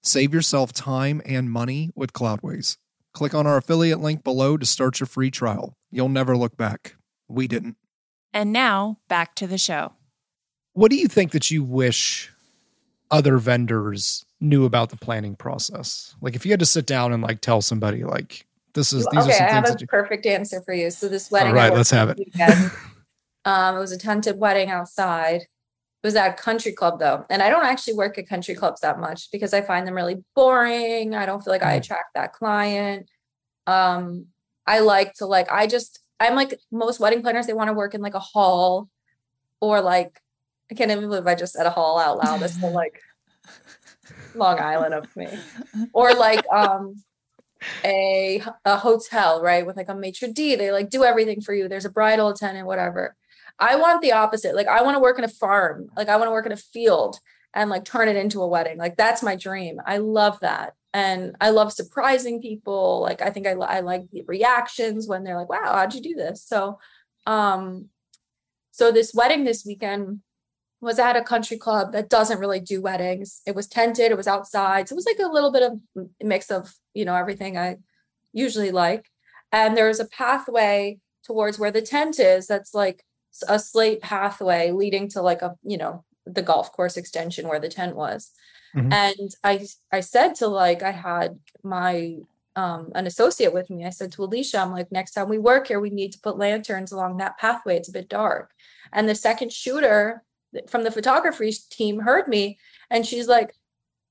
Save 0.00 0.32
yourself 0.32 0.72
time 0.72 1.20
and 1.26 1.50
money 1.50 1.90
with 1.96 2.12
Cloudways. 2.12 2.76
Click 3.12 3.34
on 3.34 3.46
our 3.46 3.56
affiliate 3.56 4.00
link 4.00 4.22
below 4.22 4.56
to 4.56 4.66
start 4.66 5.00
your 5.00 5.06
free 5.06 5.30
trial. 5.30 5.76
You'll 5.90 6.08
never 6.08 6.36
look 6.36 6.56
back. 6.56 6.96
We 7.28 7.48
didn't. 7.48 7.76
And 8.32 8.52
now 8.52 8.98
back 9.08 9.34
to 9.36 9.46
the 9.46 9.58
show. 9.58 9.92
What 10.72 10.90
do 10.90 10.96
you 10.96 11.08
think 11.08 11.32
that 11.32 11.50
you 11.50 11.64
wish 11.64 12.30
other 13.10 13.38
vendors 13.38 14.24
knew 14.40 14.64
about 14.64 14.90
the 14.90 14.96
planning 14.96 15.34
process? 15.34 16.14
Like 16.20 16.36
if 16.36 16.46
you 16.46 16.52
had 16.52 16.60
to 16.60 16.66
sit 16.66 16.86
down 16.86 17.12
and 17.12 17.22
like 17.22 17.40
tell 17.40 17.60
somebody 17.60 18.04
like 18.04 18.46
this 18.74 18.92
is 18.92 19.06
these 19.10 19.24
okay, 19.24 19.32
are 19.32 19.36
some 19.36 19.46
I 19.46 19.50
have 19.50 19.64
things 19.64 19.76
a 19.76 19.80
you 19.80 19.86
perfect 19.88 20.26
answer 20.26 20.62
for 20.62 20.72
you. 20.72 20.90
So 20.90 21.08
this 21.08 21.30
wedding, 21.30 21.48
All 21.48 21.54
right, 21.54 21.72
let's 21.74 21.90
have 21.90 22.08
it. 22.10 22.18
weekend. 22.18 22.70
um, 23.44 23.76
it 23.76 23.80
was 23.80 23.90
a 23.90 23.98
tented 23.98 24.38
wedding 24.38 24.70
outside. 24.70 25.42
Was 26.02 26.16
at 26.16 26.30
a 26.30 26.42
country 26.42 26.72
club 26.72 26.98
though, 26.98 27.26
and 27.28 27.42
I 27.42 27.50
don't 27.50 27.64
actually 27.66 27.92
work 27.94 28.16
at 28.16 28.26
country 28.28 28.54
clubs 28.54 28.80
that 28.80 28.98
much 28.98 29.30
because 29.30 29.52
I 29.52 29.60
find 29.60 29.86
them 29.86 29.94
really 29.94 30.16
boring. 30.34 31.14
I 31.14 31.26
don't 31.26 31.44
feel 31.44 31.52
like 31.52 31.62
I 31.62 31.74
Mm. 31.74 31.80
attract 31.80 32.14
that 32.14 32.32
client. 32.32 33.10
Um, 33.66 34.26
I 34.66 34.78
like 34.80 35.12
to 35.14 35.26
like 35.26 35.50
I 35.52 35.66
just 35.66 36.00
I'm 36.18 36.34
like 36.36 36.58
most 36.72 37.00
wedding 37.00 37.20
planners. 37.22 37.46
They 37.46 37.52
want 37.52 37.68
to 37.68 37.74
work 37.74 37.94
in 37.94 38.00
like 38.00 38.14
a 38.14 38.18
hall 38.18 38.88
or 39.60 39.82
like 39.82 40.18
I 40.70 40.74
can't 40.74 40.90
even 40.90 41.08
believe 41.08 41.26
I 41.26 41.34
just 41.34 41.52
said 41.52 41.66
a 41.66 41.70
hall 41.70 41.98
out 41.98 42.16
loud. 42.16 42.40
That's 42.40 42.58
so 42.58 42.68
like 42.68 42.98
Long 44.34 44.58
Island 44.58 44.94
of 44.94 45.08
me 45.16 45.28
or 45.92 46.14
like 46.14 46.44
um 46.50 46.94
a 47.84 48.42
a 48.64 48.76
hotel, 48.76 49.42
right? 49.42 49.66
With 49.66 49.76
like 49.76 49.88
a 49.90 49.94
maitre 49.94 50.28
d, 50.32 50.54
they 50.56 50.70
like 50.72 50.88
do 50.88 51.04
everything 51.04 51.40
for 51.42 51.52
you. 51.52 51.68
There's 51.68 51.84
a 51.84 51.90
bridal 51.90 52.28
attendant, 52.28 52.66
whatever. 52.66 53.16
I 53.60 53.76
want 53.76 54.00
the 54.00 54.12
opposite. 54.12 54.54
Like 54.56 54.66
I 54.66 54.82
want 54.82 54.96
to 54.96 55.00
work 55.00 55.18
in 55.18 55.24
a 55.24 55.28
farm. 55.28 55.88
Like 55.96 56.08
I 56.08 56.16
want 56.16 56.28
to 56.28 56.32
work 56.32 56.46
in 56.46 56.52
a 56.52 56.56
field 56.56 57.18
and 57.54 57.68
like 57.68 57.84
turn 57.84 58.08
it 58.08 58.16
into 58.16 58.42
a 58.42 58.48
wedding. 58.48 58.78
Like 58.78 58.96
that's 58.96 59.22
my 59.22 59.36
dream. 59.36 59.80
I 59.84 59.98
love 59.98 60.40
that. 60.40 60.74
And 60.92 61.36
I 61.40 61.50
love 61.50 61.72
surprising 61.72 62.40
people. 62.40 63.00
Like 63.00 63.22
I 63.22 63.30
think 63.30 63.46
I, 63.46 63.52
I 63.52 63.80
like 63.80 64.10
the 64.10 64.22
reactions 64.26 65.06
when 65.06 65.22
they're 65.22 65.36
like, 65.36 65.48
"Wow, 65.48 65.74
how'd 65.74 65.94
you 65.94 66.00
do 66.00 66.14
this?" 66.14 66.42
So, 66.42 66.78
um, 67.26 67.90
so 68.72 68.90
this 68.90 69.14
wedding 69.14 69.44
this 69.44 69.64
weekend 69.64 70.20
was 70.80 70.98
at 70.98 71.16
a 71.16 71.22
country 71.22 71.58
club 71.58 71.92
that 71.92 72.08
doesn't 72.08 72.38
really 72.38 72.60
do 72.60 72.80
weddings. 72.80 73.42
It 73.46 73.54
was 73.54 73.66
tented, 73.66 74.10
it 74.10 74.16
was 74.16 74.26
outside. 74.26 74.88
So 74.88 74.94
it 74.94 74.96
was 74.96 75.06
like 75.06 75.18
a 75.18 75.32
little 75.32 75.52
bit 75.52 75.62
of 75.62 75.80
mix 76.22 76.50
of, 76.50 76.74
you 76.94 77.04
know, 77.04 77.14
everything 77.14 77.58
I 77.58 77.76
usually 78.32 78.70
like. 78.70 79.10
And 79.52 79.76
there 79.76 79.88
was 79.88 80.00
a 80.00 80.06
pathway 80.06 80.98
towards 81.24 81.58
where 81.58 81.70
the 81.70 81.82
tent 81.82 82.18
is 82.18 82.46
that's 82.46 82.72
like 82.72 83.04
a 83.48 83.58
slate 83.58 84.00
pathway 84.00 84.70
leading 84.72 85.08
to 85.10 85.22
like 85.22 85.42
a, 85.42 85.56
you 85.62 85.78
know, 85.78 86.04
the 86.26 86.42
golf 86.42 86.72
course 86.72 86.96
extension 86.96 87.48
where 87.48 87.60
the 87.60 87.68
tent 87.68 87.96
was. 87.96 88.30
Mhm. 88.74 88.92
And 88.92 89.30
I 89.42 89.66
I 89.90 90.00
said 90.00 90.34
to 90.36 90.48
like 90.48 90.82
I 90.82 90.92
had 90.92 91.38
my 91.62 92.18
um 92.56 92.92
an 92.94 93.06
associate 93.06 93.52
with 93.52 93.70
me. 93.70 93.84
I 93.84 93.90
said 93.90 94.12
to 94.12 94.24
Alicia, 94.24 94.58
I'm 94.58 94.72
like, 94.72 94.92
next 94.92 95.12
time 95.12 95.28
we 95.28 95.38
work 95.38 95.68
here, 95.68 95.80
we 95.80 95.90
need 95.90 96.12
to 96.12 96.20
put 96.20 96.38
lanterns 96.38 96.92
along 96.92 97.16
that 97.16 97.38
pathway. 97.38 97.76
It's 97.76 97.88
a 97.88 97.92
bit 97.92 98.08
dark. 98.08 98.50
And 98.92 99.08
the 99.08 99.14
second 99.14 99.52
shooter 99.52 100.24
from 100.68 100.84
the 100.84 100.90
photography 100.90 101.52
team 101.70 102.00
heard 102.00 102.26
me 102.28 102.58
and 102.90 103.06
she's 103.06 103.28
like 103.28 103.54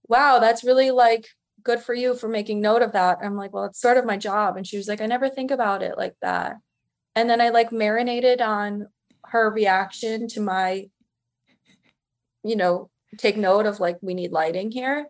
wow 0.08 0.40
that's 0.40 0.64
really 0.64 0.92
like 0.92 1.28
good 1.64 1.80
for 1.80 1.94
you 1.94 2.16
for 2.16 2.28
making 2.30 2.62
note 2.62 2.82
of 2.82 2.94
that 2.94 3.18
i'm 3.22 3.36
like 3.36 3.54
well 3.54 3.66
it's 3.66 3.82
sort 3.82 3.98
of 3.98 4.06
my 4.06 4.18
job 4.18 4.56
and 4.56 4.66
she 4.66 4.78
was 4.78 4.88
like 4.88 5.02
i 5.02 5.06
never 5.06 5.30
think 5.30 5.52
about 5.52 5.84
it 5.84 5.98
like 5.98 6.16
that 6.22 6.58
and 7.16 7.30
then 7.30 7.42
i 7.42 7.50
like 7.50 7.72
marinated 7.72 8.42
on 8.42 8.88
her 9.32 9.50
reaction 9.52 10.28
to 10.30 10.42
my 10.42 10.90
you 12.44 12.56
know 12.56 12.90
take 13.18 13.38
note 13.38 13.66
of 13.66 13.80
like 13.80 13.98
we 14.02 14.14
need 14.14 14.32
lighting 14.32 14.72
here. 14.72 15.08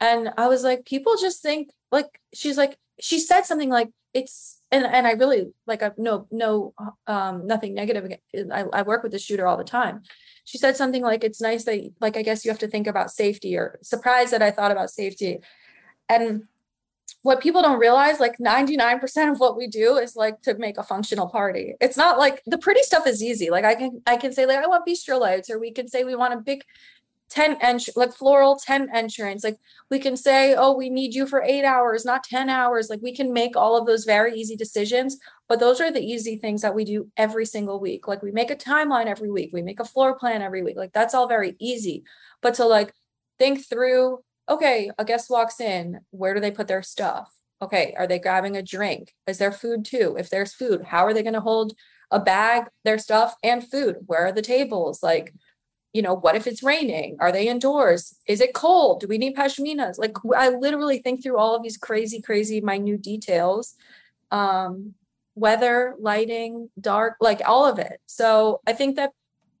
And 0.00 0.30
i 0.38 0.48
was 0.48 0.62
like 0.62 0.84
people 0.86 1.16
just 1.16 1.42
think 1.42 1.70
like 1.92 2.20
she's 2.32 2.56
like 2.56 2.76
she 3.00 3.18
said 3.18 3.42
something 3.42 3.68
like 3.68 3.90
it's 4.12 4.60
and 4.72 4.84
and 4.84 5.06
i 5.06 5.12
really 5.12 5.52
like 5.66 5.82
i've 5.82 5.98
no 5.98 6.26
no 6.30 6.74
um 7.06 7.46
nothing 7.46 7.74
negative 7.74 8.10
I, 8.52 8.64
I 8.72 8.82
work 8.82 9.02
with 9.02 9.12
the 9.12 9.18
shooter 9.18 9.46
all 9.46 9.56
the 9.56 9.64
time. 9.64 10.02
She 10.44 10.58
said 10.58 10.76
something 10.76 11.02
like 11.02 11.22
it's 11.22 11.40
nice 11.40 11.64
that 11.64 11.92
like 12.00 12.16
i 12.16 12.22
guess 12.22 12.44
you 12.44 12.50
have 12.50 12.58
to 12.60 12.68
think 12.68 12.86
about 12.86 13.10
safety 13.10 13.56
or 13.56 13.78
surprised 13.82 14.32
that 14.32 14.42
i 14.42 14.50
thought 14.50 14.72
about 14.72 14.90
safety. 14.90 15.38
And 16.08 16.44
what 17.22 17.40
people 17.40 17.60
don't 17.60 17.78
realize 17.78 18.18
like 18.18 18.38
99% 18.38 19.30
of 19.30 19.38
what 19.38 19.56
we 19.56 19.66
do 19.66 19.96
is 19.96 20.16
like 20.16 20.40
to 20.42 20.54
make 20.54 20.78
a 20.78 20.82
functional 20.82 21.28
party 21.28 21.74
it's 21.80 21.96
not 21.96 22.18
like 22.18 22.42
the 22.46 22.58
pretty 22.58 22.82
stuff 22.82 23.06
is 23.06 23.22
easy 23.22 23.50
like 23.50 23.64
i 23.64 23.74
can 23.74 24.00
i 24.06 24.16
can 24.16 24.32
say 24.32 24.46
like 24.46 24.58
i 24.58 24.66
want 24.66 24.86
bistro 24.86 25.20
lights 25.20 25.50
or 25.50 25.58
we 25.58 25.70
can 25.70 25.88
say 25.88 26.04
we 26.04 26.14
want 26.14 26.34
a 26.34 26.38
big 26.38 26.64
tent 27.28 27.58
entrance 27.60 27.96
like 27.96 28.12
floral 28.12 28.56
tent 28.56 28.90
entrance 28.92 29.44
like 29.44 29.56
we 29.88 30.00
can 30.00 30.16
say 30.16 30.54
oh 30.56 30.76
we 30.76 30.90
need 30.90 31.14
you 31.14 31.26
for 31.26 31.42
eight 31.42 31.64
hours 31.64 32.04
not 32.04 32.24
10 32.24 32.48
hours 32.48 32.90
like 32.90 33.00
we 33.02 33.14
can 33.14 33.32
make 33.32 33.56
all 33.56 33.76
of 33.76 33.86
those 33.86 34.04
very 34.04 34.34
easy 34.34 34.56
decisions 34.56 35.16
but 35.50 35.58
those 35.58 35.80
are 35.80 35.90
the 35.90 36.00
easy 36.00 36.36
things 36.36 36.62
that 36.62 36.76
we 36.76 36.84
do 36.84 37.10
every 37.16 37.44
single 37.44 37.80
week. 37.80 38.06
Like 38.06 38.22
we 38.22 38.30
make 38.30 38.52
a 38.52 38.56
timeline 38.56 39.06
every 39.06 39.32
week, 39.32 39.50
we 39.52 39.62
make 39.62 39.80
a 39.80 39.84
floor 39.84 40.16
plan 40.16 40.42
every 40.42 40.62
week. 40.62 40.76
Like 40.76 40.92
that's 40.92 41.12
all 41.12 41.26
very 41.26 41.56
easy. 41.58 42.04
But 42.40 42.54
to 42.54 42.66
like 42.66 42.94
think 43.36 43.68
through, 43.68 44.20
okay, 44.50 44.90
a 44.98 45.04
guest 45.04 45.30
walks 45.30 45.60
in, 45.60 46.00
where 46.10 46.34
do 46.34 46.40
they 46.40 46.50
put 46.50 46.68
their 46.68 46.82
stuff? 46.82 47.32
Okay, 47.62 47.94
are 47.96 48.06
they 48.06 48.18
grabbing 48.18 48.56
a 48.56 48.62
drink? 48.62 49.14
Is 49.26 49.38
there 49.38 49.52
food 49.52 49.84
too? 49.84 50.16
If 50.18 50.28
there's 50.28 50.52
food, 50.54 50.82
how 50.82 51.06
are 51.06 51.14
they 51.14 51.22
going 51.22 51.34
to 51.34 51.40
hold 51.40 51.74
a 52.10 52.18
bag, 52.18 52.64
their 52.84 52.98
stuff, 52.98 53.36
and 53.44 53.66
food? 53.66 53.98
Where 54.06 54.26
are 54.26 54.32
the 54.32 54.42
tables? 54.42 55.02
Like, 55.02 55.34
you 55.92 56.02
know, 56.02 56.14
what 56.14 56.36
if 56.36 56.46
it's 56.46 56.62
raining? 56.62 57.16
Are 57.20 57.30
they 57.32 57.48
indoors? 57.48 58.16
Is 58.26 58.40
it 58.40 58.54
cold? 58.54 59.00
Do 59.00 59.06
we 59.08 59.18
need 59.18 59.36
pashminas? 59.36 59.98
Like, 59.98 60.16
I 60.36 60.48
literally 60.48 60.98
think 60.98 61.22
through 61.22 61.38
all 61.38 61.54
of 61.54 61.62
these 61.62 61.76
crazy, 61.76 62.20
crazy, 62.20 62.60
minute 62.60 63.02
details. 63.02 63.74
Um, 64.30 64.94
weather, 65.34 65.94
lighting, 65.98 66.70
dark, 66.80 67.16
like 67.20 67.40
all 67.46 67.66
of 67.66 67.78
it. 67.78 68.00
So 68.06 68.60
I 68.66 68.72
think 68.72 68.96
that, 68.96 69.12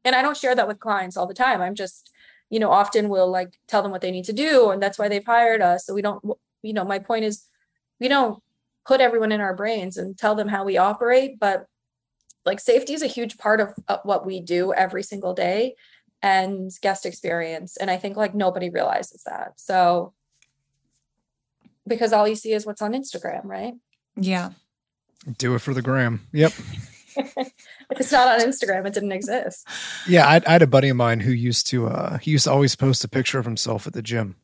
and 0.04 0.14
I 0.14 0.22
don't 0.22 0.36
share 0.36 0.54
that 0.54 0.68
with 0.68 0.78
clients 0.78 1.16
all 1.16 1.26
the 1.26 1.34
time. 1.34 1.60
I'm 1.60 1.74
just, 1.74 2.10
you 2.50 2.58
know, 2.58 2.70
often 2.70 3.08
we'll 3.08 3.30
like 3.30 3.58
tell 3.68 3.82
them 3.82 3.92
what 3.92 4.00
they 4.00 4.10
need 4.10 4.24
to 4.26 4.32
do, 4.32 4.70
and 4.70 4.82
that's 4.82 4.98
why 4.98 5.08
they've 5.08 5.24
hired 5.24 5.62
us. 5.62 5.86
So 5.86 5.94
we 5.94 6.02
don't, 6.02 6.22
you 6.62 6.72
know, 6.72 6.84
my 6.84 6.98
point 6.98 7.24
is, 7.24 7.44
we 8.00 8.08
don't 8.08 8.42
put 8.86 9.00
everyone 9.00 9.32
in 9.32 9.40
our 9.40 9.54
brains 9.54 9.96
and 9.96 10.18
tell 10.18 10.34
them 10.34 10.48
how 10.48 10.64
we 10.64 10.76
operate, 10.76 11.38
but 11.38 11.66
like 12.44 12.60
safety 12.60 12.94
is 12.94 13.02
a 13.02 13.06
huge 13.06 13.38
part 13.38 13.60
of, 13.60 13.74
of 13.88 14.00
what 14.04 14.26
we 14.26 14.40
do 14.40 14.72
every 14.72 15.02
single 15.02 15.34
day 15.34 15.74
and 16.22 16.70
guest 16.82 17.06
experience. 17.06 17.76
And 17.76 17.90
I 17.90 17.96
think 17.96 18.16
like 18.16 18.34
nobody 18.34 18.70
realizes 18.70 19.22
that. 19.24 19.52
So 19.60 20.14
because 21.86 22.12
all 22.12 22.26
you 22.26 22.34
see 22.34 22.52
is 22.52 22.66
what's 22.66 22.82
on 22.82 22.92
Instagram, 22.92 23.44
right? 23.44 23.74
Yeah. 24.16 24.50
Do 25.38 25.54
it 25.54 25.60
for 25.60 25.74
the 25.74 25.82
gram. 25.82 26.26
Yep. 26.32 26.52
if 27.16 27.52
it's 27.90 28.12
not 28.12 28.28
on 28.28 28.46
Instagram, 28.46 28.86
it 28.86 28.94
didn't 28.94 29.12
exist. 29.12 29.66
Yeah, 30.08 30.26
I, 30.26 30.40
I, 30.46 30.52
had 30.52 30.62
a 30.62 30.66
buddy 30.66 30.88
of 30.88 30.96
mine 30.96 31.20
who 31.20 31.32
used 31.32 31.66
to 31.68 31.88
uh 31.88 32.18
he 32.18 32.32
used 32.32 32.44
to 32.44 32.52
always 32.52 32.76
post 32.76 33.04
a 33.04 33.08
picture 33.08 33.38
of 33.38 33.44
himself 33.44 33.86
at 33.86 33.92
the 33.92 34.02
gym. 34.02 34.36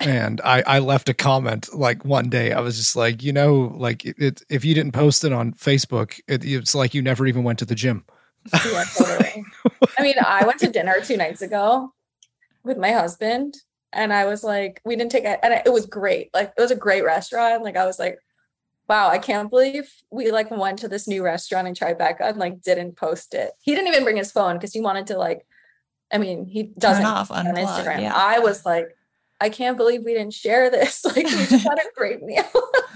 And 0.00 0.40
I 0.42 0.62
I 0.66 0.78
left 0.78 1.08
a 1.08 1.14
comment 1.14 1.74
like 1.74 2.04
one 2.04 2.28
day. 2.28 2.52
I 2.52 2.60
was 2.60 2.76
just 2.76 2.94
like, 2.96 3.22
you 3.22 3.32
know, 3.32 3.74
like 3.76 4.04
it, 4.04 4.16
it 4.18 4.42
if 4.48 4.64
you 4.64 4.74
didn't 4.74 4.92
post 4.92 5.24
it 5.24 5.32
on 5.32 5.52
Facebook, 5.54 6.20
it, 6.28 6.44
it's 6.44 6.74
like 6.74 6.94
you 6.94 7.02
never 7.02 7.26
even 7.26 7.42
went 7.42 7.58
to 7.60 7.64
the 7.64 7.74
gym. 7.74 8.04
Yeah, 8.52 8.84
totally. 8.96 9.44
I 9.98 10.02
mean, 10.02 10.14
I 10.24 10.46
went 10.46 10.60
to 10.60 10.70
dinner 10.70 10.96
two 11.02 11.16
nights 11.16 11.42
ago 11.42 11.92
with 12.64 12.78
my 12.78 12.92
husband, 12.92 13.56
and 13.92 14.12
I 14.12 14.26
was 14.26 14.44
like, 14.44 14.80
we 14.84 14.96
didn't 14.96 15.12
take 15.12 15.24
it, 15.24 15.40
and 15.42 15.52
it 15.52 15.72
was 15.72 15.86
great. 15.86 16.30
Like, 16.32 16.52
it 16.56 16.60
was 16.60 16.70
a 16.70 16.76
great 16.76 17.04
restaurant. 17.04 17.62
Like, 17.62 17.76
I 17.76 17.86
was 17.86 17.98
like, 17.98 18.18
wow, 18.88 19.08
I 19.08 19.18
can't 19.18 19.50
believe 19.50 19.92
we 20.10 20.30
like 20.30 20.50
went 20.50 20.78
to 20.80 20.88
this 20.88 21.06
new 21.06 21.22
restaurant 21.22 21.68
in 21.68 21.74
Tribeca 21.74 22.22
and 22.22 22.38
like 22.38 22.62
didn't 22.62 22.96
post 22.96 23.34
it. 23.34 23.52
He 23.60 23.74
didn't 23.74 23.88
even 23.88 24.04
bring 24.04 24.16
his 24.16 24.32
phone 24.32 24.56
because 24.56 24.72
he 24.72 24.80
wanted 24.80 25.08
to 25.08 25.18
like, 25.18 25.46
I 26.12 26.18
mean, 26.18 26.46
he 26.46 26.64
doesn't 26.78 27.04
off, 27.04 27.30
on 27.30 27.44
Instagram. 27.46 28.00
Yeah. 28.00 28.14
I 28.14 28.38
was 28.38 28.64
like, 28.64 28.96
I 29.40 29.50
can't 29.50 29.76
believe 29.76 30.04
we 30.04 30.14
didn't 30.14 30.32
share 30.32 30.70
this. 30.70 31.04
Like 31.04 31.16
we 31.16 31.22
just 31.24 31.64
had 31.64 31.78
a 31.78 31.82
great 31.96 32.22
meal. 32.22 32.44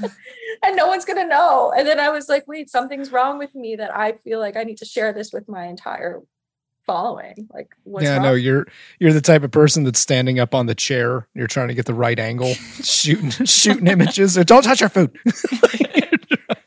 and 0.65 0.77
no 0.77 0.87
one's 0.87 1.05
gonna 1.05 1.27
know. 1.27 1.73
And 1.77 1.87
then 1.87 2.01
I 2.01 2.09
was 2.09 2.29
like, 2.29 2.49
wait, 2.49 2.71
something's 2.71 3.13
wrong 3.13 3.39
with 3.39 3.55
me 3.55 3.77
that 3.77 3.95
I 3.95 4.13
feel 4.13 4.41
like 4.41 4.57
I 4.57 4.65
need 4.65 4.79
to 4.79 4.87
share 4.87 5.13
this 5.13 5.33
with 5.33 5.49
my 5.49 5.67
entire 5.67 6.21
following. 6.87 7.49
Like 7.53 7.71
yeah, 8.01 8.15
wrong? 8.15 8.23
no, 8.23 8.35
you're 8.35 8.67
you're 8.99 9.13
the 9.13 9.21
type 9.21 9.43
of 9.43 9.51
person 9.51 9.85
that's 9.85 10.01
standing 10.01 10.41
up 10.41 10.55
on 10.55 10.67
the 10.67 10.75
chair. 10.75 11.29
You're 11.35 11.47
trying 11.47 11.69
to 11.69 11.75
get 11.75 11.87
the 11.87 11.95
right 11.95 12.19
angle, 12.19 12.55
shooting 12.83 13.31
shooting 13.31 13.87
images. 13.87 14.35
Don't 14.35 14.63
touch 14.63 14.81
your 14.81 14.91
food. 14.91 15.17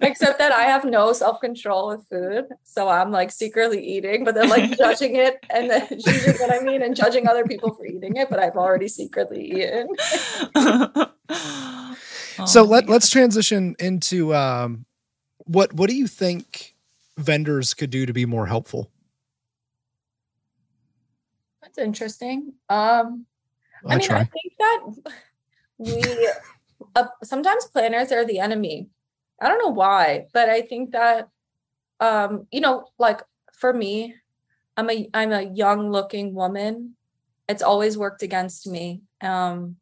Except 0.01 0.37
that 0.37 0.51
I 0.51 0.63
have 0.63 0.85
no 0.85 1.13
self 1.13 1.41
control 1.41 1.89
with 1.89 2.07
food, 2.07 2.45
so 2.63 2.87
I'm 2.87 3.11
like 3.11 3.31
secretly 3.31 3.83
eating, 3.83 4.23
but 4.23 4.35
then 4.35 4.49
like 4.49 4.77
judging 4.77 5.15
it, 5.15 5.43
and 5.49 5.69
then 5.69 5.87
judging 5.99 6.35
what 6.35 6.53
I 6.53 6.59
mean, 6.63 6.83
and 6.83 6.95
judging 6.95 7.27
other 7.27 7.45
people 7.45 7.73
for 7.73 7.85
eating 7.85 8.15
it, 8.15 8.29
but 8.29 8.39
I've 8.39 8.55
already 8.55 8.87
secretly 8.87 9.51
eaten. 9.51 9.87
oh, 11.29 11.95
so 12.45 12.63
let 12.63 12.87
let's 12.87 13.09
transition 13.09 13.75
into 13.79 14.35
um, 14.35 14.85
what 15.45 15.73
what 15.73 15.89
do 15.89 15.95
you 15.95 16.07
think 16.07 16.75
vendors 17.17 17.73
could 17.73 17.89
do 17.89 18.05
to 18.05 18.13
be 18.13 18.25
more 18.25 18.45
helpful? 18.45 18.91
That's 21.75 21.85
interesting. 21.85 22.53
Um, 22.69 23.25
I, 23.85 23.95
I 23.95 23.97
mean, 23.97 24.07
try. 24.07 24.19
I 24.19 24.23
think 24.23 24.53
that 24.59 25.13
we 25.77 26.29
uh, 26.95 27.07
sometimes 27.23 27.65
planners 27.65 28.11
are 28.11 28.25
the 28.25 28.39
enemy 28.39 28.89
I 29.39 29.49
don't 29.49 29.59
know 29.59 29.73
why, 29.73 30.27
but 30.33 30.49
I 30.49 30.61
think 30.61 30.91
that 30.91 31.29
um, 31.99 32.47
you 32.51 32.61
know, 32.61 32.87
like 32.97 33.21
for 33.53 33.73
me, 33.73 34.15
I'm 34.77 34.89
a 34.89 35.09
I'm 35.13 35.31
a 35.31 35.41
young 35.41 35.91
looking 35.91 36.33
woman. 36.33 36.95
It's 37.47 37.61
always 37.61 37.97
worked 37.97 38.23
against 38.23 38.67
me. 38.67 39.01
Um, 39.21 39.77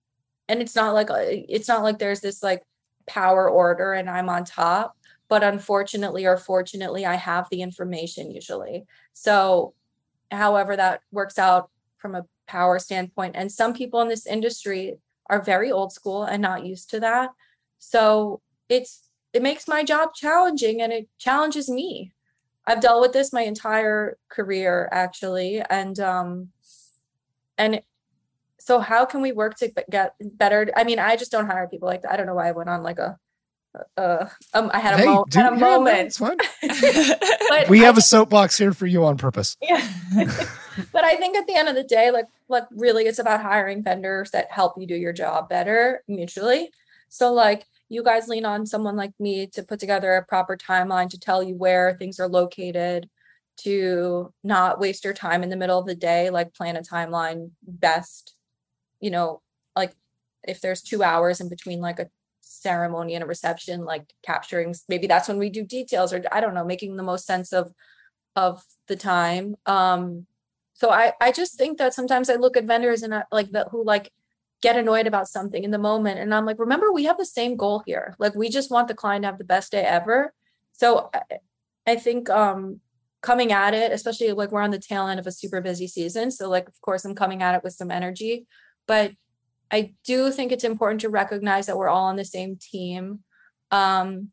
and 0.49 0.61
it's 0.61 0.75
not 0.75 0.93
like 0.93 1.07
it's 1.11 1.67
not 1.67 1.83
like 1.83 1.99
there's 1.99 2.21
this 2.21 2.43
like 2.43 2.63
power 3.07 3.49
order 3.49 3.93
and 3.93 4.09
I'm 4.09 4.29
on 4.29 4.45
top, 4.45 4.97
but 5.29 5.43
unfortunately 5.43 6.25
or 6.25 6.37
fortunately, 6.37 7.05
I 7.05 7.15
have 7.15 7.47
the 7.49 7.61
information 7.61 8.31
usually. 8.31 8.85
So, 9.13 9.73
however 10.31 10.75
that 10.75 11.01
works 11.11 11.39
out 11.39 11.69
from 12.03 12.15
a 12.15 12.25
power 12.45 12.77
standpoint, 12.77 13.35
and 13.35 13.49
some 13.49 13.73
people 13.73 14.01
in 14.01 14.09
this 14.09 14.27
industry 14.27 14.97
are 15.27 15.41
very 15.41 15.71
old 15.71 15.93
school 15.93 16.23
and 16.23 16.41
not 16.41 16.65
used 16.65 16.89
to 16.91 16.99
that. 16.99 17.29
So 17.79 18.41
it's 18.69 19.09
it 19.31 19.41
makes 19.41 19.67
my 19.67 19.83
job 19.83 20.13
challenging 20.13 20.81
and 20.81 20.91
it 20.93 21.07
challenges 21.17 21.69
me. 21.69 22.11
I've 22.67 22.81
dealt 22.81 23.01
with 23.01 23.13
this 23.13 23.33
my 23.33 23.41
entire 23.41 24.17
career 24.29 24.89
actually 24.91 25.61
and 25.61 25.99
um 25.99 26.49
and 27.57 27.81
so 28.59 28.79
how 28.79 29.05
can 29.05 29.21
we 29.21 29.31
work 29.31 29.55
to 29.57 29.71
get 29.89 30.13
better 30.21 30.69
I 30.75 30.83
mean 30.83 30.99
I 30.99 31.15
just 31.15 31.31
don't 31.31 31.47
hire 31.47 31.67
people 31.67 31.87
like 31.87 32.01
that. 32.03 32.11
I 32.11 32.17
don't 32.17 32.27
know 32.27 32.35
why 32.35 32.49
I 32.49 32.51
went 32.51 32.69
on 32.69 32.83
like 32.83 32.99
a 32.99 33.17
uh 33.97 34.27
um 34.53 34.69
I 34.73 34.79
had 34.79 34.93
a, 34.93 34.97
hey, 34.97 35.05
mo- 35.05 35.25
had 35.33 35.53
a 35.53 35.55
yeah, 35.55 35.59
moment. 35.59 36.19
No, 36.19 36.35
it's 36.61 37.09
but 37.49 37.69
we 37.69 37.79
have 37.79 37.95
I, 37.95 37.99
a 37.99 38.01
soapbox 38.01 38.57
here 38.57 38.73
for 38.73 38.85
you 38.85 39.05
on 39.05 39.17
purpose. 39.17 39.57
Yeah. 39.61 39.85
but 40.91 41.03
I 41.03 41.15
think 41.15 41.35
at 41.35 41.47
the 41.47 41.55
end 41.55 41.69
of 41.69 41.75
the 41.75 41.83
day 41.83 42.11
like 42.11 42.27
like 42.49 42.65
really 42.71 43.05
it's 43.05 43.19
about 43.19 43.41
hiring 43.41 43.83
vendors 43.83 44.31
that 44.31 44.51
help 44.51 44.73
you 44.77 44.87
do 44.87 44.95
your 44.95 45.13
job 45.13 45.49
better 45.49 46.03
mutually. 46.07 46.71
So 47.09 47.33
like 47.33 47.65
you 47.89 48.03
guys 48.03 48.27
lean 48.27 48.45
on 48.45 48.65
someone 48.65 48.95
like 48.95 49.13
me 49.19 49.47
to 49.47 49.63
put 49.63 49.79
together 49.79 50.13
a 50.15 50.25
proper 50.25 50.57
timeline 50.57 51.09
to 51.09 51.19
tell 51.19 51.43
you 51.43 51.55
where 51.55 51.93
things 51.93 52.19
are 52.19 52.27
located 52.27 53.09
to 53.55 54.33
not 54.43 54.79
waste 54.79 55.03
your 55.03 55.13
time 55.13 55.43
in 55.43 55.49
the 55.49 55.55
middle 55.55 55.77
of 55.77 55.85
the 55.85 55.95
day 55.95 56.29
like 56.29 56.55
plan 56.55 56.75
a 56.75 56.81
timeline 56.81 57.51
best 57.61 58.35
you 58.99 59.11
know 59.11 59.41
like 59.75 59.93
if 60.43 60.59
there's 60.59 60.81
two 60.81 61.03
hours 61.03 61.39
in 61.39 61.49
between 61.49 61.79
like 61.79 61.99
a 61.99 62.09
ceremony 62.41 63.13
and 63.13 63.23
a 63.23 63.27
reception 63.27 63.85
like 63.85 64.05
capturing 64.23 64.73
maybe 64.89 65.05
that's 65.05 65.27
when 65.27 65.37
we 65.37 65.49
do 65.49 65.63
details 65.63 66.13
or 66.13 66.23
i 66.31 66.41
don't 66.41 66.55
know 66.55 66.65
making 66.65 66.95
the 66.95 67.03
most 67.03 67.25
sense 67.25 67.53
of 67.53 67.71
of 68.35 68.63
the 68.87 68.95
time 68.95 69.55
um 69.65 70.25
so 70.73 70.89
i 70.89 71.13
i 71.21 71.31
just 71.31 71.57
think 71.57 71.77
that 71.77 71.93
sometimes 71.93 72.29
i 72.29 72.35
look 72.35 72.57
at 72.57 72.65
vendors 72.65 73.03
and 73.03 73.13
I, 73.13 73.23
like 73.31 73.51
that 73.51 73.67
who 73.71 73.83
like 73.83 74.11
get 74.63 74.77
annoyed 74.77 75.05
about 75.05 75.27
something 75.27 75.65
in 75.65 75.71
the 75.71 75.77
moment. 75.77 76.19
And 76.19 76.33
I'm 76.33 76.45
like, 76.45 76.57
remember, 76.57 76.91
we 76.91 77.03
have 77.03 77.17
the 77.17 77.25
same 77.25 77.57
goal 77.57 77.83
here. 77.85 78.15
Like, 78.17 78.33
we 78.33 78.47
just 78.47 78.71
want 78.71 78.87
the 78.87 78.93
client 78.93 79.23
to 79.23 79.27
have 79.27 79.37
the 79.37 79.43
best 79.43 79.73
day 79.73 79.83
ever. 79.83 80.33
So 80.71 81.09
I, 81.13 81.21
I 81.85 81.95
think 81.97 82.29
um, 82.29 82.79
coming 83.21 83.51
at 83.51 83.73
it, 83.73 83.91
especially 83.91 84.31
like 84.31 84.53
we're 84.53 84.61
on 84.61 84.71
the 84.71 84.79
tail 84.79 85.07
end 85.07 85.19
of 85.19 85.27
a 85.27 85.33
super 85.33 85.59
busy 85.59 85.85
season. 85.87 86.31
So, 86.31 86.49
like, 86.49 86.69
of 86.69 86.79
course, 86.79 87.03
I'm 87.03 87.13
coming 87.13 87.43
at 87.43 87.55
it 87.55 87.63
with 87.63 87.73
some 87.73 87.91
energy. 87.91 88.47
But 88.87 89.11
I 89.69 89.95
do 90.05 90.31
think 90.31 90.53
it's 90.53 90.63
important 90.63 91.01
to 91.01 91.09
recognize 91.09 91.65
that 91.65 91.77
we're 91.77 91.89
all 91.89 92.05
on 92.05 92.15
the 92.15 92.23
same 92.23 92.55
team. 92.55 93.19
Um, 93.69 94.31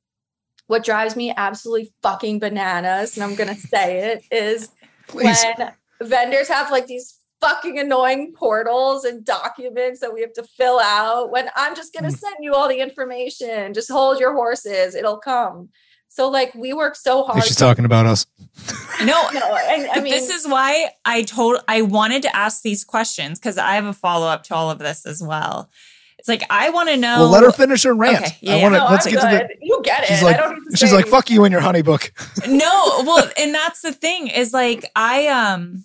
what 0.68 0.84
drives 0.84 1.16
me 1.16 1.34
absolutely 1.36 1.93
fucking 2.03 2.38
bananas, 2.38 3.16
and 3.16 3.24
I'm 3.24 3.34
going 3.34 3.53
to 3.53 3.61
say 3.61 4.12
it, 4.12 4.24
is 4.30 4.68
Please. 5.09 5.45
when 5.59 5.72
vendors 6.03 6.49
have 6.49 6.71
like 6.71 6.87
these 6.87 7.19
fucking 7.41 7.79
annoying 7.79 8.33
portals 8.37 9.05
and 9.05 9.25
documents 9.25 10.01
that 10.01 10.13
we 10.13 10.21
have 10.21 10.33
to 10.35 10.43
fill 10.43 10.79
out 10.79 11.31
when 11.31 11.49
I'm 11.57 11.75
just 11.75 11.93
going 11.93 12.05
to 12.05 12.15
mm. 12.15 12.19
send 12.19 12.37
you 12.41 12.55
all 12.55 12.69
the 12.69 12.81
information. 12.81 13.73
Just 13.73 13.91
hold 13.91 14.21
your 14.21 14.35
horses, 14.35 14.95
it'll 14.95 15.19
come. 15.19 15.71
So 16.09 16.29
like 16.29 16.55
we 16.55 16.73
work 16.73 16.97
so 16.97 17.25
hard. 17.25 17.45
She's 17.45 17.57
talking 17.57 17.85
about 17.85 18.07
us. 18.07 18.27
No, 19.01 19.31
no. 19.33 19.41
I, 19.41 19.89
I 19.95 20.01
mean, 20.03 20.13
this 20.13 20.29
is 20.29 20.47
why 20.47 20.91
I 21.07 21.23
told 21.23 21.59
I 21.67 21.81
wanted 21.81 22.21
to 22.25 22.37
ask 22.37 22.61
these 22.61 22.85
questions 22.85 23.39
because 23.39 23.57
I 23.57 23.77
have 23.77 23.87
a 23.87 23.95
follow 23.95 24.27
up 24.27 24.43
to 24.45 24.55
all 24.55 24.71
of 24.71 24.79
this 24.79 25.07
as 25.07 25.23
well. 25.23 25.71
It's 26.19 26.29
like 26.29 26.43
I 26.51 26.69
want 26.69 26.91
to 26.91 26.99
know. 26.99 27.21
Well, 27.21 27.31
let 27.31 27.43
her 27.43 27.51
finish 27.51 27.85
her 27.85 27.95
rant. 27.95 28.19
Okay, 28.19 28.37
yeah, 28.43 28.57
I 28.57 28.63
want 28.63 28.75
to. 28.75 28.81
No, 28.81 28.89
let's 28.91 29.07
I'm 29.07 29.13
get 29.15 29.23
good. 29.23 29.41
to 29.41 29.55
the. 29.59 29.67
You 29.67 29.81
get 29.83 30.03
it. 30.03 30.09
She's 30.09 30.23
like, 30.23 30.41
she's 30.75 30.93
like, 30.93 31.07
"Fuck 31.07 31.31
you 31.31 31.45
and 31.45 31.53
your 31.53 31.63
HoneyBook." 31.63 32.47
no, 32.47 33.05
well, 33.07 33.27
and 33.39 33.55
that's 33.55 33.81
the 33.81 33.93
thing 33.93 34.27
is 34.27 34.53
like 34.53 34.85
I 34.95 35.29
um, 35.29 35.83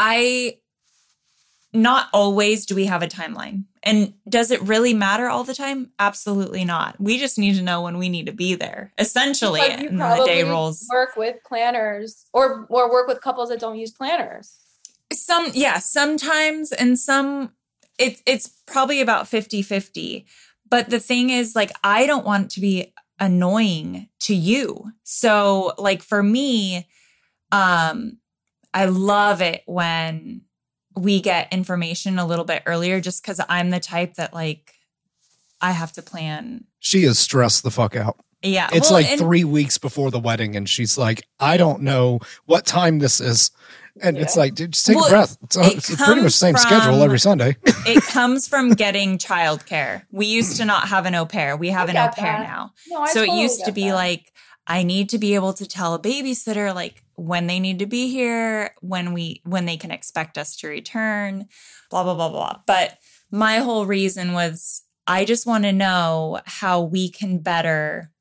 I 0.00 0.56
not 1.72 2.08
always 2.12 2.66
do 2.66 2.74
we 2.74 2.86
have 2.86 3.02
a 3.02 3.06
timeline. 3.06 3.64
And 3.82 4.14
does 4.28 4.50
it 4.50 4.60
really 4.62 4.92
matter 4.92 5.28
all 5.28 5.44
the 5.44 5.54
time? 5.54 5.92
Absolutely 5.98 6.64
not. 6.64 7.00
We 7.00 7.18
just 7.18 7.38
need 7.38 7.54
to 7.56 7.62
know 7.62 7.82
when 7.82 7.96
we 7.96 8.08
need 8.08 8.26
to 8.26 8.32
be 8.32 8.54
there. 8.54 8.92
Essentially, 8.98 9.60
and 9.60 10.00
the 10.00 10.22
day 10.26 10.42
rolls. 10.42 10.86
Work 10.90 11.16
with 11.16 11.36
planners 11.46 12.24
or 12.32 12.66
or 12.68 12.90
work 12.90 13.08
with 13.08 13.20
couples 13.20 13.50
that 13.50 13.60
don't 13.60 13.78
use 13.78 13.90
planners. 13.90 14.56
Some 15.12 15.48
yeah, 15.52 15.78
sometimes 15.78 16.72
and 16.72 16.98
some 16.98 17.52
it's 17.98 18.22
it's 18.26 18.48
probably 18.66 19.00
about 19.00 19.26
50-50. 19.26 20.24
But 20.68 20.88
the 20.88 21.00
thing 21.00 21.30
is 21.30 21.54
like 21.54 21.72
I 21.84 22.06
don't 22.06 22.24
want 22.24 22.50
to 22.52 22.60
be 22.60 22.92
annoying 23.18 24.08
to 24.20 24.34
you. 24.34 24.92
So 25.04 25.74
like 25.78 26.02
for 26.02 26.22
me 26.22 26.86
um 27.52 28.18
I 28.72 28.84
love 28.86 29.40
it 29.40 29.62
when 29.66 30.42
we 30.96 31.20
get 31.20 31.52
information 31.52 32.18
a 32.18 32.26
little 32.26 32.44
bit 32.44 32.62
earlier 32.66 33.00
just 33.00 33.22
cuz 33.22 33.40
I'm 33.48 33.70
the 33.70 33.80
type 33.80 34.14
that 34.14 34.34
like 34.34 34.74
I 35.60 35.72
have 35.72 35.92
to 35.92 36.02
plan. 36.02 36.64
She 36.78 37.04
is 37.04 37.18
stressed 37.18 37.62
the 37.62 37.70
fuck 37.70 37.94
out. 37.96 38.16
Yeah. 38.42 38.68
It's 38.72 38.90
well, 38.90 39.00
like 39.00 39.10
and- 39.10 39.20
three 39.20 39.44
weeks 39.44 39.76
before 39.78 40.10
the 40.10 40.18
wedding, 40.18 40.56
and 40.56 40.68
she's 40.68 40.96
like, 40.96 41.26
I 41.38 41.56
don't 41.58 41.82
know 41.82 42.20
what 42.46 42.64
time 42.64 42.98
this 42.98 43.20
is. 43.20 43.50
And 44.02 44.16
it's 44.16 44.36
like, 44.36 44.54
dude, 44.54 44.72
just 44.72 44.86
take 44.86 44.96
Well, 44.96 45.06
a 45.06 45.10
breath. 45.10 45.36
It's, 45.42 45.56
uh, 45.58 45.62
it 45.62 45.76
it's 45.76 45.88
pretty 45.88 46.00
much 46.00 46.06
the 46.16 46.20
comes 46.22 46.34
same 46.36 46.56
schedule 46.56 47.02
every 47.02 47.18
Sunday. 47.18 47.56
it 47.64 48.02
comes 48.04 48.48
from 48.48 48.70
getting 48.70 49.18
childcare. 49.18 50.04
We 50.10 50.26
used 50.26 50.56
to 50.58 50.64
not 50.64 50.88
have 50.88 51.04
an 51.06 51.14
au 51.14 51.26
pair. 51.26 51.56
We 51.56 51.68
have 51.70 51.88
I 51.88 51.92
an 51.92 51.96
au 51.98 52.12
pair 52.12 52.38
that. 52.38 52.48
now. 52.48 52.72
No, 52.88 53.02
I 53.02 53.12
so 53.12 53.22
it 53.22 53.30
used 53.32 53.64
to 53.66 53.72
be 53.72 53.88
that. 53.88 53.94
like 53.94 54.32
I 54.70 54.84
need 54.84 55.08
to 55.08 55.18
be 55.18 55.34
able 55.34 55.52
to 55.54 55.66
tell 55.66 55.94
a 55.94 55.98
babysitter 55.98 56.72
like 56.72 57.02
when 57.16 57.48
they 57.48 57.58
need 57.58 57.80
to 57.80 57.86
be 57.86 58.08
here, 58.08 58.72
when 58.80 59.12
we 59.12 59.42
when 59.44 59.66
they 59.66 59.76
can 59.76 59.90
expect 59.90 60.38
us 60.38 60.54
to 60.58 60.68
return, 60.68 61.48
blah 61.90 62.04
blah 62.04 62.14
blah 62.14 62.28
blah. 62.28 62.60
But 62.68 62.96
my 63.32 63.56
whole 63.58 63.84
reason 63.84 64.32
was 64.32 64.84
I 65.08 65.24
just 65.24 65.44
want 65.44 65.64
to 65.64 65.72
know 65.72 66.40
how 66.46 66.82
we 66.82 67.10
can 67.10 67.38
better 67.38 68.12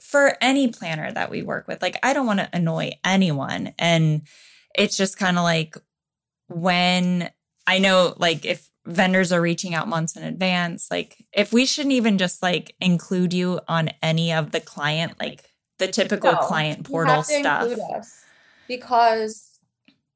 for 0.00 0.34
any 0.40 0.68
planner 0.68 1.12
that 1.12 1.30
we 1.30 1.42
work 1.42 1.68
with. 1.68 1.82
Like 1.82 1.98
I 2.02 2.14
don't 2.14 2.26
want 2.26 2.40
to 2.40 2.48
annoy 2.54 2.92
anyone 3.04 3.74
and 3.78 4.22
it's 4.74 4.96
just 4.96 5.18
kind 5.18 5.36
of 5.36 5.44
like 5.44 5.76
when 6.46 7.30
I 7.66 7.80
know 7.80 8.14
like 8.16 8.46
if 8.46 8.70
vendors 8.86 9.30
are 9.30 9.42
reaching 9.42 9.74
out 9.74 9.88
months 9.88 10.16
in 10.16 10.22
advance, 10.22 10.88
like 10.90 11.22
if 11.34 11.52
we 11.52 11.66
shouldn't 11.66 11.92
even 11.92 12.16
just 12.16 12.42
like 12.42 12.74
include 12.80 13.34
you 13.34 13.60
on 13.68 13.90
any 14.00 14.32
of 14.32 14.52
the 14.52 14.60
client, 14.60 15.20
like 15.20 15.44
the 15.78 15.88
typical 15.88 16.32
No, 16.32 16.38
client 16.38 16.78
You 16.78 16.84
portal 16.84 17.14
have 17.16 17.26
to 17.26 17.38
stuff. 17.40 17.78
us 17.96 18.24
because 18.66 19.60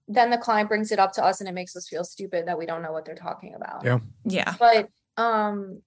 then 0.08 0.30
the 0.30 0.38
client 0.38 0.68
brings 0.68 0.92
it 0.92 0.98
up 0.98 1.12
to 1.14 1.24
us 1.24 1.40
and 1.40 1.48
it 1.48 1.52
makes 1.52 1.74
us 1.76 1.88
feel 1.88 2.04
stupid 2.04 2.46
that 2.46 2.58
we 2.58 2.66
don't 2.66 2.82
know 2.82 2.92
what 2.92 3.04
they're 3.04 3.14
talking 3.14 3.54
about. 3.54 3.84
Yeah. 3.84 3.98
Yeah. 4.24 4.54
But 4.58 4.88
um 5.16 5.82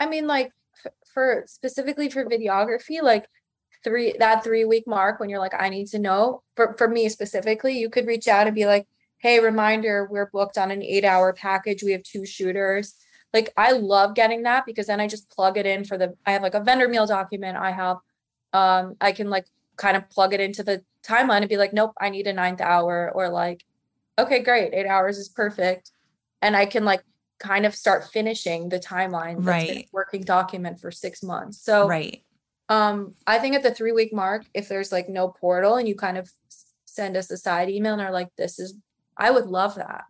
I 0.00 0.06
mean 0.06 0.26
like 0.26 0.52
f- 0.84 0.92
for 1.12 1.44
specifically 1.46 2.10
for 2.10 2.24
videography 2.24 3.02
like 3.02 3.26
three 3.84 4.14
that 4.18 4.42
3 4.42 4.64
week 4.64 4.86
mark 4.86 5.20
when 5.20 5.28
you're 5.30 5.38
like 5.38 5.54
I 5.58 5.68
need 5.68 5.86
to 5.88 5.98
know 5.98 6.42
for 6.56 6.74
for 6.76 6.88
me 6.88 7.08
specifically 7.08 7.78
you 7.78 7.88
could 7.90 8.06
reach 8.06 8.26
out 8.28 8.46
and 8.46 8.54
be 8.54 8.66
like 8.66 8.86
hey 9.18 9.40
reminder 9.40 10.06
we're 10.10 10.30
booked 10.30 10.58
on 10.58 10.70
an 10.70 10.82
8 10.82 11.04
hour 11.04 11.32
package 11.32 11.82
we 11.82 11.92
have 11.92 12.02
two 12.02 12.26
shooters 12.26 12.94
like 13.32 13.52
I 13.56 13.72
love 13.72 14.14
getting 14.14 14.42
that 14.44 14.64
because 14.66 14.86
then 14.86 15.00
I 15.00 15.06
just 15.06 15.30
plug 15.30 15.56
it 15.58 15.66
in 15.66 15.84
for 15.84 15.96
the 15.98 16.14
I 16.26 16.32
have 16.32 16.42
like 16.42 16.54
a 16.54 16.60
vendor 16.62 16.88
meal 16.88 17.06
document 17.06 17.56
I 17.56 17.70
have 17.70 17.98
um 18.52 18.96
I 19.00 19.12
can 19.12 19.30
like 19.30 19.46
kind 19.76 19.96
of 19.96 20.08
plug 20.10 20.34
it 20.34 20.40
into 20.40 20.62
the 20.62 20.82
timeline 21.02 21.40
and 21.40 21.48
be 21.48 21.56
like 21.56 21.72
nope 21.72 21.92
I 22.00 22.10
need 22.10 22.26
a 22.26 22.32
ninth 22.32 22.60
hour 22.60 23.10
or 23.14 23.28
like 23.28 23.64
okay 24.18 24.40
great 24.42 24.74
8 24.74 24.86
hours 24.86 25.18
is 25.18 25.28
perfect 25.28 25.92
and 26.42 26.56
I 26.56 26.66
can 26.66 26.84
like 26.84 27.02
kind 27.38 27.64
of 27.66 27.74
start 27.74 28.08
finishing 28.08 28.68
the 28.68 28.80
timeline 28.80 29.44
that's 29.44 29.64
been 29.64 29.76
a 29.76 29.78
Right. 29.78 29.88
working 29.92 30.22
document 30.22 30.80
for 30.80 30.90
6 30.90 31.22
months 31.22 31.62
so 31.62 31.86
right. 31.86 32.22
um 32.68 33.14
I 33.26 33.38
think 33.38 33.54
at 33.54 33.62
the 33.62 33.74
3 33.74 33.92
week 33.92 34.12
mark 34.12 34.44
if 34.54 34.68
there's 34.68 34.90
like 34.90 35.08
no 35.08 35.28
portal 35.28 35.76
and 35.76 35.86
you 35.88 35.94
kind 35.94 36.18
of 36.18 36.30
send 36.84 37.16
us 37.16 37.30
a 37.30 37.36
side 37.36 37.70
email 37.70 37.92
and 37.92 38.02
are 38.02 38.10
like 38.10 38.28
this 38.36 38.58
is 38.58 38.74
I 39.16 39.30
would 39.30 39.46
love 39.46 39.76
that 39.76 40.04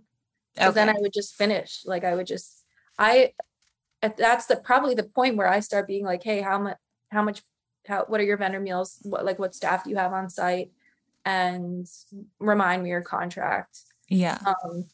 because 0.55 0.74
then 0.74 0.89
I 0.89 0.95
would 0.99 1.12
just 1.12 1.34
finish. 1.34 1.82
Like 1.86 2.05
I 2.05 2.14
would 2.14 2.26
just, 2.26 2.64
I, 2.99 3.32
that's 4.03 4.47
the 4.47 4.57
probably 4.57 4.95
the 4.95 5.05
point 5.05 5.36
where 5.36 5.49
I 5.49 5.61
start 5.61 5.86
being 5.86 6.05
like, 6.05 6.22
hey, 6.22 6.41
how 6.41 6.59
much, 6.59 6.76
how 7.11 7.22
much, 7.22 7.43
how, 7.89 8.05
what 8.07 8.20
are 8.20 8.24
your 8.24 8.36
vendor 8.36 8.61
meals? 8.61 8.99
What 9.03 9.24
like 9.24 9.39
what 9.39 9.55
staff 9.55 9.84
do 9.84 9.91
you 9.91 9.97
have 9.97 10.12
on 10.12 10.30
site? 10.30 10.70
And 11.24 11.86
remind 12.39 12.84
me 12.84 12.91
your 12.91 13.03
contract. 13.03 13.80
Yeah. 14.09 14.39
Um, 14.47 14.86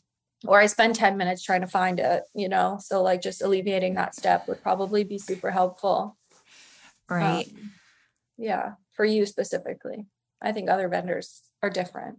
or 0.46 0.60
I 0.60 0.66
spend 0.66 0.94
10 0.94 1.16
minutes 1.16 1.42
trying 1.42 1.62
to 1.62 1.66
find 1.66 2.00
it, 2.00 2.24
you 2.34 2.48
know? 2.48 2.78
So 2.80 3.02
like 3.02 3.22
just 3.22 3.42
alleviating 3.42 3.94
that 3.94 4.14
step 4.14 4.46
would 4.48 4.62
probably 4.62 5.04
be 5.04 5.18
super 5.18 5.50
helpful. 5.50 6.16
Right. 7.08 7.48
Um, 7.48 7.72
yeah, 8.36 8.72
for 8.92 9.04
you 9.04 9.26
specifically. 9.26 10.06
I 10.42 10.52
think 10.52 10.68
other 10.68 10.88
vendors 10.88 11.42
are 11.62 11.70
different. 11.70 12.18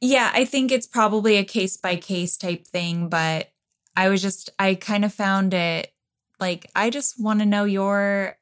Yeah, 0.00 0.30
I 0.32 0.44
think 0.44 0.72
it's 0.72 0.86
probably 0.86 1.36
a 1.36 1.44
case 1.44 1.76
by 1.76 1.96
case 1.96 2.36
type 2.36 2.66
thing, 2.66 3.08
but 3.08 3.48
I 3.94 4.08
was 4.08 4.22
just, 4.22 4.50
I 4.58 4.74
kind 4.74 5.04
of 5.04 5.12
found 5.12 5.54
it 5.54 5.92
like, 6.40 6.70
I 6.74 6.90
just 6.90 7.22
want 7.22 7.40
to 7.40 7.46
know 7.46 7.64
your, 7.64 8.36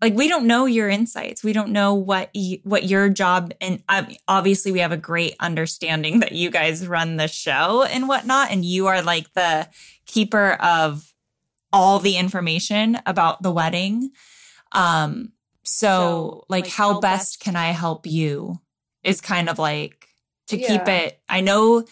like, 0.00 0.14
we 0.14 0.28
don't 0.28 0.46
know 0.46 0.66
your 0.66 0.88
insights. 0.88 1.42
We 1.42 1.52
don't 1.52 1.70
know 1.70 1.94
what, 1.94 2.30
y- 2.34 2.60
what 2.64 2.84
your 2.84 3.08
job, 3.08 3.52
and 3.60 3.82
um, 3.88 4.08
obviously 4.26 4.72
we 4.72 4.80
have 4.80 4.92
a 4.92 4.96
great 4.96 5.34
understanding 5.40 6.20
that 6.20 6.32
you 6.32 6.50
guys 6.50 6.86
run 6.86 7.16
the 7.16 7.28
show 7.28 7.82
and 7.84 8.08
whatnot, 8.08 8.50
and 8.50 8.64
you 8.64 8.86
are 8.86 9.02
like 9.02 9.32
the 9.34 9.68
keeper 10.06 10.52
of 10.60 11.12
all 11.72 11.98
the 11.98 12.16
information 12.16 12.98
about 13.06 13.42
the 13.42 13.50
wedding. 13.52 14.10
Um, 14.72 15.32
so, 15.62 16.44
like, 16.48 16.66
how 16.66 17.00
best 17.00 17.40
can 17.40 17.56
I 17.56 17.72
help 17.72 18.06
you 18.06 18.60
is 19.02 19.20
kind 19.20 19.48
of 19.48 19.58
like 19.58 20.08
to 20.48 20.56
keep 20.56 20.88
it. 20.88 21.20
I 21.28 21.40
know 21.42 21.84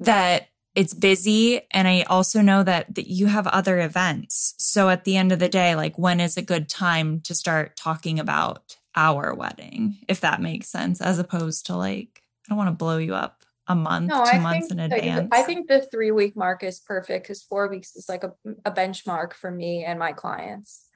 that 0.00 0.48
it's 0.74 0.94
busy 0.94 1.60
and 1.70 1.88
I 1.88 2.02
also 2.02 2.40
know 2.40 2.62
that, 2.62 2.94
that 2.94 3.08
you 3.08 3.26
have 3.26 3.46
other 3.48 3.80
events. 3.80 4.54
So 4.58 4.88
at 4.90 5.04
the 5.04 5.16
end 5.16 5.32
of 5.32 5.38
the 5.38 5.48
day, 5.48 5.74
like 5.74 5.98
when 5.98 6.20
is 6.20 6.36
a 6.36 6.42
good 6.42 6.68
time 6.68 7.20
to 7.22 7.34
start 7.34 7.76
talking 7.76 8.20
about 8.20 8.76
our 8.94 9.34
wedding, 9.34 9.98
if 10.08 10.20
that 10.20 10.40
makes 10.40 10.68
sense, 10.68 11.00
as 11.00 11.18
opposed 11.18 11.66
to 11.66 11.76
like, 11.76 12.22
I 12.46 12.50
don't 12.50 12.58
want 12.58 12.68
to 12.68 12.76
blow 12.76 12.98
you 12.98 13.14
up 13.14 13.44
a 13.66 13.74
month, 13.74 14.08
No, 14.08 14.24
two 14.24 14.36
I 14.36 14.38
months 14.38 14.70
in 14.70 14.78
advance. 14.78 15.28
I 15.32 15.42
think 15.42 15.68
the 15.68 15.82
three 15.82 16.10
week 16.10 16.36
mark 16.36 16.62
is 16.62 16.80
perfect 16.80 17.24
because 17.24 17.42
four 17.42 17.68
weeks 17.68 17.94
is 17.96 18.08
like 18.08 18.24
a, 18.24 18.32
a 18.64 18.70
benchmark 18.70 19.34
for 19.34 19.50
me 19.50 19.84
and 19.84 19.98
my 19.98 20.12
clients. 20.12 20.86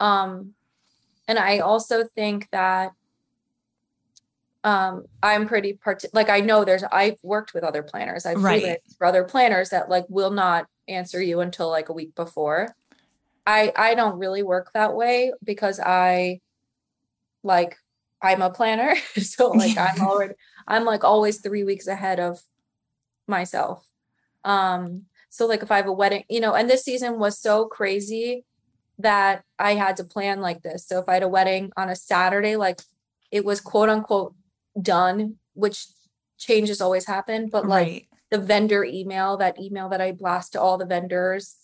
Um, 0.00 0.54
and 1.26 1.38
I 1.38 1.60
also 1.60 2.04
think 2.14 2.48
that 2.52 2.92
um 4.64 5.04
I'm 5.22 5.46
pretty 5.48 5.74
part 5.74 6.04
like 6.12 6.28
I 6.28 6.40
know 6.40 6.64
there's 6.64 6.84
I've 6.84 7.18
worked 7.22 7.54
with 7.54 7.64
other 7.64 7.82
planners. 7.82 8.26
I've 8.26 8.42
Right. 8.42 8.78
for 8.98 9.06
other 9.06 9.24
planners 9.24 9.70
that 9.70 9.88
like 9.88 10.04
will 10.08 10.30
not 10.30 10.66
answer 10.88 11.22
you 11.22 11.40
until 11.40 11.70
like 11.70 11.88
a 11.88 11.94
week 11.94 12.14
before. 12.14 12.74
I 13.46 13.72
I 13.74 13.94
don't 13.94 14.18
really 14.18 14.42
work 14.42 14.70
that 14.74 14.94
way 14.94 15.32
because 15.42 15.80
I 15.80 16.40
like 17.42 17.78
I'm 18.22 18.42
a 18.42 18.50
planner. 18.50 18.96
so 19.16 19.48
like 19.52 19.78
I'm 19.78 20.00
already 20.02 20.34
I'm 20.68 20.84
like 20.84 21.04
always 21.04 21.40
three 21.40 21.64
weeks 21.64 21.86
ahead 21.86 22.20
of 22.20 22.40
myself. 23.26 23.86
Um, 24.44 25.06
so 25.30 25.46
like 25.46 25.62
if 25.62 25.70
I 25.70 25.76
have 25.76 25.86
a 25.86 25.92
wedding, 25.92 26.24
you 26.28 26.40
know, 26.40 26.54
and 26.54 26.68
this 26.68 26.84
season 26.84 27.18
was 27.18 27.38
so 27.38 27.66
crazy 27.66 28.44
that 28.98 29.44
I 29.58 29.74
had 29.74 29.96
to 29.96 30.04
plan 30.04 30.40
like 30.40 30.62
this. 30.62 30.86
So 30.86 30.98
if 30.98 31.08
I 31.08 31.14
had 31.14 31.22
a 31.22 31.28
wedding 31.28 31.72
on 31.76 31.88
a 31.88 31.96
Saturday, 31.96 32.56
like 32.56 32.80
it 33.30 33.44
was 33.44 33.60
quote 33.60 33.88
unquote 33.88 34.34
done, 34.80 35.36
which 35.54 35.86
changes 36.38 36.80
always 36.80 37.06
happen, 37.06 37.48
but 37.48 37.66
like 37.66 37.86
right. 37.86 38.08
the 38.30 38.38
vendor 38.38 38.84
email, 38.84 39.36
that 39.38 39.60
email 39.60 39.88
that 39.90 40.00
I 40.00 40.12
blast 40.12 40.52
to 40.52 40.60
all 40.60 40.78
the 40.78 40.86
vendors 40.86 41.56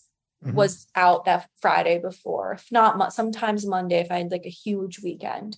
Mhm. 0.45 0.53
was 0.53 0.85
out 0.93 1.25
that 1.25 1.49
Friday 1.59 1.97
before. 1.97 2.53
If 2.53 2.71
not, 2.71 3.11
sometimes 3.11 3.65
Monday 3.65 3.99
if 4.01 4.11
I 4.11 4.19
had 4.19 4.31
like 4.31 4.45
a 4.45 4.49
huge 4.49 5.01
weekend. 5.01 5.57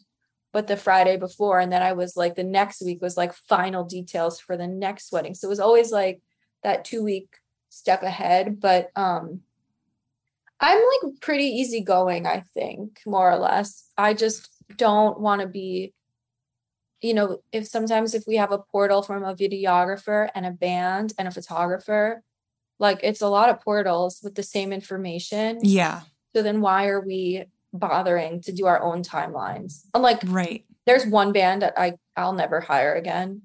But 0.53 0.67
the 0.67 0.77
Friday 0.77 1.17
before, 1.17 1.59
and 1.59 1.71
then 1.71 1.83
I 1.83 1.93
was 1.93 2.15
like 2.15 2.35
the 2.35 2.43
next 2.43 2.81
week 2.81 3.01
was 3.01 3.17
like 3.17 3.33
final 3.33 3.83
details 3.83 4.39
for 4.39 4.57
the 4.57 4.67
next 4.67 5.11
wedding. 5.11 5.35
So 5.35 5.47
it 5.47 5.49
was 5.49 5.59
always 5.59 5.91
like 5.91 6.21
that 6.63 6.85
two 6.85 7.03
week 7.03 7.35
step 7.69 8.03
ahead. 8.03 8.59
But 8.59 8.89
um 8.95 9.41
I'm 10.61 10.79
like 10.79 11.21
pretty 11.21 11.45
easygoing, 11.45 12.25
I 12.25 12.43
think, 12.53 13.01
more 13.05 13.31
or 13.31 13.37
less. 13.37 13.85
I 13.97 14.13
just 14.13 14.49
don't 14.75 15.19
want 15.19 15.41
to 15.41 15.47
be, 15.47 15.93
you 17.01 17.13
know, 17.13 17.39
if 17.51 17.67
sometimes 17.67 18.13
if 18.13 18.25
we 18.27 18.35
have 18.35 18.51
a 18.51 18.57
portal 18.59 19.01
from 19.01 19.23
a 19.23 19.35
videographer 19.35 20.29
and 20.35 20.45
a 20.45 20.51
band 20.51 21.13
and 21.17 21.27
a 21.27 21.31
photographer, 21.31 22.23
like 22.79 22.99
it's 23.03 23.21
a 23.21 23.27
lot 23.27 23.49
of 23.49 23.61
portals 23.61 24.19
with 24.23 24.35
the 24.35 24.43
same 24.43 24.73
information. 24.73 25.59
Yeah. 25.63 26.01
So 26.35 26.43
then 26.43 26.61
why 26.61 26.87
are 26.87 27.01
we 27.01 27.45
bothering 27.73 28.41
to 28.41 28.51
do 28.51 28.65
our 28.65 28.81
own 28.81 29.03
timelines? 29.03 29.83
I'm 29.93 30.01
like, 30.01 30.21
Right. 30.25 30.65
there's 30.85 31.05
one 31.05 31.31
band 31.31 31.61
that 31.61 31.73
I 31.77 31.93
I'll 32.17 32.33
never 32.33 32.59
hire 32.59 32.95
again, 32.95 33.43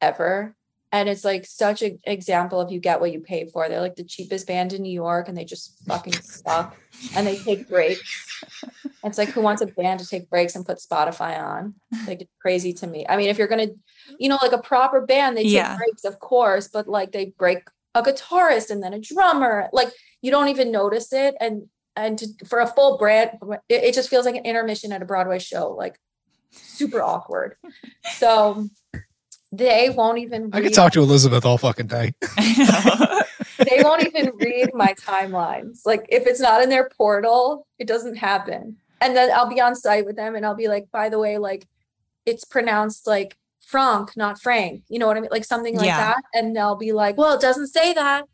ever. 0.00 0.55
And 0.96 1.08
it's 1.08 1.24
like 1.24 1.44
such 1.46 1.82
an 1.82 1.98
example 2.04 2.60
of 2.60 2.70
you 2.72 2.80
get 2.80 3.00
what 3.00 3.12
you 3.12 3.20
pay 3.20 3.46
for. 3.46 3.68
They're 3.68 3.80
like 3.80 3.96
the 3.96 4.04
cheapest 4.04 4.46
band 4.46 4.72
in 4.72 4.82
New 4.82 4.92
York 4.92 5.28
and 5.28 5.36
they 5.36 5.44
just 5.44 5.78
fucking 5.86 6.14
suck 6.14 6.76
and 7.14 7.26
they 7.26 7.36
take 7.36 7.68
breaks. 7.68 8.02
It's 9.04 9.18
like 9.18 9.28
who 9.30 9.42
wants 9.42 9.62
a 9.62 9.66
band 9.66 10.00
to 10.00 10.06
take 10.06 10.30
breaks 10.30 10.56
and 10.56 10.64
put 10.64 10.78
Spotify 10.78 11.38
on? 11.42 11.74
Like 12.06 12.22
it's 12.22 12.32
crazy 12.40 12.72
to 12.74 12.86
me. 12.86 13.06
I 13.08 13.16
mean, 13.16 13.28
if 13.28 13.38
you're 13.38 13.46
gonna, 13.48 13.68
you 14.18 14.28
know, 14.28 14.38
like 14.40 14.52
a 14.52 14.58
proper 14.58 15.00
band, 15.00 15.36
they 15.36 15.44
take 15.44 15.52
Yeah. 15.52 15.76
breaks, 15.76 16.04
of 16.04 16.18
course, 16.18 16.68
but 16.68 16.88
like 16.88 17.12
they 17.12 17.26
break 17.38 17.68
a 17.94 18.02
guitarist 18.02 18.70
and 18.70 18.82
then 18.82 18.94
a 18.94 19.00
drummer. 19.00 19.68
Like 19.72 19.88
you 20.22 20.30
don't 20.30 20.48
even 20.48 20.72
notice 20.72 21.12
it. 21.12 21.34
And 21.40 21.68
and 21.94 22.18
to, 22.18 22.26
for 22.46 22.60
a 22.60 22.66
full 22.66 22.98
brand, 22.98 23.30
it, 23.68 23.84
it 23.84 23.94
just 23.94 24.10
feels 24.10 24.26
like 24.26 24.34
an 24.36 24.44
intermission 24.44 24.92
at 24.92 25.02
a 25.02 25.06
Broadway 25.06 25.38
show, 25.38 25.70
like 25.72 25.98
super 26.50 27.02
awkward. 27.02 27.56
So 28.18 28.68
they 29.52 29.90
won't 29.90 30.18
even 30.18 30.50
I 30.52 30.60
could 30.60 30.74
talk 30.74 30.92
to 30.92 31.00
Elizabeth 31.00 31.44
all 31.44 31.58
fucking 31.58 31.86
day. 31.86 32.12
They 33.58 33.82
won't 33.82 34.02
even 34.02 34.32
read 34.36 34.70
my 34.74 34.94
timelines. 34.94 35.80
Like 35.84 36.06
if 36.08 36.26
it's 36.26 36.40
not 36.40 36.62
in 36.62 36.68
their 36.68 36.90
portal, 36.90 37.66
it 37.78 37.86
doesn't 37.86 38.16
happen. 38.16 38.76
And 39.00 39.16
then 39.16 39.30
I'll 39.32 39.48
be 39.48 39.60
on 39.60 39.74
site 39.74 40.06
with 40.06 40.16
them 40.16 40.34
and 40.34 40.44
I'll 40.44 40.54
be 40.54 40.68
like, 40.68 40.90
by 40.90 41.08
the 41.08 41.18
way, 41.18 41.38
like 41.38 41.66
it's 42.24 42.44
pronounced 42.44 43.06
like 43.06 43.36
Frank, 43.66 44.16
not 44.16 44.40
Frank. 44.40 44.82
You 44.88 44.98
know 44.98 45.06
what 45.06 45.16
I 45.16 45.20
mean? 45.20 45.30
Like 45.30 45.44
something 45.44 45.76
like 45.76 45.86
Yeah. 45.86 46.14
that. 46.14 46.22
And 46.34 46.54
they'll 46.54 46.76
be 46.76 46.92
like, 46.92 47.16
well, 47.16 47.34
it 47.34 47.40
doesn't 47.40 47.68
say 47.68 47.92
that. 47.94 48.26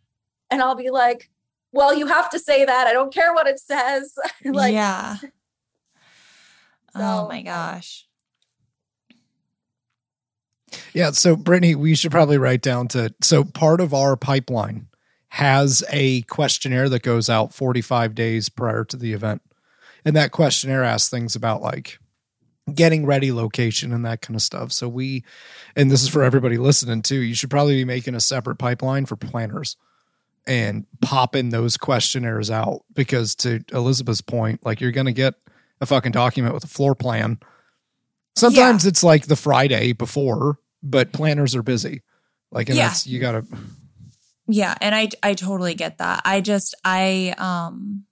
And 0.50 0.60
I'll 0.60 0.74
be 0.74 0.90
like, 0.90 1.30
well, 1.72 1.94
you 1.94 2.06
have 2.06 2.28
to 2.30 2.38
say 2.38 2.64
that. 2.64 2.86
I 2.86 2.92
don't 2.92 3.14
care 3.14 3.32
what 3.32 3.46
it 3.46 3.58
says. 3.58 4.14
like 4.44 4.74
yeah. 4.74 5.16
oh 6.94 7.28
my 7.28 7.38
um, 7.38 7.44
gosh. 7.44 8.06
Yeah. 10.92 11.10
So, 11.12 11.36
Brittany, 11.36 11.74
we 11.74 11.94
should 11.94 12.10
probably 12.10 12.38
write 12.38 12.62
down 12.62 12.88
to. 12.88 13.14
So, 13.20 13.44
part 13.44 13.80
of 13.80 13.94
our 13.94 14.16
pipeline 14.16 14.88
has 15.28 15.82
a 15.90 16.22
questionnaire 16.22 16.88
that 16.90 17.02
goes 17.02 17.30
out 17.30 17.54
45 17.54 18.14
days 18.14 18.48
prior 18.48 18.84
to 18.84 18.96
the 18.96 19.12
event. 19.12 19.42
And 20.04 20.14
that 20.16 20.32
questionnaire 20.32 20.84
asks 20.84 21.08
things 21.08 21.34
about 21.34 21.62
like 21.62 21.98
getting 22.72 23.06
ready 23.06 23.32
location 23.32 23.92
and 23.92 24.04
that 24.04 24.20
kind 24.20 24.36
of 24.36 24.42
stuff. 24.42 24.72
So, 24.72 24.88
we, 24.88 25.24
and 25.74 25.90
this 25.90 26.02
is 26.02 26.08
for 26.08 26.22
everybody 26.22 26.58
listening 26.58 27.02
too, 27.02 27.20
you 27.20 27.34
should 27.34 27.50
probably 27.50 27.76
be 27.76 27.84
making 27.84 28.14
a 28.14 28.20
separate 28.20 28.56
pipeline 28.56 29.06
for 29.06 29.16
planners 29.16 29.76
and 30.46 30.86
popping 31.00 31.50
those 31.50 31.76
questionnaires 31.76 32.50
out 32.50 32.82
because, 32.94 33.34
to 33.36 33.64
Elizabeth's 33.72 34.20
point, 34.20 34.64
like 34.66 34.80
you're 34.80 34.90
going 34.90 35.06
to 35.06 35.12
get 35.12 35.34
a 35.80 35.86
fucking 35.86 36.12
document 36.12 36.54
with 36.54 36.64
a 36.64 36.68
floor 36.68 36.94
plan. 36.94 37.38
Sometimes 38.36 38.86
it's 38.86 39.04
like 39.04 39.26
the 39.26 39.36
Friday 39.36 39.92
before, 39.92 40.58
but 40.82 41.12
planners 41.12 41.54
are 41.54 41.62
busy. 41.62 42.02
Like, 42.50 42.68
and 42.68 42.78
Yeah. 42.78 42.88
that's, 42.88 43.06
you 43.06 43.20
got 43.20 43.32
to, 43.32 43.46
Yeah, 44.46 44.74
and 44.80 44.94
I 44.94 45.08
I 45.22 45.34
totally 45.34 45.74
get 45.74 45.98
that. 45.98 46.22
I 46.24 46.40
just 46.40 46.74
I 46.84 47.34
um 47.38 48.04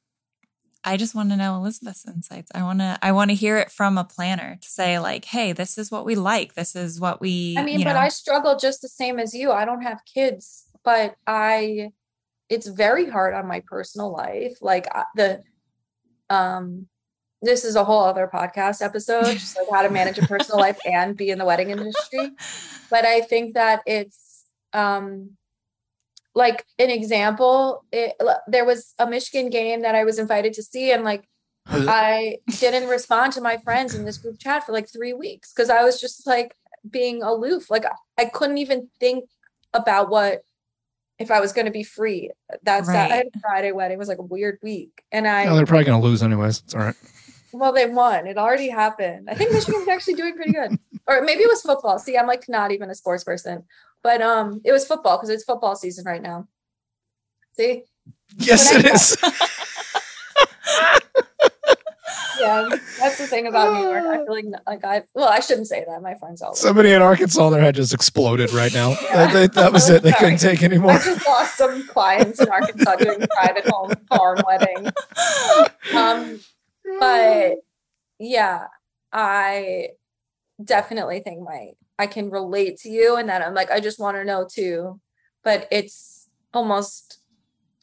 I 0.83 0.97
just 0.97 1.15
want 1.15 1.29
to 1.31 1.37
know 1.37 1.57
Elizabeth's 1.57 2.07
insights. 2.07 2.51
I 2.55 2.63
want 2.63 2.79
to 2.79 2.99
I 3.03 3.13
want 3.13 3.31
to 3.31 3.35
hear 3.35 3.59
it 3.59 3.71
from 3.71 3.99
a 3.99 4.05
planner 4.05 4.57
to 4.61 4.69
say 4.69 4.99
like, 4.99 5.27
"Hey, 5.27 5.53
this 5.53 5.77
is 5.77 5.91
what 5.91 6.05
we 6.07 6.15
like. 6.15 6.55
This 6.55 6.75
is 6.75 6.99
what 7.01 7.21
we 7.21 7.57
I 7.59 7.65
mean, 7.65 7.81
you 7.81 7.85
but 7.85 7.95
know. 7.95 8.01
I 8.01 8.09
struggle 8.09 8.57
just 8.57 8.81
the 8.81 8.89
same 8.89 9.19
as 9.19 9.35
you. 9.35 9.51
I 9.53 9.65
don't 9.65 9.83
have 9.83 10.01
kids, 10.07 10.65
but 10.85 11.17
I 11.27 11.91
it's 12.49 12.67
very 12.67 13.09
hard 13.09 13.35
on 13.35 13.47
my 13.47 13.63
personal 13.67 14.11
life. 14.13 14.57
Like 14.63 14.87
the 15.17 15.43
um 16.31 16.87
this 17.43 17.65
is 17.65 17.77
a 17.77 17.85
whole 17.85 18.05
other 18.05 18.31
podcast 18.33 18.83
episode, 18.83 19.33
just 19.33 19.57
like 19.57 19.67
how 19.71 19.83
to 19.83 19.91
manage 19.91 20.19
a 20.19 20.27
personal 20.27 20.61
life 20.61 20.79
and 20.87 21.17
be 21.17 21.31
in 21.31 21.39
the 21.39 21.45
wedding 21.45 21.71
industry. 21.71 22.31
But 22.91 23.05
I 23.05 23.21
think 23.23 23.55
that 23.55 23.83
it's 23.87 24.45
um 24.73 25.31
like 26.35 26.65
an 26.79 26.91
example, 26.91 27.85
it, 27.91 28.15
there 28.47 28.65
was 28.65 28.95
a 28.99 29.07
Michigan 29.07 29.51
game 29.51 29.83
that 29.83 29.95
I 29.95 30.05
was 30.05 30.19
invited 30.19 30.53
to 30.55 30.63
see 30.63 30.93
and 30.93 31.03
like 31.03 31.25
I 31.67 32.39
didn't 32.59 32.89
respond 32.89 33.33
to 33.35 33.41
my 33.41 33.59
friends 33.59 33.95
in 33.95 34.05
this 34.05 34.19
group 34.19 34.39
chat 34.39 34.65
for 34.65 34.73
like 34.73 34.91
three 34.91 35.13
weeks 35.13 35.53
because 35.53 35.71
I 35.71 35.83
was 35.83 36.01
just 36.01 36.27
like 36.27 36.55
being 36.89 37.23
aloof. 37.23 37.71
Like 37.71 37.85
I 38.19 38.25
couldn't 38.27 38.59
even 38.59 38.89
think 38.99 39.25
about 39.73 40.11
what 40.11 40.43
if 41.19 41.31
I 41.31 41.41
was 41.41 41.53
going 41.53 41.67
to 41.67 41.73
be 41.73 41.83
free. 41.83 42.31
That's 42.63 42.89
that 42.89 43.13
I 43.13 43.17
had 43.17 43.27
a 43.35 43.39
Friday 43.41 43.73
wedding. 43.73 43.97
It 43.97 43.99
was 43.99 44.09
like 44.09 44.19
a 44.19 44.23
weird 44.23 44.59
week, 44.63 45.03
and 45.13 45.29
I 45.29 45.47
oh, 45.47 45.55
they're 45.55 45.67
probably 45.67 45.85
going 45.85 46.01
to 46.01 46.07
lose 46.07 46.23
anyways. 46.23 46.63
It's 46.65 46.75
all 46.75 46.81
right. 46.81 46.97
Well 47.53 47.73
they 47.73 47.87
won. 47.87 48.27
It 48.27 48.37
already 48.39 48.69
happened. 48.69 49.29
I 49.31 49.35
think 49.35 49.53
Michigan's 49.53 49.89
actually 49.89 50.15
doing 50.15 50.35
pretty 50.35 50.53
good, 50.53 50.79
or 51.07 51.23
maybe 51.23 51.43
it 51.43 51.49
was 51.49 51.63
football. 51.63 51.99
See, 51.99 52.17
I'm 52.17 52.27
like 52.27 52.49
not 52.49 52.71
even 52.73 52.91
a 52.91 52.95
sports 52.95 53.25
person, 53.25 53.65
but 54.03 54.21
um, 54.23 54.61
it 54.65 54.73
was 54.73 54.87
football 54.87 55.17
because 55.17 55.31
it's 55.31 55.45
football 55.45 55.77
season 55.77 56.05
right 56.05 56.23
now. 56.23 56.49
See, 57.57 57.85
Yes, 58.39 58.73
it 58.73 58.85
is. 58.85 59.17
yeah, 62.41 62.69
that's 62.99 63.19
the 63.19 63.27
thing 63.27 63.47
about 63.47 63.75
New 63.75 63.83
York. 63.89 64.05
I 64.07 64.17
feel 64.25 64.33
like 64.33 64.45
like 64.67 64.85
I 64.85 65.03
well, 65.15 65.29
I 65.29 65.41
shouldn't 65.41 65.67
say 65.67 65.85
that. 65.87 66.01
My 66.01 66.15
friends 66.15 66.41
all. 66.43 66.55
Somebody 66.55 66.93
in 66.93 67.03
Arkansas, 67.03 67.51
their 67.51 67.61
head 67.61 67.75
just 67.75 67.93
exploded 67.93 68.53
right 68.53 68.73
now. 68.73 68.91
Yeah. 69.03 69.33
They- 69.33 69.47
that 69.49 69.73
was 69.73 69.91
it. 69.91 70.03
They 70.03 70.13
couldn't 70.13 70.39
take 70.39 70.63
anymore. 70.63 70.93
I 70.93 70.99
just 71.05 71.27
lost 71.27 71.57
some 71.59 71.87
clients 71.89 72.41
in 72.41 72.49
Arkansas 72.49 72.97
doing 72.97 73.27
private 73.35 73.67
home 73.69 73.93
farm 74.09 74.41
wedding. 74.47 74.91
Um, 75.95 76.39
but 76.99 77.59
yeah, 78.19 78.67
I 79.13 79.91
definitely 80.63 81.21
think 81.21 81.41
my 81.43 81.71
I 81.99 82.07
can 82.07 82.31
relate 82.31 82.79
to 82.79 82.91
you 82.91 83.17
and 83.17 83.29
that 83.29 83.43
I'm 83.43 83.55
like 83.55 83.71
I 83.71 83.81
just 83.81 83.99
want 83.99 84.17
to 84.17 84.25
know 84.25 84.47
too. 84.51 85.01
But 85.43 85.69
it's 85.71 86.29
almost 86.53 87.21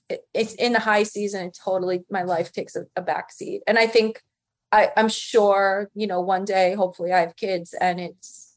it, 0.10 0.26
it's 0.34 0.53
in 0.55 0.74
the 0.74 0.80
high 0.80 1.03
season. 1.03 1.47
It 1.47 1.58
totally 1.64 2.03
my 2.10 2.24
life 2.24 2.51
takes 2.51 2.76
a, 2.76 2.86
a 2.95 3.01
back 3.01 3.32
seat, 3.32 3.62
and 3.68 3.78
I 3.78 3.88
think 3.88 4.22
I 4.72 4.91
I'm 4.97 5.10
sure 5.10 5.89
you 5.93 6.08
know 6.08 6.22
one 6.22 6.45
day 6.45 6.76
hopefully 6.76 7.12
I 7.12 7.20
have 7.22 7.36
kids 7.36 7.74
and 7.80 7.99
it's 7.99 8.55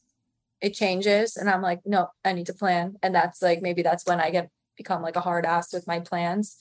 it 0.61 0.75
changes 0.75 1.37
and 1.37 1.49
I'm 1.49 1.61
like 1.61 1.81
no 1.85 2.09
I 2.23 2.33
need 2.33 2.45
to 2.47 2.53
plan 2.53 2.95
and 3.01 3.15
that's 3.15 3.41
like 3.41 3.61
maybe 3.63 3.81
that's 3.81 4.05
when 4.05 4.19
I 4.19 4.29
get 4.29 4.49
become 4.77 5.01
like 5.01 5.15
a 5.15 5.21
hard 5.21 5.45
ass 5.45 5.73
with 5.73 5.87
my 5.87 5.99
plans. 5.99 6.57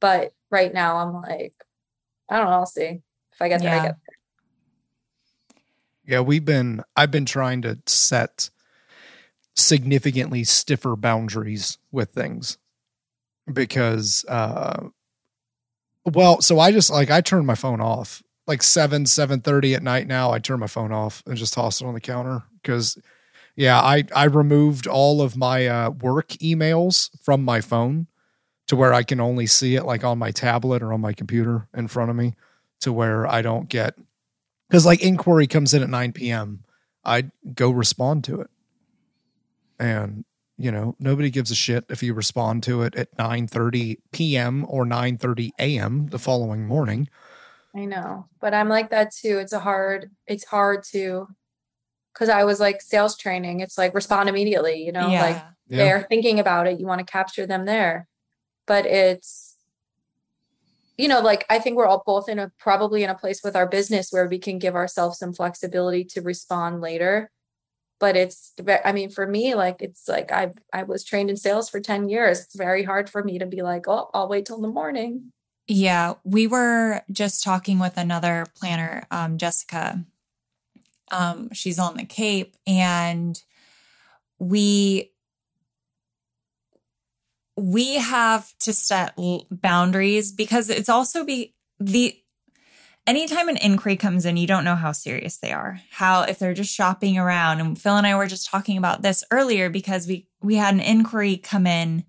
But 0.00 0.32
right 0.50 0.72
now 0.72 0.96
I'm 0.98 1.22
like 1.22 1.54
I 2.32 2.38
don't 2.38 2.46
know. 2.46 2.52
I'll 2.52 2.66
see 2.66 3.02
if 3.32 3.42
I 3.42 3.48
get 3.48 3.60
there. 3.60 3.70
I 3.72 3.76
Yeah. 3.76 3.82
get 3.82 3.96
Yeah, 6.06 6.20
we've 6.20 6.44
been 6.44 6.82
I've 6.96 7.10
been 7.10 7.26
trying 7.26 7.60
to 7.62 7.78
set 7.86 8.48
significantly 9.54 10.42
stiffer 10.44 10.96
boundaries 10.96 11.76
with 11.90 12.10
things 12.10 12.56
because 13.52 14.24
uh 14.28 14.88
well, 16.06 16.40
so 16.40 16.58
I 16.58 16.72
just 16.72 16.88
like 16.88 17.10
I 17.10 17.20
turn 17.20 17.44
my 17.44 17.54
phone 17.54 17.82
off. 17.82 18.22
Like 18.46 18.62
7 18.62 19.04
7:30 19.04 19.76
at 19.76 19.82
night 19.82 20.06
now, 20.06 20.32
I 20.32 20.38
turn 20.38 20.58
my 20.58 20.66
phone 20.66 20.90
off 20.90 21.22
and 21.26 21.36
just 21.36 21.52
toss 21.52 21.82
it 21.82 21.86
on 21.86 21.92
the 21.92 22.00
counter 22.00 22.44
cuz 22.64 22.96
yeah, 23.56 23.78
I 23.78 24.04
I 24.16 24.24
removed 24.24 24.86
all 24.86 25.20
of 25.20 25.36
my 25.36 25.66
uh 25.66 25.90
work 25.90 26.28
emails 26.40 27.10
from 27.22 27.44
my 27.44 27.60
phone 27.60 28.06
to 28.72 28.76
where 28.76 28.94
I 28.94 29.02
can 29.02 29.20
only 29.20 29.46
see 29.46 29.74
it 29.74 29.84
like 29.84 30.02
on 30.02 30.16
my 30.16 30.30
tablet 30.30 30.82
or 30.82 30.94
on 30.94 31.02
my 31.02 31.12
computer 31.12 31.68
in 31.76 31.88
front 31.88 32.08
of 32.08 32.16
me 32.16 32.32
to 32.80 32.90
where 32.90 33.26
I 33.26 33.42
don't 33.42 33.68
get 33.68 33.94
because 34.66 34.86
like 34.86 35.02
inquiry 35.02 35.46
comes 35.46 35.74
in 35.74 35.82
at 35.82 35.90
9 35.90 36.12
p.m. 36.12 36.64
I 37.04 37.30
go 37.54 37.70
respond 37.70 38.24
to 38.24 38.40
it. 38.40 38.48
And 39.78 40.24
you 40.56 40.72
know, 40.72 40.96
nobody 40.98 41.28
gives 41.28 41.50
a 41.50 41.54
shit 41.54 41.84
if 41.90 42.02
you 42.02 42.14
respond 42.14 42.62
to 42.62 42.80
it 42.80 42.94
at 42.94 43.14
9:30 43.18 43.98
p.m. 44.10 44.64
or 44.66 44.86
9:30 44.86 45.50
a.m. 45.58 46.06
the 46.06 46.18
following 46.18 46.64
morning. 46.64 47.10
I 47.76 47.84
know, 47.84 48.24
but 48.40 48.54
I'm 48.54 48.70
like 48.70 48.88
that 48.88 49.12
too. 49.12 49.36
It's 49.36 49.52
a 49.52 49.60
hard, 49.60 50.10
it's 50.26 50.46
hard 50.46 50.82
to, 50.92 51.28
because 52.14 52.30
I 52.30 52.44
was 52.44 52.58
like 52.58 52.80
sales 52.80 53.18
training. 53.18 53.60
It's 53.60 53.76
like 53.76 53.94
respond 53.94 54.30
immediately, 54.30 54.82
you 54.82 54.92
know, 54.92 55.08
yeah. 55.08 55.22
like 55.22 55.42
they're 55.68 56.06
thinking 56.08 56.40
about 56.40 56.66
it. 56.66 56.80
You 56.80 56.86
want 56.86 57.00
to 57.00 57.12
capture 57.12 57.46
them 57.46 57.66
there, 57.66 58.08
but 58.72 58.86
it's, 58.86 59.58
you 60.96 61.06
know, 61.06 61.20
like 61.20 61.44
I 61.50 61.58
think 61.58 61.76
we're 61.76 61.84
all 61.84 62.02
both 62.06 62.26
in 62.26 62.38
a 62.38 62.50
probably 62.58 63.04
in 63.04 63.10
a 63.10 63.14
place 63.14 63.42
with 63.44 63.54
our 63.54 63.66
business 63.66 64.10
where 64.10 64.26
we 64.26 64.38
can 64.38 64.58
give 64.58 64.74
ourselves 64.74 65.18
some 65.18 65.34
flexibility 65.34 66.04
to 66.04 66.22
respond 66.22 66.80
later. 66.80 67.30
But 68.00 68.16
it's, 68.16 68.54
I 68.82 68.92
mean, 68.92 69.10
for 69.10 69.26
me, 69.26 69.54
like 69.54 69.82
it's 69.82 70.08
like 70.08 70.32
I 70.32 70.52
I 70.72 70.84
was 70.84 71.04
trained 71.04 71.28
in 71.28 71.36
sales 71.36 71.68
for 71.68 71.80
ten 71.80 72.08
years. 72.08 72.40
It's 72.40 72.56
very 72.56 72.82
hard 72.82 73.10
for 73.10 73.22
me 73.22 73.38
to 73.40 73.44
be 73.44 73.60
like, 73.60 73.86
oh, 73.88 74.08
I'll 74.14 74.30
wait 74.30 74.46
till 74.46 74.62
the 74.62 74.68
morning. 74.68 75.32
Yeah, 75.68 76.14
we 76.24 76.46
were 76.46 77.02
just 77.10 77.44
talking 77.44 77.78
with 77.78 77.98
another 77.98 78.46
planner, 78.58 79.06
um, 79.10 79.36
Jessica. 79.36 80.02
Um, 81.10 81.50
she's 81.52 81.78
on 81.78 81.98
the 81.98 82.06
Cape, 82.06 82.56
and 82.66 83.38
we 84.38 85.11
we 87.56 87.96
have 87.96 88.56
to 88.60 88.72
set 88.72 89.16
boundaries 89.50 90.32
because 90.32 90.70
it's 90.70 90.88
also 90.88 91.24
be 91.24 91.54
the 91.78 92.16
anytime 93.06 93.48
an 93.48 93.56
inquiry 93.56 93.96
comes 93.96 94.24
in, 94.24 94.36
you 94.36 94.46
don't 94.46 94.64
know 94.64 94.76
how 94.76 94.92
serious 94.92 95.38
they 95.38 95.52
are. 95.52 95.80
How 95.90 96.22
if 96.22 96.38
they're 96.38 96.54
just 96.54 96.74
shopping 96.74 97.18
around. 97.18 97.60
And 97.60 97.78
Phil 97.78 97.96
and 97.96 98.06
I 98.06 98.16
were 98.16 98.26
just 98.26 98.48
talking 98.48 98.78
about 98.78 99.02
this 99.02 99.24
earlier 99.30 99.70
because 99.70 100.06
we 100.06 100.28
we 100.40 100.56
had 100.56 100.74
an 100.74 100.80
inquiry 100.80 101.36
come 101.36 101.66
in 101.66 102.04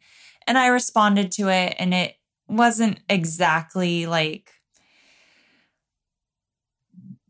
and 0.48 0.58
I 0.58 0.68
responded 0.68 1.32
to 1.34 1.50
it 1.50 1.76
and 1.80 1.94
it 1.94 2.16
wasn't 2.48 3.00
exactly 3.10 4.06
like 4.06 4.52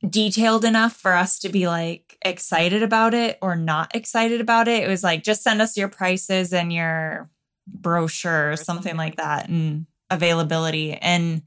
detailed 0.07 0.66
enough 0.66 0.95
for 0.95 1.14
us 1.14 1.39
to 1.39 1.49
be 1.49 1.68
like 1.68 2.18
excited 2.26 2.84
about 2.84 3.14
it 3.14 3.38
or 3.41 3.55
not 3.55 3.95
excited 3.95 4.41
about 4.41 4.68
it. 4.68 4.84
It 4.84 4.89
was 4.89 5.03
like 5.03 5.24
just 5.24 5.43
send 5.43 5.61
us 5.61 5.78
your 5.78 5.88
prices 5.88 6.53
and 6.53 6.74
your 6.74 7.30
brochure 7.68 8.51
or 8.51 8.55
something 8.57 8.97
like 8.97 9.18
that 9.18 9.49
and 9.49 9.86
availability. 10.09 10.93
And 10.93 11.43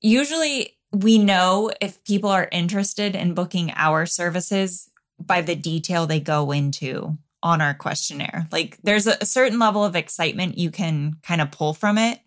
usually 0.00 0.76
we 0.92 1.18
know 1.18 1.72
if 1.80 2.02
people 2.04 2.30
are 2.30 2.48
interested 2.52 3.16
in 3.16 3.34
booking 3.34 3.72
our 3.74 4.06
services 4.06 4.90
by 5.18 5.40
the 5.40 5.56
detail 5.56 6.06
they 6.06 6.20
go 6.20 6.50
into 6.50 7.16
on 7.42 7.60
our 7.60 7.74
questionnaire. 7.74 8.48
Like 8.50 8.78
there's 8.82 9.06
a, 9.06 9.24
certain 9.24 9.58
level 9.58 9.84
of 9.84 9.96
excitement 9.96 10.58
you 10.58 10.70
can 10.70 11.16
kind 11.22 11.40
of 11.40 11.50
pull 11.50 11.74
from 11.74 11.98
it. 11.98 12.20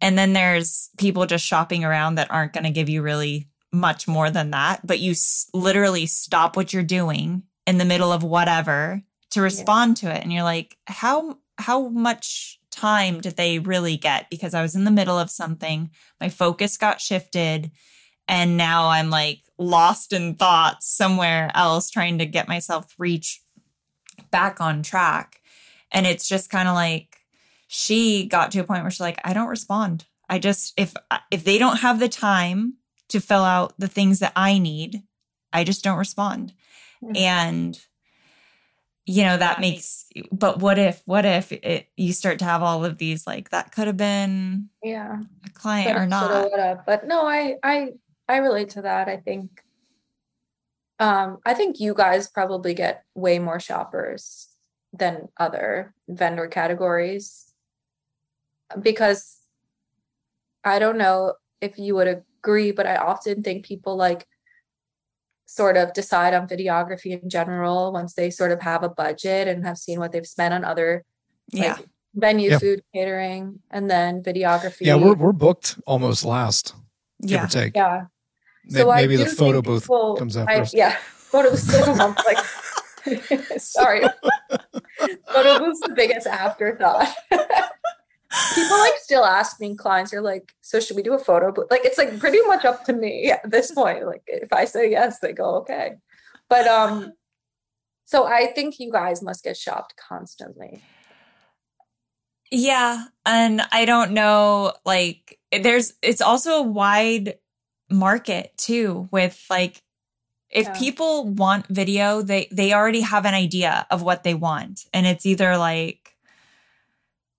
And 0.00 0.16
then 0.16 0.32
there's 0.32 0.88
people 0.98 1.26
just 1.26 1.44
shopping 1.44 1.84
around 1.84 2.14
that 2.14 2.30
aren't 2.30 2.52
going 2.52 2.64
to 2.64 2.70
give 2.70 2.88
you 2.88 3.02
really 3.02 3.48
much 3.72 4.08
more 4.08 4.30
than 4.30 4.50
that, 4.52 4.86
but 4.86 4.98
you 4.98 5.12
s- 5.12 5.48
literally 5.52 6.06
stop 6.06 6.56
what 6.56 6.72
you're 6.72 6.82
doing 6.82 7.42
in 7.66 7.78
the 7.78 7.84
middle 7.84 8.12
of 8.12 8.22
whatever 8.22 9.02
to 9.30 9.42
respond 9.42 10.02
yeah. 10.02 10.10
to 10.10 10.16
it. 10.16 10.22
And 10.22 10.32
you're 10.32 10.42
like, 10.42 10.76
how, 10.86 11.38
how 11.60 11.88
much 11.88 12.58
time 12.70 13.20
did 13.20 13.36
they 13.36 13.58
really 13.58 13.96
get? 13.96 14.30
Because 14.30 14.54
I 14.54 14.62
was 14.62 14.74
in 14.74 14.84
the 14.84 14.90
middle 14.90 15.18
of 15.18 15.30
something, 15.30 15.90
my 16.20 16.28
focus 16.28 16.76
got 16.76 17.00
shifted, 17.00 17.70
and 18.28 18.56
now 18.56 18.88
I'm 18.88 19.10
like 19.10 19.40
lost 19.58 20.12
in 20.12 20.34
thoughts 20.36 20.88
somewhere 20.88 21.50
else 21.54 21.90
trying 21.90 22.18
to 22.18 22.26
get 22.26 22.48
myself 22.48 22.94
reach 22.98 23.42
back 24.30 24.60
on 24.60 24.82
track. 24.82 25.40
And 25.92 26.06
it's 26.06 26.28
just 26.28 26.50
kind 26.50 26.68
of 26.68 26.74
like 26.74 27.16
she 27.66 28.26
got 28.26 28.52
to 28.52 28.60
a 28.60 28.64
point 28.64 28.82
where 28.82 28.90
she's 28.90 29.00
like, 29.00 29.20
I 29.24 29.32
don't 29.32 29.48
respond. 29.48 30.06
I 30.28 30.38
just 30.38 30.72
if 30.76 30.94
if 31.30 31.44
they 31.44 31.58
don't 31.58 31.80
have 31.80 31.98
the 31.98 32.08
time 32.08 32.74
to 33.08 33.20
fill 33.20 33.42
out 33.42 33.74
the 33.78 33.88
things 33.88 34.20
that 34.20 34.32
I 34.36 34.58
need, 34.58 35.02
I 35.52 35.64
just 35.64 35.82
don't 35.82 35.98
respond. 35.98 36.52
Mm-hmm. 37.02 37.16
And 37.16 37.80
you 39.10 39.24
know 39.24 39.36
that 39.36 39.60
makes 39.60 40.06
but 40.30 40.60
what 40.60 40.78
if 40.78 41.02
what 41.04 41.24
if 41.24 41.50
it, 41.50 41.88
you 41.96 42.12
start 42.12 42.38
to 42.38 42.44
have 42.44 42.62
all 42.62 42.84
of 42.84 42.98
these 42.98 43.26
like 43.26 43.50
that 43.50 43.72
could 43.72 43.88
have 43.88 43.96
been 43.96 44.68
yeah. 44.84 45.20
a 45.44 45.50
client 45.50 45.98
or 45.98 46.06
not. 46.06 46.86
but 46.86 47.08
no 47.08 47.26
i 47.26 47.56
i 47.64 47.88
i 48.28 48.36
relate 48.36 48.68
to 48.68 48.82
that 48.82 49.08
i 49.08 49.16
think 49.16 49.64
um 51.00 51.38
i 51.44 51.52
think 51.52 51.80
you 51.80 51.92
guys 51.92 52.28
probably 52.28 52.72
get 52.72 53.04
way 53.16 53.40
more 53.40 53.58
shoppers 53.58 54.48
than 54.92 55.26
other 55.36 55.92
vendor 56.08 56.46
categories 56.46 57.52
because 58.80 59.40
i 60.62 60.78
don't 60.78 60.98
know 60.98 61.34
if 61.60 61.78
you 61.80 61.96
would 61.96 62.06
agree 62.06 62.70
but 62.70 62.86
i 62.86 62.94
often 62.94 63.42
think 63.42 63.66
people 63.66 63.96
like 63.96 64.24
sort 65.50 65.76
of 65.76 65.92
decide 65.92 66.32
on 66.32 66.46
videography 66.46 67.20
in 67.20 67.28
general 67.28 67.92
once 67.92 68.14
they 68.14 68.30
sort 68.30 68.52
of 68.52 68.62
have 68.62 68.84
a 68.84 68.88
budget 68.88 69.48
and 69.48 69.66
have 69.66 69.76
seen 69.76 69.98
what 69.98 70.12
they've 70.12 70.26
spent 70.26 70.54
on 70.54 70.64
other 70.64 71.04
yeah. 71.50 71.74
like, 71.74 71.86
venue 72.14 72.50
yeah. 72.50 72.58
food 72.58 72.82
catering 72.94 73.58
and 73.70 73.90
then 73.90 74.22
videography. 74.22 74.82
Yeah 74.82 74.94
we're, 74.94 75.14
we're 75.14 75.32
booked 75.32 75.80
almost 75.86 76.24
last 76.24 76.74
yeah. 77.18 77.46
take. 77.46 77.74
yeah. 77.74 78.06
So 78.68 78.92
maybe 78.94 79.16
the 79.16 79.26
photo 79.26 79.60
booth 79.60 79.82
people, 79.82 80.16
comes 80.16 80.36
after 80.36 80.52
I, 80.52 80.66
yeah 80.72 80.96
photo 81.02 81.50
booth 81.50 81.98
like 82.26 82.38
sorry. 83.58 84.02
Photo 85.32 85.58
booth's 85.58 85.80
the 85.80 85.92
biggest 85.94 86.26
afterthought 86.26 87.08
people 88.54 88.78
like 88.78 88.94
still 88.98 89.24
ask 89.24 89.60
me 89.60 89.74
clients 89.74 90.14
are 90.14 90.20
like 90.20 90.54
so 90.60 90.80
should 90.80 90.96
we 90.96 91.02
do 91.02 91.14
a 91.14 91.18
photo? 91.18 91.52
But 91.52 91.70
like 91.70 91.84
it's 91.84 91.98
like 91.98 92.18
pretty 92.18 92.40
much 92.42 92.64
up 92.64 92.84
to 92.84 92.92
me 92.92 93.30
at 93.30 93.50
this 93.50 93.72
point. 93.72 94.06
Like 94.06 94.22
if 94.26 94.52
i 94.52 94.64
say 94.64 94.90
yes 94.90 95.18
they 95.18 95.32
go 95.32 95.56
okay. 95.56 95.96
But 96.48 96.66
um 96.66 97.12
so 98.04 98.26
i 98.26 98.46
think 98.46 98.78
you 98.78 98.90
guys 98.90 99.22
must 99.22 99.44
get 99.44 99.56
shopped 99.56 99.94
constantly. 99.96 100.82
Yeah 102.50 103.04
and 103.24 103.62
i 103.70 103.84
don't 103.84 104.12
know 104.12 104.72
like 104.84 105.38
there's 105.52 105.94
it's 106.02 106.20
also 106.20 106.58
a 106.58 106.62
wide 106.62 107.38
market 107.90 108.52
too 108.56 109.08
with 109.10 109.44
like 109.50 109.82
if 110.50 110.66
yeah. 110.66 110.78
people 110.78 111.28
want 111.28 111.66
video 111.68 112.22
they 112.22 112.48
they 112.50 112.72
already 112.72 113.00
have 113.00 113.24
an 113.24 113.34
idea 113.34 113.86
of 113.90 114.02
what 114.02 114.24
they 114.24 114.34
want. 114.34 114.84
And 114.92 115.06
it's 115.06 115.26
either 115.26 115.56
like 115.56 115.99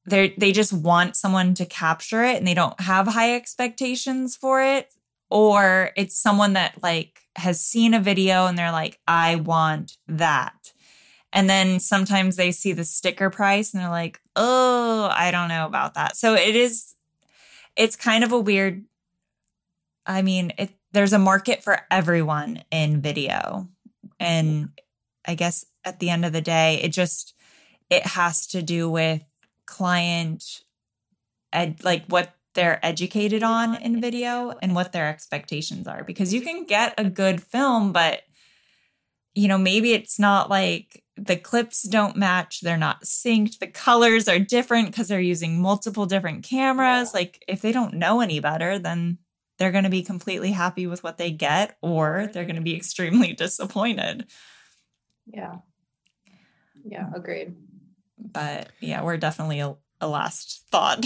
they 0.05 0.33
they 0.37 0.51
just 0.51 0.73
want 0.73 1.15
someone 1.15 1.53
to 1.55 1.65
capture 1.65 2.23
it 2.23 2.37
and 2.37 2.47
they 2.47 2.53
don't 2.53 2.79
have 2.81 3.07
high 3.07 3.35
expectations 3.35 4.35
for 4.35 4.61
it 4.61 4.93
or 5.29 5.91
it's 5.95 6.17
someone 6.17 6.53
that 6.53 6.81
like 6.83 7.21
has 7.35 7.61
seen 7.61 7.93
a 7.93 7.99
video 7.99 8.45
and 8.45 8.57
they're 8.57 8.71
like 8.71 8.99
I 9.07 9.35
want 9.35 9.97
that. 10.07 10.73
And 11.33 11.49
then 11.49 11.79
sometimes 11.79 12.35
they 12.35 12.51
see 12.51 12.73
the 12.73 12.83
sticker 12.83 13.29
price 13.29 13.73
and 13.73 13.81
they're 13.81 13.89
like, 13.89 14.19
"Oh, 14.35 15.09
I 15.13 15.31
don't 15.31 15.47
know 15.47 15.65
about 15.65 15.93
that." 15.93 16.17
So 16.17 16.33
it 16.33 16.55
is 16.55 16.95
it's 17.77 17.95
kind 17.95 18.23
of 18.23 18.31
a 18.31 18.39
weird 18.39 18.83
I 20.05 20.21
mean, 20.21 20.51
it 20.57 20.71
there's 20.91 21.13
a 21.13 21.19
market 21.19 21.63
for 21.63 21.79
everyone 21.89 22.63
in 22.69 23.01
video. 23.01 23.69
And 24.19 24.71
I 25.25 25.35
guess 25.35 25.65
at 25.85 25.99
the 25.99 26.09
end 26.09 26.25
of 26.25 26.33
the 26.33 26.41
day, 26.41 26.81
it 26.81 26.89
just 26.89 27.33
it 27.89 28.05
has 28.05 28.47
to 28.47 28.61
do 28.61 28.89
with 28.89 29.23
client 29.71 30.43
ed, 31.53 31.81
like 31.81 32.05
what 32.07 32.35
they're 32.55 32.85
educated 32.85 33.41
on 33.41 33.75
in 33.81 34.01
video 34.01 34.53
and 34.61 34.75
what 34.75 34.91
their 34.91 35.07
expectations 35.07 35.87
are. 35.87 36.03
Because 36.03 36.33
you 36.33 36.41
can 36.41 36.65
get 36.65 36.93
a 36.97 37.09
good 37.09 37.41
film 37.41 37.93
but 37.93 38.21
you 39.33 39.47
know 39.47 39.57
maybe 39.57 39.93
it's 39.93 40.19
not 40.19 40.49
like 40.49 41.01
the 41.15 41.37
clips 41.37 41.83
don't 41.83 42.17
match 42.17 42.59
they're 42.59 42.75
not 42.75 43.03
synced 43.03 43.59
the 43.59 43.67
colors 43.67 44.27
are 44.27 44.39
different 44.39 44.87
because 44.87 45.07
they're 45.07 45.21
using 45.21 45.61
multiple 45.61 46.05
different 46.05 46.43
cameras. 46.43 47.13
Like 47.13 47.41
if 47.47 47.61
they 47.61 47.71
don't 47.71 47.93
know 47.93 48.19
any 48.19 48.41
better 48.41 48.77
then 48.77 49.19
they're 49.57 49.71
going 49.71 49.85
to 49.85 49.89
be 49.89 50.03
completely 50.03 50.51
happy 50.51 50.85
with 50.87 51.03
what 51.03 51.17
they 51.17 51.31
get 51.31 51.77
or 51.81 52.29
they're 52.33 52.45
going 52.45 52.55
to 52.57 52.61
be 52.61 52.75
extremely 52.75 53.31
disappointed. 53.45 54.25
Yeah. 55.25 55.59
Yeah 56.83 57.09
agreed 57.15 57.55
but 58.21 58.69
yeah, 58.79 59.03
we're 59.03 59.17
definitely 59.17 59.59
a, 59.59 59.75
a 59.99 60.07
last 60.07 60.65
thought. 60.69 61.05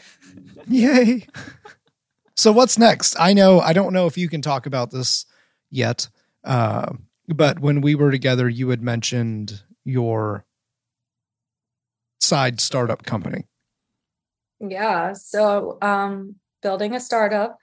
Yay. 0.68 1.26
So 2.34 2.52
what's 2.52 2.78
next? 2.78 3.16
I 3.18 3.32
know 3.32 3.60
I 3.60 3.72
don't 3.72 3.92
know 3.92 4.06
if 4.06 4.18
you 4.18 4.28
can 4.28 4.42
talk 4.42 4.66
about 4.66 4.90
this 4.90 5.26
yet. 5.70 6.08
Uh, 6.44 6.92
but 7.28 7.58
when 7.60 7.80
we 7.80 7.94
were 7.94 8.10
together, 8.10 8.48
you 8.48 8.68
had 8.68 8.82
mentioned 8.82 9.62
your 9.84 10.44
side 12.20 12.60
startup 12.60 13.04
company. 13.04 13.44
Yeah. 14.60 15.12
So 15.12 15.78
um 15.82 16.36
building 16.62 16.94
a 16.94 17.00
startup 17.00 17.58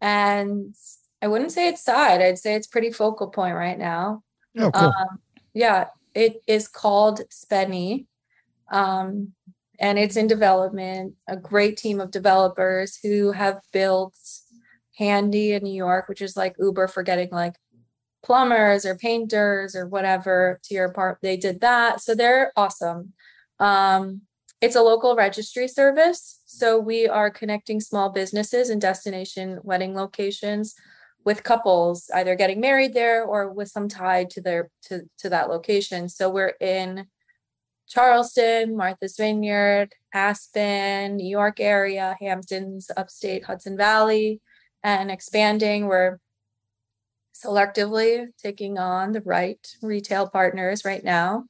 and 0.00 0.74
I 1.22 1.28
wouldn't 1.28 1.52
say 1.52 1.68
it's 1.68 1.82
side, 1.82 2.20
I'd 2.20 2.38
say 2.38 2.54
it's 2.54 2.66
pretty 2.66 2.90
focal 2.90 3.28
point 3.28 3.54
right 3.54 3.78
now. 3.78 4.22
Oh, 4.58 4.70
cool. 4.70 4.88
Um, 4.88 5.20
yeah, 5.54 5.86
it 6.16 6.42
is 6.46 6.66
called 6.66 7.20
Spenny, 7.30 8.06
um, 8.72 9.32
and 9.78 9.98
it's 9.98 10.16
in 10.16 10.26
development. 10.26 11.14
A 11.28 11.36
great 11.36 11.76
team 11.76 12.00
of 12.00 12.10
developers 12.10 12.98
who 13.02 13.32
have 13.32 13.60
built 13.70 14.16
Handy 14.96 15.52
in 15.52 15.62
New 15.62 15.74
York, 15.74 16.08
which 16.08 16.22
is 16.22 16.34
like 16.34 16.56
Uber 16.58 16.88
for 16.88 17.02
getting 17.02 17.28
like 17.30 17.56
plumbers 18.24 18.86
or 18.86 18.96
painters 18.96 19.76
or 19.76 19.86
whatever 19.86 20.58
to 20.64 20.74
your 20.74 20.90
part. 20.90 21.18
They 21.20 21.36
did 21.36 21.60
that, 21.60 22.00
so 22.00 22.14
they're 22.14 22.50
awesome. 22.56 23.12
Um, 23.60 24.22
it's 24.62 24.74
a 24.74 24.80
local 24.80 25.16
registry 25.16 25.68
service, 25.68 26.40
so 26.46 26.78
we 26.78 27.06
are 27.06 27.30
connecting 27.30 27.78
small 27.78 28.08
businesses 28.08 28.70
and 28.70 28.80
destination 28.80 29.60
wedding 29.62 29.94
locations 29.94 30.74
with 31.26 31.42
couples 31.42 32.08
either 32.14 32.34
getting 32.34 32.60
married 32.60 32.94
there 32.94 33.24
or 33.24 33.52
with 33.52 33.68
some 33.68 33.88
tie 33.88 34.24
to 34.24 34.40
their 34.40 34.70
to 34.84 35.02
to 35.18 35.28
that 35.28 35.50
location. 35.50 36.08
So 36.08 36.30
we're 36.30 36.54
in 36.60 37.06
charleston 37.88 38.76
martha's 38.76 39.16
vineyard 39.16 39.94
aspen 40.12 41.14
new 41.14 41.28
york 41.28 41.60
area 41.60 42.16
hamptons 42.20 42.90
upstate 42.96 43.44
hudson 43.44 43.76
valley 43.76 44.40
and 44.86 45.10
expanding. 45.10 45.86
We're 45.86 46.20
selectively 47.34 48.28
taking 48.38 48.78
on 48.78 49.12
the 49.12 49.20
right 49.20 49.58
retail 49.82 50.28
partners 50.28 50.84
right 50.84 51.02
now. 51.02 51.44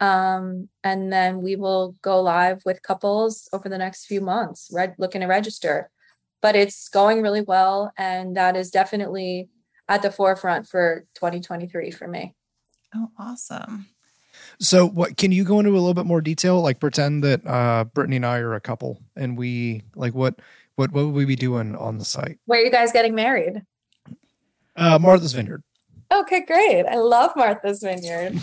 Um, 0.00 0.68
and 0.82 1.12
then 1.12 1.40
we 1.40 1.56
will 1.56 1.96
go 2.02 2.20
live 2.20 2.60
with 2.66 2.82
couples 2.82 3.48
over 3.52 3.68
the 3.68 3.78
next 3.78 4.06
few 4.06 4.20
months 4.20 4.68
Red, 4.72 4.94
looking 4.98 5.22
to 5.22 5.26
register 5.26 5.90
but 6.44 6.54
it's 6.54 6.90
going 6.90 7.22
really 7.22 7.40
well. 7.40 7.90
And 7.96 8.36
that 8.36 8.54
is 8.54 8.70
definitely 8.70 9.48
at 9.88 10.02
the 10.02 10.12
forefront 10.12 10.68
for 10.68 11.06
2023 11.14 11.90
for 11.90 12.06
me. 12.06 12.34
Oh, 12.94 13.08
awesome. 13.18 13.86
So, 14.60 14.86
what 14.86 15.16
can 15.16 15.32
you 15.32 15.42
go 15.42 15.58
into 15.58 15.70
a 15.70 15.80
little 15.80 15.94
bit 15.94 16.04
more 16.04 16.20
detail? 16.20 16.60
Like, 16.60 16.80
pretend 16.80 17.24
that 17.24 17.46
uh, 17.46 17.84
Brittany 17.84 18.16
and 18.16 18.26
I 18.26 18.40
are 18.40 18.52
a 18.52 18.60
couple, 18.60 19.00
and 19.16 19.38
we 19.38 19.84
like 19.94 20.14
what 20.14 20.40
what 20.76 20.92
what 20.92 21.06
would 21.06 21.14
we 21.14 21.24
be 21.24 21.34
doing 21.34 21.74
on 21.76 21.96
the 21.96 22.04
site? 22.04 22.38
Where 22.44 22.60
are 22.60 22.64
you 22.64 22.70
guys 22.70 22.92
getting 22.92 23.14
married? 23.14 23.62
Uh, 24.76 24.98
Martha's 24.98 25.32
Vineyard. 25.32 25.62
Okay, 26.12 26.44
great. 26.44 26.84
I 26.84 26.96
love 26.96 27.32
Martha's 27.36 27.82
Vineyard. 27.82 28.34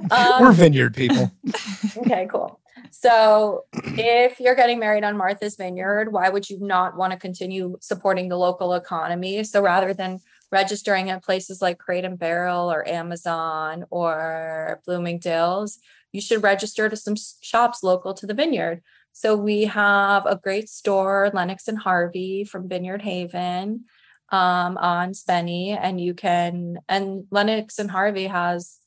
um, 0.10 0.40
We're 0.40 0.52
vineyard 0.52 0.94
people. 0.94 1.30
okay, 1.98 2.26
cool. 2.30 2.58
So, 2.94 3.64
if 3.72 4.38
you're 4.38 4.54
getting 4.54 4.78
married 4.78 5.02
on 5.02 5.16
Martha's 5.16 5.56
Vineyard, 5.56 6.12
why 6.12 6.28
would 6.28 6.48
you 6.48 6.60
not 6.60 6.96
want 6.96 7.12
to 7.12 7.18
continue 7.18 7.78
supporting 7.80 8.28
the 8.28 8.36
local 8.36 8.74
economy? 8.74 9.42
So, 9.44 9.62
rather 9.62 9.94
than 9.94 10.20
registering 10.50 11.08
at 11.08 11.24
places 11.24 11.62
like 11.62 11.78
Crate 11.78 12.04
and 12.04 12.18
Barrel 12.18 12.70
or 12.70 12.86
Amazon 12.86 13.86
or 13.90 14.80
Bloomingdale's, 14.84 15.78
you 16.12 16.20
should 16.20 16.42
register 16.42 16.88
to 16.90 16.96
some 16.96 17.14
shops 17.40 17.82
local 17.82 18.12
to 18.14 18.26
the 18.26 18.34
vineyard. 18.34 18.82
So 19.12 19.36
we 19.36 19.64
have 19.64 20.26
a 20.26 20.36
great 20.36 20.68
store, 20.68 21.30
Lennox 21.32 21.68
and 21.68 21.78
Harvey 21.78 22.44
from 22.44 22.68
Vineyard 22.68 23.02
Haven 23.02 23.84
um, 24.30 24.76
on 24.78 25.12
Spenny, 25.12 25.78
and 25.78 26.00
you 26.00 26.14
can 26.14 26.78
and 26.88 27.24
Lennox 27.30 27.78
and 27.78 27.90
Harvey 27.90 28.26
has 28.26 28.78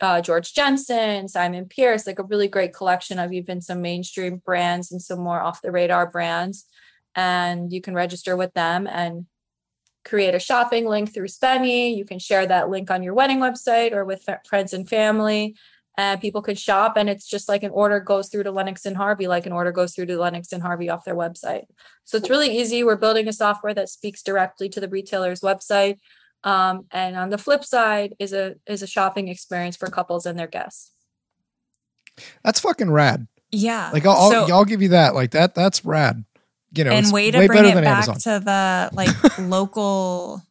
uh, 0.00 0.20
Georg 0.20 0.44
Jensen, 0.44 1.28
Simon 1.28 1.66
Pearce, 1.68 2.06
like 2.06 2.18
a 2.18 2.24
really 2.24 2.48
great 2.48 2.74
collection 2.74 3.18
of 3.18 3.32
even 3.32 3.60
some 3.60 3.82
mainstream 3.82 4.36
brands 4.38 4.90
and 4.90 5.00
some 5.00 5.20
more 5.20 5.40
off 5.40 5.62
the 5.62 5.70
radar 5.70 6.10
brands. 6.10 6.66
And 7.14 7.72
you 7.72 7.80
can 7.80 7.94
register 7.94 8.36
with 8.36 8.54
them 8.54 8.86
and 8.86 9.26
create 10.04 10.34
a 10.34 10.38
shopping 10.38 10.86
link 10.86 11.12
through 11.12 11.26
Spenny. 11.26 11.96
You 11.96 12.04
can 12.04 12.18
share 12.18 12.46
that 12.46 12.70
link 12.70 12.90
on 12.90 13.02
your 13.02 13.14
wedding 13.14 13.40
website 13.40 13.92
or 13.92 14.04
with 14.04 14.26
friends 14.48 14.72
and 14.72 14.88
family. 14.88 15.56
And 15.98 16.20
people 16.20 16.40
can 16.40 16.54
shop, 16.54 16.96
and 16.96 17.10
it's 17.10 17.28
just 17.28 17.46
like 17.46 17.62
an 17.62 17.72
order 17.72 18.00
goes 18.00 18.28
through 18.28 18.44
to 18.44 18.52
Lennox 18.52 18.86
and 18.86 18.96
Harvey, 18.96 19.26
like 19.26 19.44
an 19.44 19.52
order 19.52 19.70
goes 19.70 19.94
through 19.94 20.06
to 20.06 20.16
Lennox 20.16 20.50
and 20.52 20.62
Harvey 20.62 20.88
off 20.88 21.04
their 21.04 21.16
website. 21.16 21.64
So 22.04 22.16
it's 22.16 22.30
really 22.30 22.56
easy. 22.58 22.82
We're 22.82 22.96
building 22.96 23.28
a 23.28 23.34
software 23.34 23.74
that 23.74 23.90
speaks 23.90 24.22
directly 24.22 24.70
to 24.70 24.80
the 24.80 24.88
retailer's 24.88 25.40
website. 25.40 25.98
Um, 26.42 26.86
and 26.90 27.16
on 27.16 27.30
the 27.30 27.38
flip 27.38 27.64
side 27.64 28.14
is 28.18 28.32
a 28.32 28.56
is 28.66 28.82
a 28.82 28.86
shopping 28.86 29.28
experience 29.28 29.76
for 29.76 29.88
couples 29.88 30.26
and 30.26 30.38
their 30.38 30.46
guests. 30.46 30.92
That's 32.44 32.60
fucking 32.60 32.90
rad. 32.90 33.26
Yeah. 33.52 33.90
Like 33.92 34.06
I'll, 34.06 34.30
so, 34.30 34.44
I'll, 34.44 34.52
I'll 34.52 34.64
give 34.64 34.82
you 34.82 34.90
that. 34.90 35.14
Like 35.14 35.32
that 35.32 35.54
that's 35.54 35.84
rad 35.84 36.24
you 36.72 36.84
know, 36.84 36.92
and 36.92 37.10
way 37.12 37.30
to 37.30 37.38
way 37.38 37.46
bring 37.46 37.64
it 37.64 37.74
back 37.74 38.08
Amazon. 38.08 38.18
to 38.20 38.44
the 38.44 38.90
like 38.92 39.38
local 39.38 40.42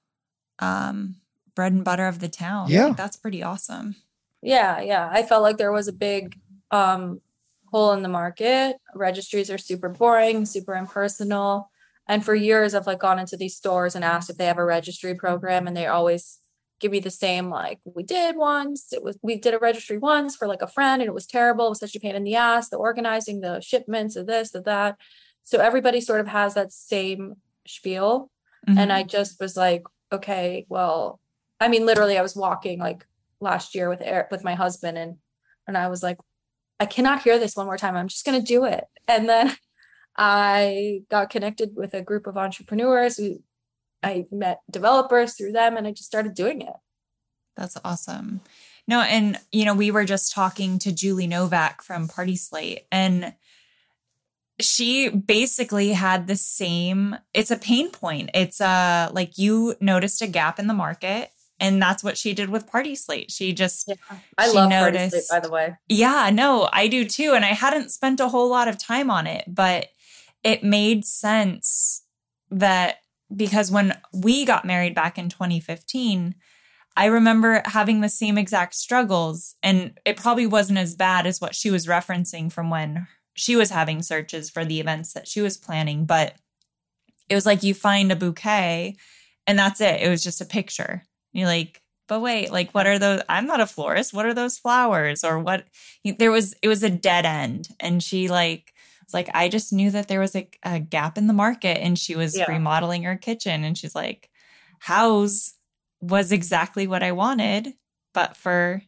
um 0.60 1.16
bread 1.56 1.72
and 1.74 1.84
butter 1.84 2.08
of 2.08 2.20
the 2.20 2.30
town. 2.30 2.70
Yeah. 2.70 2.88
Like, 2.88 2.98
that's 2.98 3.18
pretty 3.18 3.44
awesome. 3.44 3.96
Yeah, 4.42 4.82
yeah. 4.82 5.10
I 5.12 5.24
felt 5.24 5.44
like 5.44 5.58
there 5.58 5.72
was 5.72 5.88
a 5.88 5.94
big 5.94 6.38
um 6.72 7.22
hole 7.68 7.94
in 7.94 8.04
the 8.04 8.10
market. 8.10 8.78
Registries 8.96 9.50
are 9.50 9.58
super 9.58 9.90
boring, 9.90 10.46
super 10.46 10.76
impersonal. 10.76 11.70
And 12.10 12.26
for 12.26 12.36
years 12.36 12.76
I've 12.76 12.88
like 12.88 13.00
gone 13.00 13.20
into 13.20 13.38
these 13.38 13.56
stores 13.56 13.96
and 13.96 14.04
asked 14.04 14.30
if 14.30 14.36
they 14.36 14.46
have 14.48 14.58
a 14.58 14.66
registry 14.66 15.16
program 15.16 15.68
and 15.68 15.78
they 15.78 15.88
always 15.88 16.40
give 16.82 16.92
me 16.92 17.00
the 17.00 17.10
same 17.10 17.50
like 17.50 17.78
we 17.84 18.04
did 18.04 18.38
once 18.38 18.94
it 18.94 19.04
was 19.04 19.18
we 19.22 19.36
did 19.36 19.54
a 19.54 19.60
registry 19.60 19.98
once 19.98 20.38
for 20.38 20.48
like 20.48 20.62
a 20.62 20.68
friend 20.68 21.02
and 21.02 21.10
it 21.10 21.14
was 21.14 21.26
terrible 21.26 21.66
it 21.66 21.70
was 21.70 21.80
such 21.80 21.94
a 21.94 22.00
pain 22.00 22.16
in 22.16 22.24
the 22.24 22.36
ass 22.36 22.70
the 22.70 22.78
organizing 22.78 23.42
the 23.42 23.60
shipments 23.60 24.16
of 24.16 24.28
this 24.28 24.56
of 24.56 24.64
that 24.64 24.96
so 25.44 25.60
everybody 25.60 26.00
sort 26.00 26.22
of 26.22 26.28
has 26.28 26.54
that 26.54 26.72
same 26.72 27.36
spiel. 27.70 28.30
Mm-hmm. 28.68 28.78
And 28.78 28.92
I 28.92 29.04
just 29.04 29.40
was 29.40 29.56
like, 29.56 29.84
okay, 30.12 30.66
well, 30.70 31.20
I 31.60 31.68
mean, 31.68 31.86
literally, 31.86 32.18
I 32.18 32.22
was 32.22 32.36
walking 32.36 32.80
like 32.80 33.06
last 33.40 33.76
year 33.76 33.90
with 33.90 34.02
Eric, 34.02 34.32
with 34.32 34.44
my 34.44 34.56
husband, 34.56 34.98
and 34.98 35.18
and 35.68 35.78
I 35.78 35.88
was 35.88 36.04
like, 36.04 36.18
I 36.80 36.86
cannot 36.86 37.22
hear 37.22 37.40
this 37.40 37.56
one 37.56 37.66
more 37.66 37.78
time. 37.78 37.96
I'm 37.96 38.08
just 38.08 38.26
gonna 38.26 38.42
do 38.42 38.66
it. 38.66 38.86
And 39.08 39.28
then 39.30 39.56
I 40.18 41.02
got 41.10 41.30
connected 41.30 41.72
with 41.76 41.94
a 41.94 42.02
group 42.02 42.28
of 42.28 42.38
entrepreneurs 42.38 43.18
who 43.18 43.40
I 44.04 44.26
met 44.32 44.60
developers 44.70 45.34
through 45.34 45.54
them, 45.54 45.78
and 45.78 45.88
I 45.88 45.92
just 45.92 46.08
started 46.08 46.34
doing 46.34 46.62
it. 46.62 46.74
That's 47.56 47.78
awesome. 47.84 48.42
No, 48.88 49.02
and 49.02 49.38
you 49.52 49.66
know, 49.66 49.74
we 49.74 49.92
were 49.92 50.06
just 50.06 50.34
talking 50.34 50.80
to 50.80 50.92
Julie 50.92 51.28
Novak 51.28 51.84
from 51.84 52.08
PartySlate, 52.08 52.86
and 52.92 53.34
she 54.60 55.10
basically 55.10 55.94
had 55.94 56.28
the 56.28 56.36
same 56.36 57.16
it's 57.34 57.52
a 57.52 57.58
pain 57.58 57.90
point 57.90 58.30
it's 58.34 58.60
uh 58.60 59.10
like 59.14 59.38
you 59.38 59.76
noticed 59.80 60.22
a 60.22 60.28
gap 60.28 60.60
in 60.60 60.68
the 60.68 60.74
market 60.74 61.32
and 61.62 61.82
that's 61.82 62.04
what 62.04 62.18
she 62.18 62.34
did 62.34 62.50
with 62.50 62.70
PartySlate 62.70 63.32
she 63.32 63.54
just 63.54 63.88
yeah. 63.88 63.96
i 64.38 64.48
she 64.48 64.54
love 64.54 64.70
noticed, 64.70 65.12
party 65.12 65.24
slate 65.24 65.24
by 65.30 65.40
the 65.40 65.52
way 65.52 65.78
yeah 65.88 66.30
no 66.32 66.70
i 66.74 66.88
do 66.88 67.06
too 67.06 67.34
and 67.34 67.46
i 67.46 67.50
hadn't 67.50 67.90
spent 67.92 68.20
a 68.20 68.28
whole 68.28 68.50
lot 68.50 68.68
of 68.68 68.78
time 68.78 69.10
on 69.10 69.28
it 69.28 69.44
but 69.48 69.88
it 70.44 70.64
made 70.64 71.06
sense 71.06 72.04
that 72.50 72.98
because 73.36 73.72
when 73.72 73.98
we 74.14 74.46
got 74.46 74.66
married 74.66 74.96
back 74.96 75.18
in 75.18 75.30
2015 75.30 76.36
I 77.00 77.06
remember 77.06 77.62
having 77.64 78.02
the 78.02 78.10
same 78.10 78.38
exact 78.38 78.76
struggles, 78.76 79.56
and 79.64 79.98
it 80.06 80.18
probably 80.18 80.46
wasn't 80.46 80.80
as 80.80 80.96
bad 80.96 81.26
as 81.26 81.40
what 81.40 81.56
she 81.56 81.72
was 81.72 81.88
referencing 81.88 82.52
from 82.52 82.70
when 82.70 83.08
she 83.34 83.56
was 83.56 83.70
having 83.70 84.02
searches 84.02 84.50
for 84.50 84.66
the 84.66 84.82
events 84.82 85.14
that 85.14 85.26
she 85.26 85.40
was 85.40 85.56
planning, 85.56 86.06
but 86.06 86.36
it 87.30 87.36
was 87.36 87.46
like 87.46 87.64
you 87.64 87.74
find 87.74 88.12
a 88.12 88.18
bouquet 88.18 88.98
and 89.48 89.58
that's 89.58 89.80
it. 89.80 90.02
It 90.02 90.10
was 90.10 90.22
just 90.24 90.42
a 90.42 90.46
picture. 90.46 91.04
You're 91.32 91.48
like, 91.48 91.82
but 92.10 92.20
wait, 92.20 92.52
like 92.52 92.72
what 92.72 92.86
are 92.86 93.00
those? 93.00 93.22
I'm 93.30 93.46
not 93.46 93.62
a 93.62 93.66
florist. 93.66 94.14
What 94.14 94.26
are 94.26 94.34
those 94.34 94.58
flowers? 94.58 95.24
Or 95.24 95.40
what? 95.40 95.68
There 96.04 96.32
was, 96.32 96.54
it 96.62 96.68
was 96.68 96.84
a 96.84 96.90
dead 96.90 97.26
end. 97.26 97.70
And 97.80 98.04
she 98.04 98.28
like, 98.28 98.74
was 99.10 99.14
like, 99.14 99.30
I 99.34 99.50
just 99.50 99.74
knew 99.74 99.90
that 99.92 100.08
there 100.08 100.20
was 100.20 100.36
a, 100.36 100.48
a 100.62 100.80
gap 100.80 101.18
in 101.18 101.26
the 101.26 101.34
market 101.34 101.80
and 101.80 101.98
she 101.98 102.16
was 102.16 102.38
yeah. 102.38 102.46
remodeling 102.50 103.04
her 103.04 103.18
kitchen. 103.18 103.64
And 103.64 103.76
she's 103.76 103.96
like, 103.96 104.30
house 104.78 105.56
was 106.00 106.32
exactly 106.32 106.86
what 106.86 107.02
I 107.02 107.12
wanted, 107.12 107.74
but 108.14 108.38
for 108.38 108.84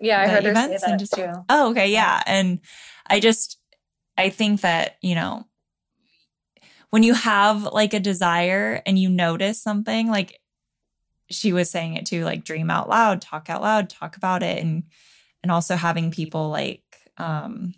yeah, 0.00 0.20
I 0.20 0.28
heard 0.28 0.44
events 0.44 0.82
and 0.82 0.98
just, 0.98 1.14
too. 1.14 1.32
Oh, 1.48 1.70
okay. 1.70 1.90
Yeah. 1.90 2.22
And 2.26 2.60
I 3.06 3.18
just, 3.18 3.58
I 4.18 4.28
think 4.28 4.60
that, 4.60 4.96
you 5.00 5.14
know, 5.14 5.46
when 6.90 7.02
you 7.02 7.14
have 7.14 7.62
like 7.64 7.94
a 7.94 8.00
desire 8.00 8.82
and 8.84 8.98
you 8.98 9.08
notice 9.08 9.62
something, 9.62 10.08
like 10.08 10.38
she 11.30 11.54
was 11.54 11.70
saying 11.70 11.94
it 11.94 12.04
too, 12.04 12.24
like 12.24 12.44
dream 12.44 12.70
out 12.70 12.90
loud, 12.90 13.22
talk 13.22 13.48
out 13.48 13.62
loud, 13.62 13.88
talk 13.88 14.18
about 14.18 14.42
it, 14.42 14.62
and 14.62 14.84
and 15.42 15.50
also 15.50 15.76
having 15.76 16.10
people 16.10 16.50
like 16.50 16.82
um 17.16 17.74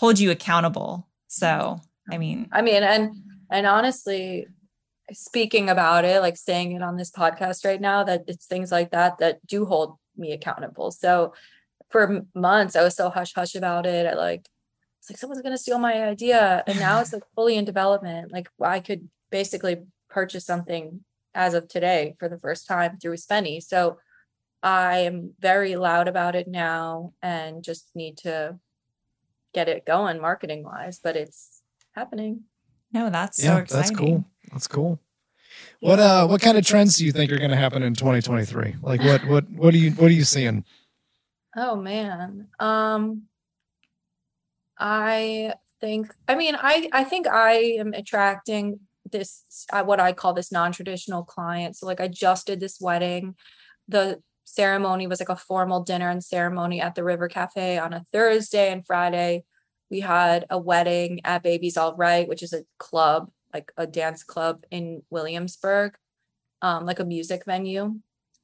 hold 0.00 0.18
you 0.18 0.30
accountable. 0.30 1.06
So 1.28 1.80
I 2.10 2.16
mean 2.16 2.48
I 2.52 2.62
mean 2.62 2.82
and 2.82 3.14
and 3.50 3.66
honestly, 3.66 4.46
speaking 5.12 5.68
about 5.68 6.04
it, 6.04 6.22
like 6.22 6.36
saying 6.36 6.72
it 6.72 6.82
on 6.82 6.96
this 6.96 7.10
podcast 7.10 7.64
right 7.64 7.80
now, 7.80 8.04
that 8.04 8.24
it's 8.26 8.46
things 8.46 8.72
like 8.72 8.92
that 8.92 9.18
that 9.18 9.46
do 9.46 9.66
hold 9.66 9.96
me 10.16 10.32
accountable. 10.32 10.90
So 10.90 11.34
for 11.90 12.22
months 12.34 12.76
I 12.76 12.82
was 12.82 12.96
so 12.96 13.10
hush 13.10 13.34
hush 13.34 13.54
about 13.54 13.84
it. 13.84 14.06
I 14.06 14.14
like 14.14 14.48
it's 15.00 15.10
like 15.10 15.18
someone's 15.18 15.42
to 15.42 15.58
steal 15.58 15.78
my 15.78 15.94
idea 16.02 16.62
and 16.66 16.78
now 16.78 17.00
it's 17.00 17.12
like 17.12 17.22
fully 17.34 17.56
in 17.56 17.64
development 17.64 18.30
like 18.30 18.48
i 18.62 18.80
could 18.80 19.08
basically 19.30 19.78
purchase 20.10 20.44
something 20.44 21.00
as 21.34 21.54
of 21.54 21.68
today 21.68 22.14
for 22.18 22.28
the 22.28 22.38
first 22.38 22.66
time 22.66 22.98
through 22.98 23.16
spenny 23.16 23.62
so 23.62 23.96
i 24.62 24.98
am 24.98 25.32
very 25.40 25.74
loud 25.76 26.06
about 26.06 26.36
it 26.36 26.46
now 26.46 27.14
and 27.22 27.64
just 27.64 27.90
need 27.94 28.18
to 28.18 28.58
get 29.52 29.68
it 29.68 29.86
going 29.86 30.20
marketing 30.20 30.64
wise 30.64 31.00
but 31.02 31.16
it's 31.16 31.62
happening. 31.92 32.42
No 32.92 33.10
that's 33.10 33.42
yeah, 33.42 33.56
so 33.56 33.62
exciting 33.62 33.80
that's 33.80 33.98
cool. 33.98 34.24
that's 34.52 34.66
cool. 34.66 34.98
What 35.80 35.98
uh 35.98 36.26
what 36.26 36.40
kind 36.40 36.58
of 36.58 36.64
trends 36.64 36.96
do 36.96 37.04
you 37.04 37.12
think 37.12 37.30
are 37.32 37.38
going 37.38 37.50
to 37.50 37.56
happen 37.56 37.82
in 37.82 37.94
2023 37.94 38.76
like 38.82 39.02
what 39.02 39.26
what 39.26 39.50
what 39.50 39.74
are 39.74 39.78
you 39.78 39.92
what 39.92 40.10
are 40.10 40.14
you 40.14 40.24
seeing? 40.24 40.64
Oh 41.56 41.76
man. 41.76 42.48
Um 42.58 43.22
I 44.80 45.52
think, 45.80 46.12
I 46.26 46.34
mean, 46.34 46.56
I, 46.58 46.88
I 46.92 47.04
think 47.04 47.28
I 47.28 47.52
am 47.78 47.92
attracting 47.92 48.80
this, 49.10 49.44
uh, 49.72 49.84
what 49.84 50.00
I 50.00 50.12
call 50.12 50.32
this 50.32 50.50
non 50.50 50.72
traditional 50.72 51.22
client. 51.22 51.76
So, 51.76 51.86
like, 51.86 52.00
I 52.00 52.08
just 52.08 52.46
did 52.46 52.60
this 52.60 52.80
wedding. 52.80 53.36
The 53.88 54.22
ceremony 54.44 55.06
was 55.06 55.20
like 55.20 55.28
a 55.28 55.36
formal 55.36 55.82
dinner 55.82 56.08
and 56.08 56.22
ceremony 56.22 56.80
at 56.80 56.94
the 56.94 57.04
River 57.04 57.28
Cafe 57.28 57.78
on 57.78 57.92
a 57.92 58.04
Thursday 58.12 58.72
and 58.72 58.86
Friday. 58.86 59.44
We 59.90 60.00
had 60.00 60.46
a 60.50 60.58
wedding 60.58 61.20
at 61.24 61.42
Baby's 61.42 61.76
All 61.76 61.96
Right, 61.96 62.28
which 62.28 62.42
is 62.42 62.52
a 62.52 62.64
club, 62.78 63.30
like 63.52 63.72
a 63.76 63.86
dance 63.86 64.22
club 64.22 64.64
in 64.70 65.02
Williamsburg, 65.10 65.96
um, 66.62 66.86
like 66.86 67.00
a 67.00 67.04
music 67.04 67.44
venue. 67.44 67.96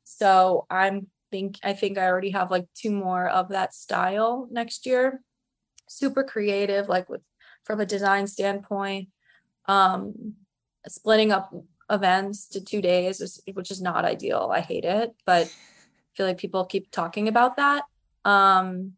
So 0.05 0.67
I'm 0.71 1.09
think 1.33 1.59
I 1.65 1.73
think 1.73 1.99
I 1.99 2.07
already 2.07 2.31
have 2.31 2.53
like 2.53 2.67
two 2.75 2.93
more 2.93 3.29
of 3.29 3.49
that 3.49 3.75
style 3.75 4.49
next 4.51 4.87
year 4.87 5.21
super 5.89 6.25
creative, 6.25 6.89
like 6.89 7.09
with 7.09 7.23
from 7.65 7.81
a 7.81 7.87
design 7.87 8.27
standpoint. 8.27 9.09
Um, 9.67 10.35
splitting 10.87 11.33
up 11.33 11.53
events 11.91 12.47
to 12.49 12.61
two 12.61 12.81
days, 12.81 13.41
which 13.53 13.71
is 13.71 13.83
not 13.83 14.05
ideal. 14.05 14.51
I 14.53 14.61
hate 14.61 14.85
it, 14.85 15.15
but 15.25 15.53
feel 16.17 16.27
like 16.27 16.39
people 16.39 16.65
keep 16.65 16.91
talking 16.91 17.29
about 17.29 17.57
that. 17.57 17.85
Um, 18.25 18.93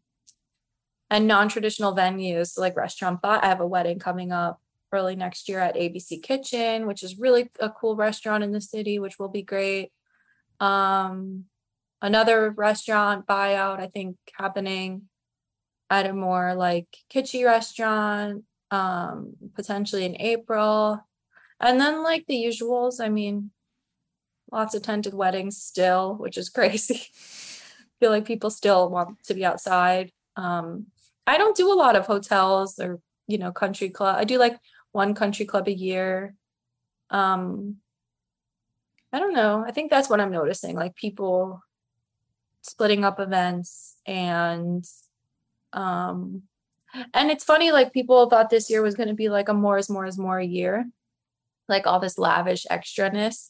and 1.11 1.27
non-traditional 1.27 1.95
venues 1.95 2.57
like 2.57 2.75
restaurant 2.75 3.19
but 3.21 3.43
I 3.43 3.47
have 3.47 3.61
a 3.61 3.67
wedding 3.67 3.97
coming 3.97 4.31
up 4.31 4.61
early 4.91 5.15
next 5.15 5.49
year 5.49 5.59
at 5.59 5.75
ABC 5.75 6.21
Kitchen, 6.21 6.87
which 6.87 7.03
is 7.03 7.19
really 7.19 7.49
a 7.59 7.69
cool 7.69 7.95
restaurant 7.95 8.43
in 8.43 8.51
the 8.51 8.61
city, 8.61 8.99
which 8.99 9.19
will 9.19 9.29
be 9.29 9.43
great. 9.43 9.91
Um, 10.59 11.45
another 12.01 12.51
restaurant 12.51 13.27
buyout, 13.27 13.79
I 13.79 13.87
think, 13.87 14.17
happening 14.33 15.03
at 15.89 16.05
a 16.05 16.13
more 16.13 16.55
like 16.55 16.87
kitschy 17.11 17.45
restaurant, 17.45 18.43
um, 18.71 19.33
potentially 19.55 20.05
in 20.05 20.19
April. 20.19 21.05
And 21.59 21.79
then 21.79 22.03
like 22.03 22.25
the 22.27 22.35
usuals, 22.35 23.03
I 23.03 23.09
mean, 23.09 23.51
lots 24.51 24.75
of 24.75 24.81
tented 24.81 25.13
weddings 25.13 25.61
still, 25.61 26.15
which 26.15 26.37
is 26.37 26.49
crazy. 26.57 27.07
feel 27.99 28.11
like 28.11 28.25
people 28.25 28.49
still 28.49 28.89
want 28.89 29.21
to 29.25 29.33
be 29.33 29.45
outside. 29.45 30.11
Um, 30.35 30.87
I 31.27 31.37
don't 31.37 31.57
do 31.57 31.71
a 31.71 31.75
lot 31.75 31.95
of 31.95 32.07
hotels 32.07 32.79
or, 32.79 32.99
you 33.27 33.37
know, 33.37 33.51
country 33.51 33.89
club. 33.89 34.15
I 34.17 34.23
do 34.23 34.37
like 34.37 34.57
one 34.91 35.13
country 35.13 35.45
club 35.45 35.67
a 35.67 35.73
year. 35.73 36.33
Um, 37.09 37.77
I 39.11 39.19
don't 39.19 39.33
know. 39.33 39.63
I 39.65 39.71
think 39.71 39.89
that's 39.89 40.09
what 40.09 40.21
I'm 40.21 40.31
noticing. 40.31 40.75
Like 40.75 40.95
people 40.95 41.61
splitting 42.61 43.03
up 43.03 43.19
events 43.19 43.95
and 44.05 44.85
um 45.73 46.43
and 47.13 47.31
it's 47.31 47.43
funny 47.43 47.71
like 47.71 47.93
people 47.93 48.29
thought 48.29 48.49
this 48.49 48.69
year 48.69 48.81
was 48.81 48.95
going 48.95 49.07
to 49.07 49.15
be 49.15 49.29
like 49.29 49.49
a 49.49 49.53
more 49.53 49.77
is 49.77 49.89
more 49.89 50.05
is 50.05 50.17
more 50.17 50.41
year 50.41 50.85
like 51.67 51.87
all 51.87 51.99
this 51.99 52.17
lavish 52.17 52.65
extraness 52.69 53.49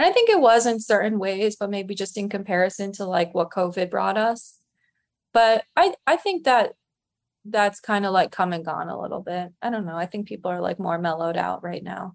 and 0.00 0.08
i 0.08 0.12
think 0.12 0.30
it 0.30 0.40
was 0.40 0.64
in 0.64 0.80
certain 0.80 1.18
ways 1.18 1.56
but 1.60 1.68
maybe 1.68 1.94
just 1.94 2.16
in 2.16 2.30
comparison 2.30 2.90
to 2.90 3.04
like 3.04 3.34
what 3.34 3.50
covid 3.50 3.90
brought 3.90 4.16
us. 4.16 4.58
But 5.34 5.64
i 5.76 5.94
i 6.06 6.16
think 6.16 6.44
that 6.44 6.72
that's 7.44 7.80
kind 7.80 8.06
of 8.06 8.12
like 8.12 8.30
come 8.32 8.52
and 8.54 8.64
gone 8.64 8.88
a 8.88 9.00
little 9.00 9.20
bit. 9.20 9.52
I 9.62 9.70
don't 9.70 9.86
know. 9.86 9.96
I 9.96 10.06
think 10.06 10.26
people 10.26 10.50
are 10.50 10.60
like 10.60 10.78
more 10.78 10.98
mellowed 10.98 11.36
out 11.36 11.62
right 11.62 11.82
now. 11.82 12.14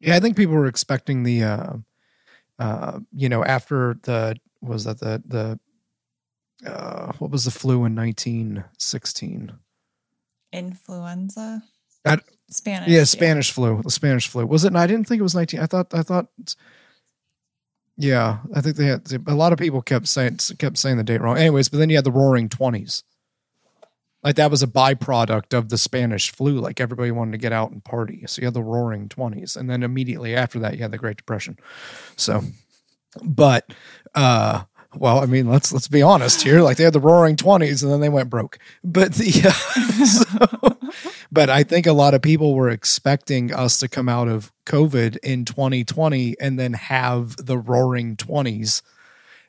Yeah 0.00 0.16
i 0.16 0.20
think 0.20 0.36
people 0.36 0.54
were 0.54 0.66
expecting 0.66 1.22
the 1.22 1.42
uh 1.42 1.72
uh 2.58 3.00
you 3.12 3.28
know 3.30 3.42
after 3.44 3.96
the 4.02 4.36
was 4.60 4.84
that 4.84 5.00
the 5.00 5.22
the 5.24 6.68
uh 6.70 7.12
what 7.18 7.30
was 7.30 7.44
the 7.46 7.50
flu 7.50 7.84
in 7.86 7.94
1916 7.96 9.52
Influenza. 10.52 11.62
I- 12.04 12.18
Spanish. 12.52 12.88
yeah 12.88 13.04
spanish 13.04 13.50
flu 13.50 13.80
the 13.82 13.90
spanish 13.90 14.28
flu. 14.28 14.46
Was 14.46 14.64
it 14.64 14.68
and 14.68 14.78
i 14.78 14.86
didn't 14.86 15.06
think 15.08 15.20
it 15.20 15.22
was 15.22 15.34
19 15.34 15.60
i 15.60 15.66
thought 15.66 15.92
i 15.94 16.02
thought 16.02 16.26
yeah 17.96 18.38
i 18.54 18.60
think 18.60 18.76
they 18.76 18.86
had 18.86 19.06
a 19.26 19.34
lot 19.34 19.52
of 19.52 19.58
people 19.58 19.82
kept 19.82 20.08
saying 20.08 20.38
kept 20.58 20.78
saying 20.78 20.96
the 20.96 21.04
date 21.04 21.20
wrong. 21.20 21.36
Anyways 21.38 21.68
but 21.68 21.78
then 21.78 21.90
you 21.90 21.96
had 21.96 22.04
the 22.04 22.12
roaring 22.12 22.48
20s 22.48 23.02
like 24.22 24.36
that 24.36 24.50
was 24.50 24.62
a 24.62 24.66
byproduct 24.68 25.56
of 25.56 25.68
the 25.68 25.78
spanish 25.78 26.30
flu 26.30 26.60
like 26.60 26.80
everybody 26.80 27.10
wanted 27.10 27.32
to 27.32 27.38
get 27.38 27.52
out 27.52 27.70
and 27.72 27.84
party. 27.84 28.24
So 28.26 28.40
you 28.40 28.46
had 28.46 28.54
the 28.54 28.62
roaring 28.62 29.08
20s 29.08 29.56
and 29.56 29.68
then 29.68 29.82
immediately 29.82 30.34
after 30.34 30.58
that 30.60 30.74
you 30.76 30.82
had 30.82 30.92
the 30.92 30.98
great 30.98 31.16
depression. 31.16 31.58
So 32.16 32.42
but 33.22 33.72
uh 34.14 34.62
well 34.94 35.18
i 35.20 35.26
mean 35.26 35.48
let's 35.48 35.72
let's 35.72 35.88
be 35.88 36.02
honest 36.02 36.42
here. 36.42 36.62
Like 36.62 36.76
they 36.76 36.84
had 36.84 36.92
the 36.92 37.00
roaring 37.00 37.36
20s 37.36 37.82
and 37.82 37.90
then 37.92 38.00
they 38.00 38.08
went 38.08 38.30
broke. 38.30 38.58
But 38.84 39.14
the 39.14 39.48
uh, 39.48 40.76
so, 40.80 40.90
but 41.32 41.50
i 41.50 41.64
think 41.64 41.86
a 41.86 41.92
lot 41.92 42.14
of 42.14 42.22
people 42.22 42.54
were 42.54 42.70
expecting 42.70 43.52
us 43.52 43.78
to 43.78 43.88
come 43.88 44.08
out 44.08 44.28
of 44.28 44.52
covid 44.66 45.16
in 45.24 45.44
2020 45.44 46.36
and 46.40 46.58
then 46.58 46.74
have 46.74 47.34
the 47.44 47.58
roaring 47.58 48.14
20s 48.14 48.82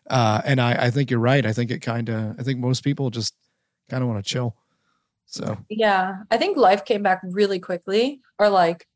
uh 0.09 0.41
and 0.43 0.59
i 0.59 0.85
i 0.85 0.89
think 0.89 1.11
you're 1.11 1.19
right. 1.19 1.45
I 1.45 1.53
think 1.53 1.69
it 1.69 1.83
kind 1.83 2.09
of 2.09 2.39
i 2.39 2.43
think 2.43 2.59
most 2.59 2.83
people 2.83 3.11
just 3.11 3.35
kind 3.89 4.01
of 4.01 4.09
want 4.09 4.23
to 4.23 4.29
chill. 4.29 4.55
So. 5.25 5.57
Yeah, 5.69 6.23
I 6.31 6.37
think 6.37 6.57
life 6.57 6.85
came 6.85 7.03
back 7.03 7.21
really 7.23 7.59
quickly, 7.59 8.21
or 8.39 8.49
like 8.49 8.87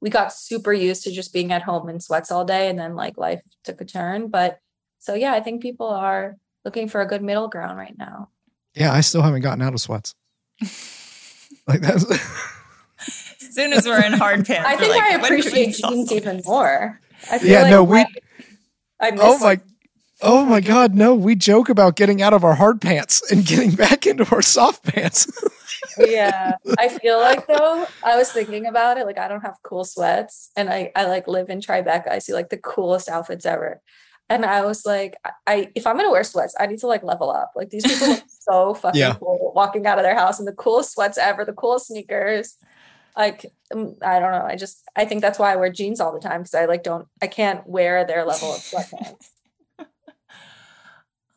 we 0.00 0.10
got 0.10 0.32
super 0.32 0.72
used 0.72 1.04
to 1.04 1.12
just 1.12 1.32
being 1.32 1.52
at 1.52 1.62
home 1.62 1.88
in 1.88 2.00
sweats 2.00 2.30
all 2.30 2.44
day, 2.44 2.68
and 2.68 2.78
then 2.78 2.94
like 2.94 3.16
life 3.18 3.40
took 3.62 3.80
a 3.80 3.84
turn. 3.84 4.28
But 4.28 4.58
so 4.98 5.14
yeah, 5.14 5.32
I 5.32 5.40
think 5.40 5.62
people 5.62 5.88
are 5.88 6.36
looking 6.64 6.88
for 6.88 7.00
a 7.00 7.06
good 7.06 7.22
middle 7.22 7.48
ground 7.48 7.76
right 7.76 7.96
now. 7.98 8.28
yeah 8.74 8.92
i 8.92 9.00
still 9.00 9.22
haven't 9.22 9.42
gotten 9.42 9.62
out 9.62 9.74
of 9.74 9.80
sweats 9.80 10.14
like 11.66 11.80
that's 11.80 12.04
As 12.10 13.54
soon 13.54 13.72
as 13.72 13.84
we're 13.86 14.02
in 14.02 14.12
hard 14.12 14.46
pants, 14.46 14.68
I 14.68 14.76
think 14.76 14.94
like, 14.94 15.02
I 15.02 15.16
when 15.16 15.20
can 15.20 15.30
we 15.34 15.40
appreciate 15.40 15.74
jeans 15.76 16.12
even 16.12 16.42
more. 16.44 17.00
I 17.30 17.38
feel 17.38 17.50
Yeah, 17.50 17.62
like 17.62 17.70
no, 17.70 17.84
we- 17.84 17.98
I, 17.98 18.06
I 19.00 19.10
miss 19.12 19.22
oh 19.22 19.38
my 19.38 19.60
oh 20.24 20.44
my 20.44 20.60
god 20.60 20.94
no 20.94 21.14
we 21.14 21.34
joke 21.34 21.68
about 21.68 21.96
getting 21.96 22.22
out 22.22 22.32
of 22.32 22.44
our 22.44 22.54
hard 22.54 22.80
pants 22.80 23.22
and 23.32 23.44
getting 23.44 23.72
back 23.72 24.06
into 24.06 24.24
our 24.34 24.42
soft 24.42 24.84
pants. 24.84 25.26
Yeah 25.98 26.56
i 26.78 26.88
feel 26.88 27.18
like 27.20 27.46
though 27.46 27.86
i 28.02 28.16
was 28.16 28.30
thinking 28.30 28.66
about 28.66 28.98
it 28.98 29.04
like 29.04 29.18
i 29.18 29.28
don't 29.28 29.42
have 29.42 29.56
cool 29.62 29.84
sweats 29.84 30.50
and 30.56 30.70
i 30.70 30.90
i 30.96 31.04
like 31.06 31.26
live 31.28 31.50
in 31.50 31.60
tribeca. 31.60 32.10
I 32.10 32.18
see 32.20 32.32
like 32.32 32.48
the 32.50 32.56
coolest 32.56 33.08
outfits 33.08 33.44
ever 33.44 33.80
and 34.32 34.44
i 34.46 34.64
was 34.64 34.84
like 34.86 35.14
I, 35.24 35.30
I 35.46 35.72
if 35.74 35.86
i'm 35.86 35.96
gonna 35.96 36.10
wear 36.10 36.24
sweats 36.24 36.54
i 36.58 36.66
need 36.66 36.78
to 36.80 36.86
like 36.86 37.02
level 37.02 37.30
up. 37.30 37.52
Like 37.54 37.70
these 37.70 37.84
people 37.84 38.08
look 38.08 38.24
so 38.40 38.74
fucking 38.74 38.98
Yeah. 39.00 39.14
cool 39.14 39.52
walking 39.54 39.86
out 39.86 39.98
of 39.98 40.04
their 40.04 40.14
house 40.14 40.38
in 40.40 40.46
the 40.46 40.52
coolest 40.52 40.92
sweats 40.92 41.18
ever 41.18 41.44
the 41.44 41.52
coolest 41.52 41.88
sneakers. 41.88 42.56
Like 43.16 43.46
um, 43.74 43.96
i 44.02 44.18
don't 44.18 44.32
know. 44.32 44.44
I 44.44 44.56
just 44.56 44.82
i 44.96 45.04
think 45.04 45.20
that's 45.20 45.38
why 45.38 45.52
i 45.52 45.56
wear 45.56 45.70
jeans 45.70 46.00
all 46.00 46.12
the 46.12 46.20
time 46.20 46.40
because 46.42 46.54
i 46.54 46.64
like 46.64 46.82
don't 46.82 47.06
i 47.20 47.26
can't 47.26 47.66
wear 47.66 48.04
their 48.06 48.24
level 48.24 48.52
of 48.52 48.58
sweatpants. 48.60 49.26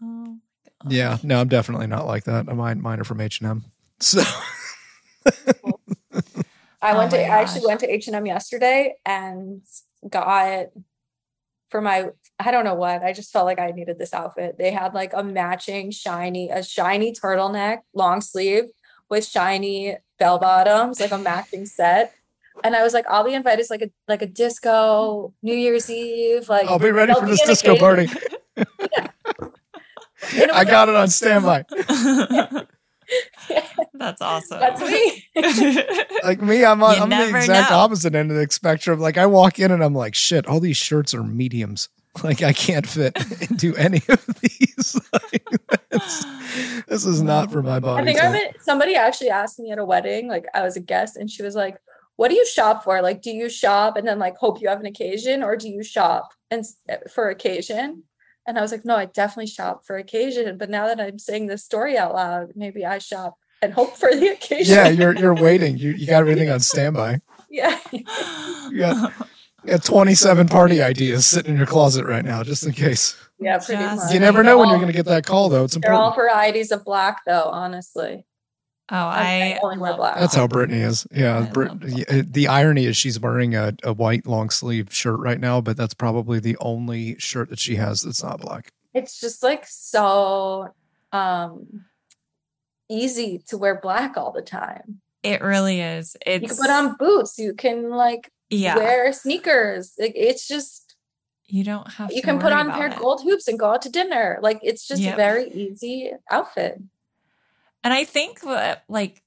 Oh, 0.83 0.89
yeah. 0.89 1.17
No 1.23 1.39
i'm 1.41 1.47
definitely 1.47 1.87
not 1.87 2.05
like 2.05 2.25
that. 2.25 2.45
Mine 2.45 2.81
mine 2.81 2.99
are 2.99 3.05
from 3.05 3.21
h&m 3.21 3.63
so 3.99 4.21
I 6.81 6.93
Oh 6.93 6.97
went 6.97 7.11
to 7.11 7.17
my 7.17 7.23
I 7.23 7.41
actually 7.41 7.65
went 7.65 7.79
to 7.79 7.91
H 7.91 8.07
and 8.07 8.15
M 8.15 8.25
yesterday 8.27 8.95
and 9.05 9.61
got 10.07 10.67
for 11.69 11.81
my 11.81 12.09
I 12.39 12.51
don't 12.51 12.65
know 12.65 12.75
what 12.75 13.03
I 13.03 13.13
just 13.13 13.31
felt 13.31 13.45
like 13.45 13.59
I 13.59 13.71
needed 13.71 13.97
this 13.97 14.13
outfit. 14.13 14.57
They 14.57 14.71
had 14.71 14.93
like 14.93 15.13
a 15.13 15.23
matching 15.23 15.91
shiny 15.91 16.49
a 16.49 16.63
shiny 16.63 17.13
turtleneck 17.13 17.79
long 17.93 18.21
sleeve 18.21 18.65
with 19.09 19.25
shiny 19.25 19.97
bell 20.19 20.39
bottoms 20.39 20.99
like 20.99 21.11
a 21.11 21.17
matching 21.17 21.65
set. 21.65 22.13
And 22.63 22.75
I 22.75 22.83
was 22.83 22.93
like, 22.93 23.05
I'll 23.09 23.25
be 23.25 23.33
invited 23.33 23.65
to 23.65 23.73
like 23.73 23.81
a 23.81 23.91
like 24.07 24.21
a 24.21 24.27
disco 24.27 25.33
New 25.41 25.55
Year's 25.55 25.89
Eve. 25.89 26.47
Like 26.49 26.67
i'll 26.67 26.79
be 26.79 26.91
ready 26.91 27.07
there'll 27.13 27.21
for 27.21 27.27
be 27.27 27.33
this 27.33 27.45
disco 27.45 27.75
party 27.77 28.03
occasion. 28.57 29.51
And 30.37 30.51
i 30.51 30.63
got 30.63 30.87
like- 30.87 30.89
it 30.89 30.95
on 30.95 31.07
standby 31.09 31.65
That's 33.93 34.21
awesome. 34.21 34.59
That's 34.59 34.81
me. 34.81 35.25
like 36.23 36.41
me 36.41 36.63
i'm 36.63 36.83
on, 36.83 37.01
I'm 37.01 37.09
the 37.09 37.37
exact 37.37 37.71
know. 37.71 37.77
opposite 37.77 38.15
end 38.15 38.31
of 38.31 38.37
the 38.37 38.47
spectrum 38.49 38.99
like 38.99 39.17
i 39.17 39.25
walk 39.25 39.59
in 39.59 39.71
and 39.71 39.83
i'm 39.83 39.93
like 39.93 40.15
shit 40.15 40.47
all 40.47 40.59
these 40.59 40.77
shirts 40.77 41.13
are 41.13 41.23
mediums 41.23 41.89
like 42.23 42.41
i 42.41 42.53
can't 42.53 42.87
fit 42.87 43.15
into 43.49 43.75
any 43.75 44.01
of 44.07 44.25
these 44.41 44.99
like, 45.13 45.45
this, 45.89 46.25
this 46.87 47.05
is 47.05 47.21
not 47.21 47.51
for 47.51 47.61
my 47.61 47.79
body 47.79 48.01
I 48.01 48.05
think 48.05 48.19
type. 48.19 48.29
I'm 48.29 48.35
at, 48.35 48.63
somebody 48.63 48.95
actually 48.95 49.29
asked 49.29 49.59
me 49.59 49.71
at 49.71 49.79
a 49.79 49.85
wedding, 49.85 50.27
like 50.27 50.45
I 50.53 50.61
was 50.61 50.77
a 50.77 50.81
guest, 50.81 51.17
and 51.17 51.29
she 51.29 51.43
was 51.43 51.55
like, 51.55 51.77
"What 52.15 52.29
do 52.29 52.35
you 52.35 52.45
shop 52.45 52.83
for? 52.83 53.01
Like, 53.01 53.21
do 53.21 53.31
you 53.31 53.49
shop 53.49 53.97
and 53.97 54.07
then 54.07 54.19
like 54.19 54.37
hope 54.37 54.61
you 54.61 54.69
have 54.69 54.79
an 54.79 54.85
occasion, 54.85 55.43
or 55.43 55.55
do 55.55 55.69
you 55.69 55.83
shop 55.83 56.33
and 56.51 56.65
for 57.11 57.29
occasion?" 57.29 58.03
And 58.47 58.57
I 58.57 58.61
was 58.61 58.71
like, 58.71 58.85
"No, 58.85 58.95
I 58.95 59.05
definitely 59.05 59.47
shop 59.47 59.85
for 59.85 59.97
occasion." 59.97 60.57
But 60.57 60.69
now 60.69 60.87
that 60.87 60.99
I'm 60.99 61.17
saying 61.19 61.47
this 61.47 61.63
story 61.63 61.97
out 61.97 62.13
loud, 62.13 62.51
maybe 62.55 62.85
I 62.85 62.99
shop 62.99 63.37
and 63.61 63.73
hope 63.73 63.95
for 63.97 64.13
the 64.13 64.27
occasion. 64.27 64.75
yeah 64.75 64.89
you're 64.89 65.15
you're 65.15 65.33
waiting 65.33 65.77
you, 65.77 65.91
you 65.91 66.05
got 66.05 66.19
everything 66.19 66.49
on 66.49 66.59
standby 66.59 67.19
yeah. 67.49 67.79
Yeah. 68.71 69.07
You 69.63 69.71
got 69.71 69.83
27 69.83 70.47
party 70.47 70.81
ideas 70.81 71.25
sitting 71.25 71.53
in 71.53 71.57
your 71.57 71.65
closet 71.65 72.05
right 72.05 72.23
now, 72.23 72.43
just 72.43 72.65
in 72.65 72.73
case. 72.73 73.15
Yeah, 73.39 73.57
pretty 73.57 73.81
Just 73.81 74.03
much. 74.03 74.13
You 74.13 74.19
never 74.19 74.43
know 74.43 74.57
when 74.59 74.69
you're 74.69 74.77
going 74.77 74.91
to 74.91 74.93
get 74.93 75.05
that 75.07 75.25
call, 75.25 75.49
though. 75.49 75.63
It's 75.63 75.75
all- 75.75 75.81
They're 75.81 75.93
all 75.93 76.13
varieties 76.13 76.71
of 76.71 76.85
black, 76.85 77.21
though. 77.25 77.49
Honestly, 77.51 78.25
Oh, 78.91 78.95
I 78.95 79.57
I 79.57 79.59
only 79.63 79.77
wear 79.79 79.91
love 79.91 79.97
black. 79.97 80.19
That's 80.19 80.35
how 80.35 80.47
Brittany 80.47 80.81
is. 80.81 81.07
Yeah. 81.11 81.49
Brit- 81.51 82.33
the 82.33 82.47
irony 82.47 82.85
is 82.85 82.95
she's 82.95 83.19
wearing 83.19 83.55
a, 83.55 83.73
a 83.83 83.93
white 83.93 84.27
long 84.27 84.49
sleeve 84.51 84.93
shirt 84.93 85.19
right 85.19 85.39
now, 85.39 85.59
but 85.59 85.75
that's 85.75 85.95
probably 85.95 86.39
the 86.39 86.55
only 86.59 87.17
shirt 87.17 87.49
that 87.49 87.57
she 87.59 87.75
has 87.77 88.01
that's 88.01 88.21
not 88.23 88.41
black. 88.41 88.71
it's 88.93 89.19
just 89.19 89.41
like 89.43 89.65
so 89.67 90.69
um 91.11 91.85
easy 92.89 93.41
to 93.47 93.57
wear 93.57 93.79
black 93.81 94.17
all 94.17 94.31
the 94.31 94.41
time. 94.41 95.01
It 95.23 95.41
really 95.41 95.81
is. 95.81 96.15
It's 96.25 96.43
you 96.43 96.47
can 96.49 96.57
put 96.57 96.69
on 96.69 96.95
boots, 96.97 97.39
you 97.39 97.53
can 97.55 97.89
like 97.89 98.29
yeah. 98.51 98.75
wear 98.75 99.11
sneakers. 99.13 99.93
Like 99.97 100.13
it's 100.15 100.47
just 100.47 100.95
you 101.47 101.63
don't 101.63 101.91
have. 101.93 102.11
you 102.11 102.21
to 102.21 102.27
can 102.27 102.39
put 102.39 102.51
on 102.51 102.69
a 102.69 102.73
pair 102.73 102.87
of 102.87 102.97
gold 102.97 103.21
hoops 103.23 103.47
and 103.47 103.57
go 103.57 103.71
out 103.71 103.81
to 103.83 103.89
dinner. 103.89 104.37
Like 104.41 104.59
it's 104.61 104.87
just 104.87 105.01
Yep. 105.01 105.13
a 105.13 105.17
very 105.17 105.49
easy 105.51 106.11
outfit. 106.29 106.79
And 107.85 107.93
I 107.93 108.03
think 108.03 108.39
what 108.39 108.83
like 108.89 109.21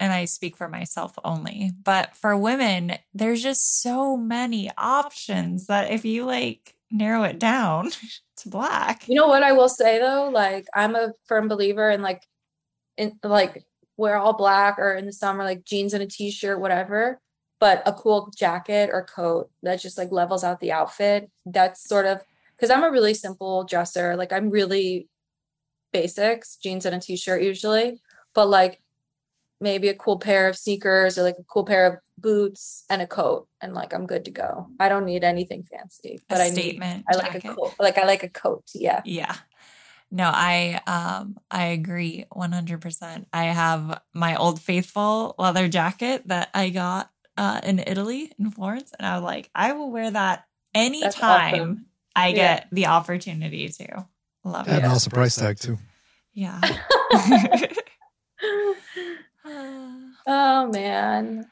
and 0.00 0.12
I 0.12 0.24
speak 0.24 0.56
for 0.56 0.68
myself 0.68 1.16
only, 1.24 1.70
but 1.84 2.16
for 2.16 2.36
women, 2.36 2.94
there's 3.14 3.40
just 3.40 3.82
so 3.82 4.16
many 4.16 4.68
options 4.76 5.68
that 5.68 5.92
if 5.92 6.04
you 6.04 6.24
like 6.24 6.74
narrow 6.90 7.22
it 7.22 7.38
down 7.38 7.90
to 8.38 8.48
black. 8.48 9.08
You 9.08 9.14
know 9.14 9.28
what 9.28 9.44
I 9.44 9.52
will 9.52 9.68
say 9.68 10.00
though? 10.00 10.28
Like 10.28 10.66
I'm 10.74 10.96
a 10.96 11.12
firm 11.26 11.46
believer 11.46 11.88
in 11.88 12.02
like 12.02 12.24
in 12.96 13.16
like 13.22 13.64
wear 13.96 14.16
all 14.16 14.32
black 14.32 14.80
or 14.80 14.94
in 14.94 15.06
the 15.06 15.12
summer 15.12 15.44
like 15.44 15.64
jeans 15.64 15.94
and 15.94 16.02
a 16.02 16.06
t-shirt, 16.06 16.58
whatever. 16.58 17.20
But 17.60 17.82
a 17.86 17.92
cool 17.92 18.32
jacket 18.36 18.90
or 18.92 19.04
coat 19.04 19.50
that 19.62 19.80
just 19.80 19.98
like 19.98 20.10
levels 20.10 20.42
out 20.42 20.58
the 20.58 20.72
outfit. 20.72 21.30
That's 21.46 21.86
sort 21.86 22.06
of 22.06 22.24
because 22.56 22.70
I'm 22.70 22.82
a 22.82 22.90
really 22.90 23.14
simple 23.14 23.62
dresser. 23.62 24.16
Like 24.16 24.32
I'm 24.32 24.50
really 24.50 25.09
basics, 25.92 26.56
jeans 26.56 26.86
and 26.86 26.94
a 26.94 27.00
t-shirt 27.00 27.42
usually. 27.42 28.00
But 28.34 28.48
like 28.48 28.80
maybe 29.60 29.88
a 29.88 29.94
cool 29.94 30.18
pair 30.18 30.48
of 30.48 30.56
sneakers 30.56 31.18
or 31.18 31.22
like 31.22 31.36
a 31.38 31.44
cool 31.44 31.64
pair 31.64 31.86
of 31.86 31.98
boots 32.18 32.84
and 32.88 33.02
a 33.02 33.06
coat 33.06 33.46
and 33.60 33.74
like 33.74 33.92
I'm 33.92 34.06
good 34.06 34.24
to 34.24 34.30
go. 34.30 34.68
I 34.78 34.88
don't 34.88 35.04
need 35.04 35.22
anything 35.22 35.64
fancy. 35.64 36.20
But 36.28 36.38
a 36.38 36.44
I 36.44 36.50
statement. 36.50 37.04
Need, 37.08 37.14
I 37.14 37.16
like 37.16 37.34
a 37.34 37.54
coat. 37.54 37.74
Like 37.78 37.98
I 37.98 38.04
like 38.04 38.22
a 38.22 38.28
coat. 38.28 38.64
Yeah. 38.74 39.02
Yeah. 39.04 39.34
No, 40.10 40.30
I 40.32 40.80
um 40.86 41.38
I 41.50 41.66
agree 41.66 42.24
100%. 42.34 43.26
I 43.32 43.44
have 43.44 44.00
my 44.14 44.36
old 44.36 44.60
faithful 44.60 45.34
leather 45.38 45.68
jacket 45.68 46.26
that 46.26 46.48
I 46.54 46.70
got 46.70 47.10
uh 47.36 47.60
in 47.62 47.78
Italy 47.80 48.32
in 48.38 48.50
Florence 48.50 48.92
and 48.98 49.06
I 49.06 49.16
was 49.16 49.24
like 49.24 49.50
I 49.54 49.72
will 49.72 49.90
wear 49.90 50.10
that 50.10 50.44
anytime 50.74 51.54
awesome. 51.54 51.86
I 52.16 52.28
yeah. 52.28 52.34
get 52.34 52.68
the 52.72 52.86
opportunity 52.86 53.68
to. 53.68 54.06
Love 54.44 54.66
and 54.66 54.78
it. 54.78 54.82
And 54.84 54.92
also 54.92 55.10
price 55.10 55.36
tag 55.36 55.58
too. 55.58 55.78
Yeah. 56.32 56.60
oh 60.26 60.70
man. 60.72 61.46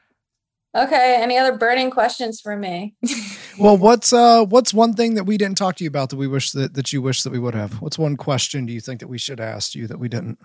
Okay. 0.76 1.18
Any 1.20 1.38
other 1.38 1.56
burning 1.56 1.90
questions 1.90 2.40
for 2.40 2.56
me? 2.56 2.94
well, 3.58 3.76
what's 3.76 4.12
uh 4.12 4.44
what's 4.44 4.72
one 4.72 4.94
thing 4.94 5.14
that 5.14 5.24
we 5.24 5.36
didn't 5.36 5.58
talk 5.58 5.76
to 5.76 5.84
you 5.84 5.88
about 5.88 6.10
that 6.10 6.16
we 6.16 6.28
wish 6.28 6.52
that, 6.52 6.74
that 6.74 6.92
you 6.92 7.02
wish 7.02 7.22
that 7.22 7.32
we 7.32 7.38
would 7.38 7.54
have? 7.54 7.80
What's 7.80 7.98
one 7.98 8.16
question 8.16 8.66
do 8.66 8.72
you 8.72 8.80
think 8.80 9.00
that 9.00 9.08
we 9.08 9.18
should 9.18 9.40
ask 9.40 9.74
you 9.74 9.86
that 9.86 9.98
we 9.98 10.08
didn't? 10.08 10.38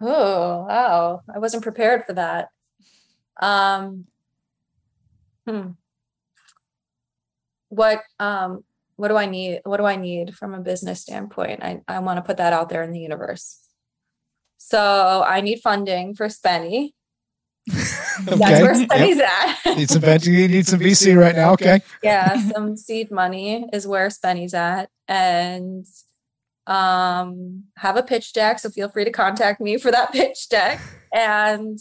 Oh, 0.00 0.66
wow. 0.68 1.22
I 1.34 1.38
wasn't 1.38 1.62
prepared 1.62 2.04
for 2.06 2.12
that. 2.14 2.50
Um 3.40 4.06
hmm. 5.46 5.70
What 7.70 8.02
um 8.20 8.64
what 8.98 9.08
do 9.08 9.16
I 9.16 9.26
need? 9.26 9.60
What 9.62 9.76
do 9.76 9.84
I 9.84 9.94
need 9.94 10.34
from 10.34 10.54
a 10.54 10.60
business 10.60 11.00
standpoint? 11.00 11.62
I, 11.62 11.80
I 11.86 12.00
want 12.00 12.16
to 12.16 12.22
put 12.22 12.38
that 12.38 12.52
out 12.52 12.68
there 12.68 12.82
in 12.82 12.90
the 12.90 12.98
universe. 12.98 13.60
So 14.58 15.22
I 15.24 15.40
need 15.40 15.60
funding 15.60 16.16
for 16.16 16.26
Spenny. 16.26 16.90
okay. 17.70 18.36
That's 18.36 18.60
where 18.60 18.74
Spenny's 18.74 19.18
yep. 19.18 19.30
at. 19.66 19.76
need 19.76 19.88
some 19.88 20.02
you 20.02 20.48
need 20.48 20.66
some 20.66 20.80
VC 20.80 21.16
right 21.16 21.36
now. 21.36 21.52
Okay. 21.52 21.80
Yeah, 22.02 22.42
some 22.50 22.76
seed 22.76 23.12
money 23.12 23.68
is 23.72 23.86
where 23.86 24.08
Spenny's 24.08 24.52
at. 24.52 24.90
And 25.06 25.86
um 26.66 27.64
have 27.76 27.96
a 27.96 28.02
pitch 28.02 28.32
deck. 28.32 28.58
So 28.58 28.68
feel 28.68 28.88
free 28.88 29.04
to 29.04 29.12
contact 29.12 29.60
me 29.60 29.78
for 29.78 29.92
that 29.92 30.10
pitch 30.12 30.48
deck. 30.48 30.80
And 31.14 31.78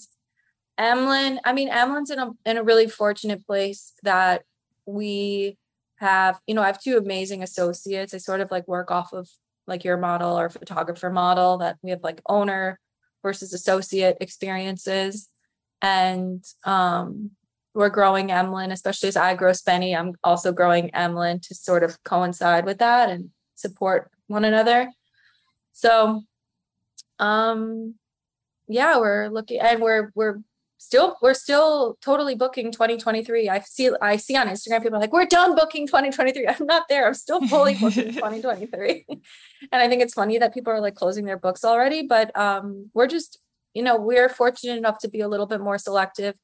Emlyn, 0.77 1.39
I 1.43 1.53
mean, 1.53 1.69
Emlyn's 1.69 2.11
in 2.11 2.19
a 2.19 2.29
in 2.45 2.57
a 2.57 2.63
really 2.63 2.87
fortunate 2.87 3.43
place 3.47 3.93
that 4.03 4.43
we 4.85 5.57
have, 5.97 6.39
you 6.47 6.53
know, 6.53 6.61
I 6.61 6.67
have 6.67 6.81
two 6.81 6.97
amazing 6.97 7.43
associates. 7.43 8.13
I 8.13 8.17
sort 8.17 8.41
of 8.41 8.51
like 8.51 8.67
work 8.67 8.91
off 8.91 9.13
of 9.13 9.29
like 9.67 9.83
your 9.83 9.97
model 9.97 10.37
or 10.37 10.49
photographer 10.49 11.09
model 11.09 11.57
that 11.57 11.77
we 11.81 11.89
have 11.89 12.03
like 12.03 12.21
owner 12.27 12.79
versus 13.23 13.53
associate 13.53 14.17
experiences 14.21 15.27
and 15.81 16.43
um 16.63 17.31
we're 17.77 17.89
growing 17.89 18.31
Emlyn, 18.31 18.71
especially 18.71 19.09
as 19.09 19.15
I 19.15 19.35
grow 19.35 19.51
Spenny. 19.51 19.95
I'm 19.95 20.13
also 20.23 20.51
growing 20.51 20.89
Emlyn 20.95 21.39
to 21.41 21.53
sort 21.53 21.83
of 21.83 22.03
coincide 22.03 22.65
with 22.65 22.79
that 22.79 23.09
and 23.11 23.29
support 23.53 24.09
one 24.25 24.43
another. 24.43 24.91
So, 25.73 26.23
um, 27.19 27.93
yeah, 28.67 28.97
we're 28.97 29.27
looking 29.27 29.59
and 29.59 29.79
we're 29.79 30.11
we're 30.15 30.39
still 30.77 31.17
we're 31.21 31.33
still 31.33 31.97
totally 32.01 32.35
booking 32.35 32.71
2023 32.71 33.49
i 33.49 33.59
see 33.59 33.89
i 34.01 34.15
see 34.15 34.35
on 34.35 34.47
instagram 34.47 34.81
people 34.81 34.99
like 34.99 35.11
we're 35.11 35.25
done 35.25 35.55
booking 35.55 35.87
2023 35.87 36.47
i'm 36.47 36.65
not 36.65 36.83
there. 36.87 37.07
I'm 37.07 37.13
still 37.13 37.45
fully 37.47 37.73
booking 37.73 38.13
2023 38.13 39.05
and 39.09 39.21
i 39.71 39.87
think 39.87 40.01
it's 40.01 40.13
funny 40.13 40.37
that 40.37 40.53
people 40.53 40.71
are 40.71 40.79
like 40.79 40.95
closing 40.95 41.25
their 41.25 41.37
books 41.37 41.65
already 41.65 42.03
but 42.03 42.35
um 42.37 42.89
we're 42.93 43.07
just 43.07 43.39
you 43.73 43.81
know 43.81 43.97
we're 43.97 44.29
fortunate 44.29 44.77
enough 44.77 44.99
to 44.99 45.09
be 45.09 45.21
a 45.21 45.27
little 45.27 45.47
bit 45.47 45.61
more 45.61 45.77
selective 45.77 46.35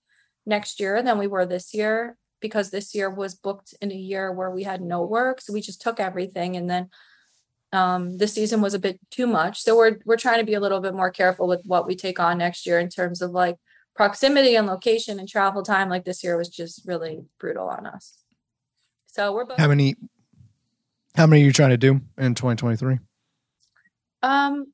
next 0.45 0.79
year 0.79 1.01
than 1.03 1.17
we 1.19 1.27
were 1.27 1.45
this 1.45 1.73
year 1.73 2.17
because 2.41 2.71
this 2.71 2.93
year 2.93 3.09
was 3.09 3.35
booked 3.35 3.73
in 3.81 3.91
a 3.91 3.95
year 3.95 4.31
where 4.31 4.49
we 4.49 4.63
had 4.63 4.81
no 4.81 5.03
work 5.03 5.41
so 5.41 5.53
we 5.53 5.61
just 5.61 5.81
took 5.81 5.99
everything 5.99 6.55
and 6.55 6.69
then 6.69 6.89
um, 7.71 8.19
this 8.19 8.33
season 8.33 8.61
was 8.61 8.75
a 8.75 8.79
bit 8.79 8.99
too 9.09 9.25
much. 9.25 9.63
So 9.63 9.75
we're 9.75 9.97
we're 10.05 10.15
trying 10.15 10.37
to 10.37 10.45
be 10.45 10.53
a 10.53 10.59
little 10.59 10.79
bit 10.79 10.93
more 10.93 11.09
careful 11.09 11.47
with 11.47 11.63
what 11.65 11.87
we 11.87 11.95
take 11.95 12.19
on 12.19 12.37
next 12.37 12.67
year 12.67 12.77
in 12.77 12.87
terms 12.87 13.19
of 13.19 13.31
like 13.31 13.57
proximity 13.95 14.55
and 14.55 14.67
location 14.67 15.19
and 15.19 15.29
travel 15.29 15.63
time 15.63 15.89
like 15.89 16.05
this 16.05 16.23
year 16.23 16.37
was 16.37 16.49
just 16.49 16.85
really 16.85 17.21
brutal 17.39 17.67
on 17.67 17.85
us. 17.85 18.17
So 19.07 19.33
we're 19.33 19.45
both 19.45 19.57
How 19.57 19.67
many 19.67 19.95
how 21.15 21.27
many 21.27 21.43
are 21.43 21.45
you 21.45 21.53
trying 21.53 21.69
to 21.69 21.77
do 21.77 22.01
in 22.17 22.33
2023? 22.33 22.99
Um 24.23 24.67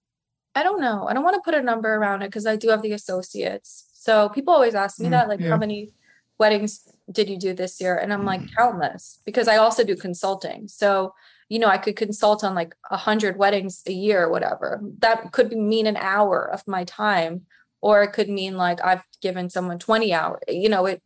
I 0.56 0.64
don't 0.64 0.82
know. 0.82 1.08
I 1.08 1.14
don't 1.14 1.24
want 1.24 1.36
to 1.36 1.42
put 1.44 1.54
a 1.54 1.62
number 1.62 1.94
around 1.94 2.22
it 2.22 2.28
because 2.28 2.46
I 2.46 2.56
do 2.56 2.70
have 2.70 2.82
the 2.82 2.94
associates. 2.94 3.90
So 3.94 4.30
people 4.30 4.54
always 4.54 4.76
ask 4.76 5.00
me 5.00 5.08
mm, 5.08 5.12
that 5.12 5.28
like 5.28 5.40
yeah. 5.40 5.50
how 5.50 5.58
many 5.58 5.92
weddings 6.38 6.88
did 7.12 7.30
you 7.30 7.38
do 7.38 7.54
this 7.54 7.80
year? 7.82 7.98
And 7.98 8.14
I'm 8.14 8.26
like 8.26 8.42
mm. 8.42 8.56
countless 8.56 9.20
because 9.26 9.48
I 9.48 9.58
also 9.58 9.84
do 9.84 9.96
consulting. 9.96 10.68
So 10.68 11.14
you 11.50 11.58
know, 11.58 11.68
I 11.68 11.80
could 11.80 11.96
consult 11.96 12.44
on 12.44 12.54
like 12.54 12.76
a 12.92 12.98
hundred 12.98 13.38
weddings 13.38 13.82
a 13.88 13.92
year 13.92 14.24
or 14.24 14.30
whatever. 14.30 14.80
That 15.00 15.32
could 15.32 15.52
mean 15.52 15.88
an 15.88 15.98
hour 15.98 16.50
of 16.52 16.68
my 16.68 16.84
time 16.84 17.48
or 17.82 18.04
it 18.04 18.14
could 18.14 18.30
mean 18.30 18.58
like 18.58 18.84
I've 18.84 19.04
given 19.22 19.50
someone 19.50 19.80
20 19.80 20.14
hours. 20.14 20.40
You 20.48 20.70
know, 20.70 20.86
it 20.86 21.02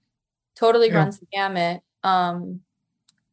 totally 0.56 0.90
yeah. 0.90 0.98
runs 0.98 1.20
the 1.20 1.28
gamut. 1.32 1.82
Um, 2.04 2.62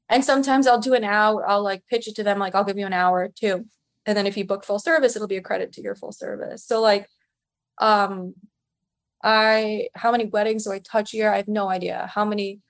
and 0.09 0.25
sometimes 0.25 0.67
I'll 0.67 0.81
do 0.81 0.95
an 0.95 1.05
hour, 1.05 1.49
I'll 1.49 1.63
like 1.63 1.87
pitch 1.87 2.09
it 2.09 2.17
to 2.17 2.23
them, 2.25 2.39
like 2.39 2.55
I'll 2.55 2.65
give 2.65 2.79
you 2.79 2.87
an 2.87 2.93
hour 2.93 3.29
too. 3.29 3.67
And 4.07 4.17
then 4.17 4.27
if 4.27 4.37
you 4.37 4.45
book 4.45 4.65
full 4.65 4.79
service, 4.79 5.15
it'll 5.15 5.29
be 5.29 5.37
a 5.37 5.43
credit 5.43 5.73
to 5.75 5.83
your 5.83 5.95
full 5.95 6.13
service. 6.13 6.65
So 6.65 6.81
like 6.81 7.07
um 7.79 8.35
I 9.23 9.89
how 9.95 10.11
many 10.11 10.27
weddings 10.27 10.65
do 10.65 10.73
I 10.73 10.81
touch 10.81 11.15
a 11.15 11.17
year? 11.17 11.33
I 11.33 11.37
have 11.37 11.49
no 11.49 11.69
idea. 11.69 12.11
How 12.13 12.25
many 12.25 12.61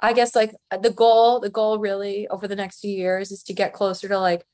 I 0.00 0.12
guess 0.14 0.34
like 0.34 0.54
the 0.82 0.90
goal, 0.90 1.40
the 1.40 1.50
goal 1.50 1.78
really 1.78 2.26
over 2.28 2.48
the 2.48 2.56
next 2.56 2.80
few 2.80 2.90
years 2.90 3.30
is 3.30 3.42
to 3.44 3.52
get 3.52 3.74
closer 3.74 4.08
to 4.08 4.18
like 4.18 4.44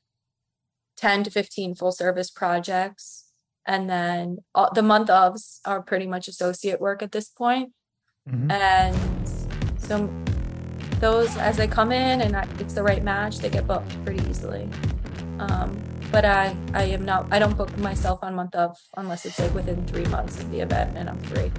10 0.97 1.23
to 1.23 1.31
15 1.31 1.75
full 1.75 1.91
service 1.91 2.29
projects 2.29 3.26
and 3.67 3.89
then 3.89 4.39
all, 4.55 4.71
the 4.73 4.81
month 4.81 5.09
ofs 5.09 5.59
are 5.65 5.81
pretty 5.81 6.07
much 6.07 6.27
associate 6.27 6.81
work 6.81 7.03
at 7.03 7.11
this 7.11 7.29
point. 7.29 7.73
Mm-hmm. 8.27 8.51
and 8.51 9.29
so 9.79 10.09
those 10.99 11.37
as 11.37 11.55
they 11.55 11.67
come 11.67 11.93
in 11.93 12.21
and 12.21 12.35
it's 12.59 12.73
the 12.73 12.83
right 12.83 13.03
match 13.03 13.37
they 13.37 13.49
get 13.49 13.67
booked 13.67 14.03
pretty 14.03 14.21
easily 14.27 14.69
um, 15.39 15.81
but 16.11 16.25
i 16.25 16.55
i 16.73 16.83
am 16.83 17.05
not 17.05 17.27
i 17.31 17.39
don't 17.39 17.55
book 17.55 17.75
myself 17.77 18.19
on 18.23 18.35
month 18.35 18.53
of 18.55 18.77
unless 18.97 19.25
it's 19.25 19.39
like 19.39 19.53
within 19.53 19.85
three 19.85 20.05
months 20.05 20.41
of 20.41 20.51
the 20.51 20.59
event 20.59 20.97
and 20.97 21.09
i'm 21.09 21.19
free 21.19 21.51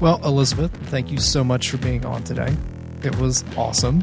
well 0.00 0.18
elizabeth 0.24 0.74
thank 0.86 1.10
you 1.10 1.18
so 1.18 1.42
much 1.44 1.68
for 1.68 1.76
being 1.78 2.06
on 2.06 2.22
today 2.24 2.56
it 3.02 3.14
was 3.16 3.44
awesome 3.56 4.02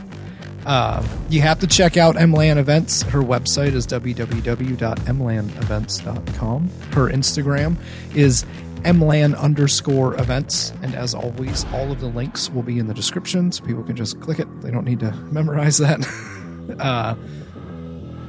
uh, 0.66 1.06
you 1.30 1.42
have 1.42 1.60
to 1.60 1.68
check 1.68 1.98
out 1.98 2.16
Emlyn 2.16 2.58
Events. 2.58 3.02
Her 3.04 3.22
website 3.22 3.74
is 3.74 3.86
www.emlynevents.com. 3.88 6.70
Her 6.92 7.10
Instagram 7.10 7.76
is 8.16 8.46
emlyn 8.84 9.36
underscore 9.36 10.20
events. 10.20 10.74
And 10.82 10.96
as 10.96 11.14
always, 11.14 11.66
all 11.74 11.92
of 11.92 12.00
the 12.00 12.08
links 12.08 12.50
will 12.50 12.64
be 12.64 12.80
in 12.80 12.88
the 12.88 12.94
description 12.94 13.52
so 13.52 13.66
people 13.66 13.84
can 13.84 13.96
just 13.96 14.20
click 14.22 14.40
it. 14.40 14.48
They 14.62 14.72
don't 14.72 14.86
need 14.86 15.00
to 15.02 15.12
memorize 15.32 15.78
that. 15.78 16.06
uh, 16.80 17.16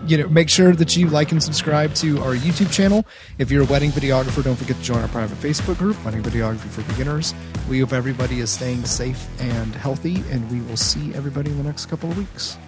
you 0.06 0.16
know, 0.16 0.28
make 0.28 0.48
sure 0.48 0.72
that 0.72 0.96
you 0.96 1.08
like 1.08 1.30
and 1.30 1.42
subscribe 1.42 1.94
to 1.96 2.20
our 2.22 2.34
YouTube 2.34 2.72
channel. 2.72 3.06
If 3.38 3.50
you're 3.50 3.62
a 3.62 3.66
wedding 3.66 3.90
videographer, 3.90 4.42
don't 4.42 4.56
forget 4.56 4.76
to 4.76 4.82
join 4.82 5.02
our 5.02 5.08
private 5.08 5.38
Facebook 5.38 5.78
group, 5.78 6.02
Wedding 6.04 6.22
Videography 6.22 6.68
for 6.68 6.82
Beginners. 6.82 7.34
We 7.70 7.80
hope 7.80 7.92
everybody 7.92 8.40
is 8.40 8.50
staying 8.50 8.84
safe 8.84 9.26
and 9.40 9.74
healthy, 9.74 10.22
and 10.30 10.50
we 10.50 10.60
will 10.60 10.76
see 10.76 11.14
everybody 11.14 11.50
in 11.50 11.56
the 11.56 11.62
next 11.62 11.86
couple 11.86 12.10
of 12.10 12.18
weeks. 12.18 12.58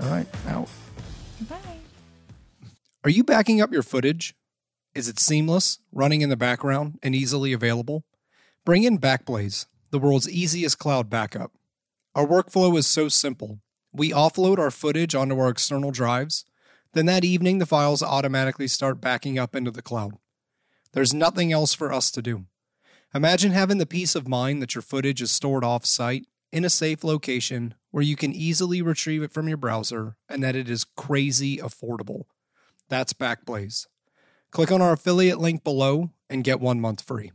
All 0.00 0.08
right, 0.08 0.26
out. 0.46 0.68
Bye. 1.48 1.58
Are 3.04 3.10
you 3.10 3.24
backing 3.24 3.60
up 3.60 3.72
your 3.72 3.82
footage? 3.82 4.34
Is 4.94 5.08
it 5.08 5.18
seamless, 5.18 5.80
running 5.92 6.22
in 6.22 6.30
the 6.30 6.36
background, 6.36 6.98
and 7.02 7.14
easily 7.14 7.52
available? 7.52 8.04
Bring 8.64 8.84
in 8.84 8.98
Backblaze, 8.98 9.66
the 9.90 9.98
world's 9.98 10.30
easiest 10.30 10.78
cloud 10.78 11.10
backup. 11.10 11.52
Our 12.14 12.26
workflow 12.26 12.78
is 12.78 12.86
so 12.86 13.08
simple. 13.08 13.58
We 13.92 14.12
offload 14.12 14.58
our 14.58 14.70
footage 14.70 15.14
onto 15.14 15.38
our 15.38 15.48
external 15.50 15.90
drives 15.90 16.44
then 16.92 17.06
that 17.06 17.24
evening, 17.24 17.58
the 17.58 17.66
files 17.66 18.02
automatically 18.02 18.68
start 18.68 19.00
backing 19.00 19.38
up 19.38 19.56
into 19.56 19.70
the 19.70 19.82
cloud. 19.82 20.12
There's 20.92 21.14
nothing 21.14 21.52
else 21.52 21.72
for 21.72 21.92
us 21.92 22.10
to 22.10 22.22
do. 22.22 22.44
Imagine 23.14 23.52
having 23.52 23.76
the 23.76 23.84
peace 23.84 24.14
of 24.14 24.26
mind 24.26 24.62
that 24.62 24.74
your 24.74 24.80
footage 24.80 25.20
is 25.20 25.30
stored 25.30 25.64
off 25.64 25.84
site 25.84 26.24
in 26.50 26.64
a 26.64 26.70
safe 26.70 27.04
location 27.04 27.74
where 27.90 28.02
you 28.02 28.16
can 28.16 28.32
easily 28.32 28.80
retrieve 28.80 29.22
it 29.22 29.32
from 29.32 29.48
your 29.48 29.58
browser 29.58 30.16
and 30.30 30.42
that 30.42 30.56
it 30.56 30.70
is 30.70 30.86
crazy 30.96 31.58
affordable. 31.58 32.22
That's 32.88 33.12
Backblaze. 33.12 33.86
Click 34.50 34.72
on 34.72 34.80
our 34.80 34.94
affiliate 34.94 35.38
link 35.38 35.62
below 35.62 36.08
and 36.30 36.42
get 36.42 36.58
one 36.58 36.80
month 36.80 37.02
free. 37.02 37.32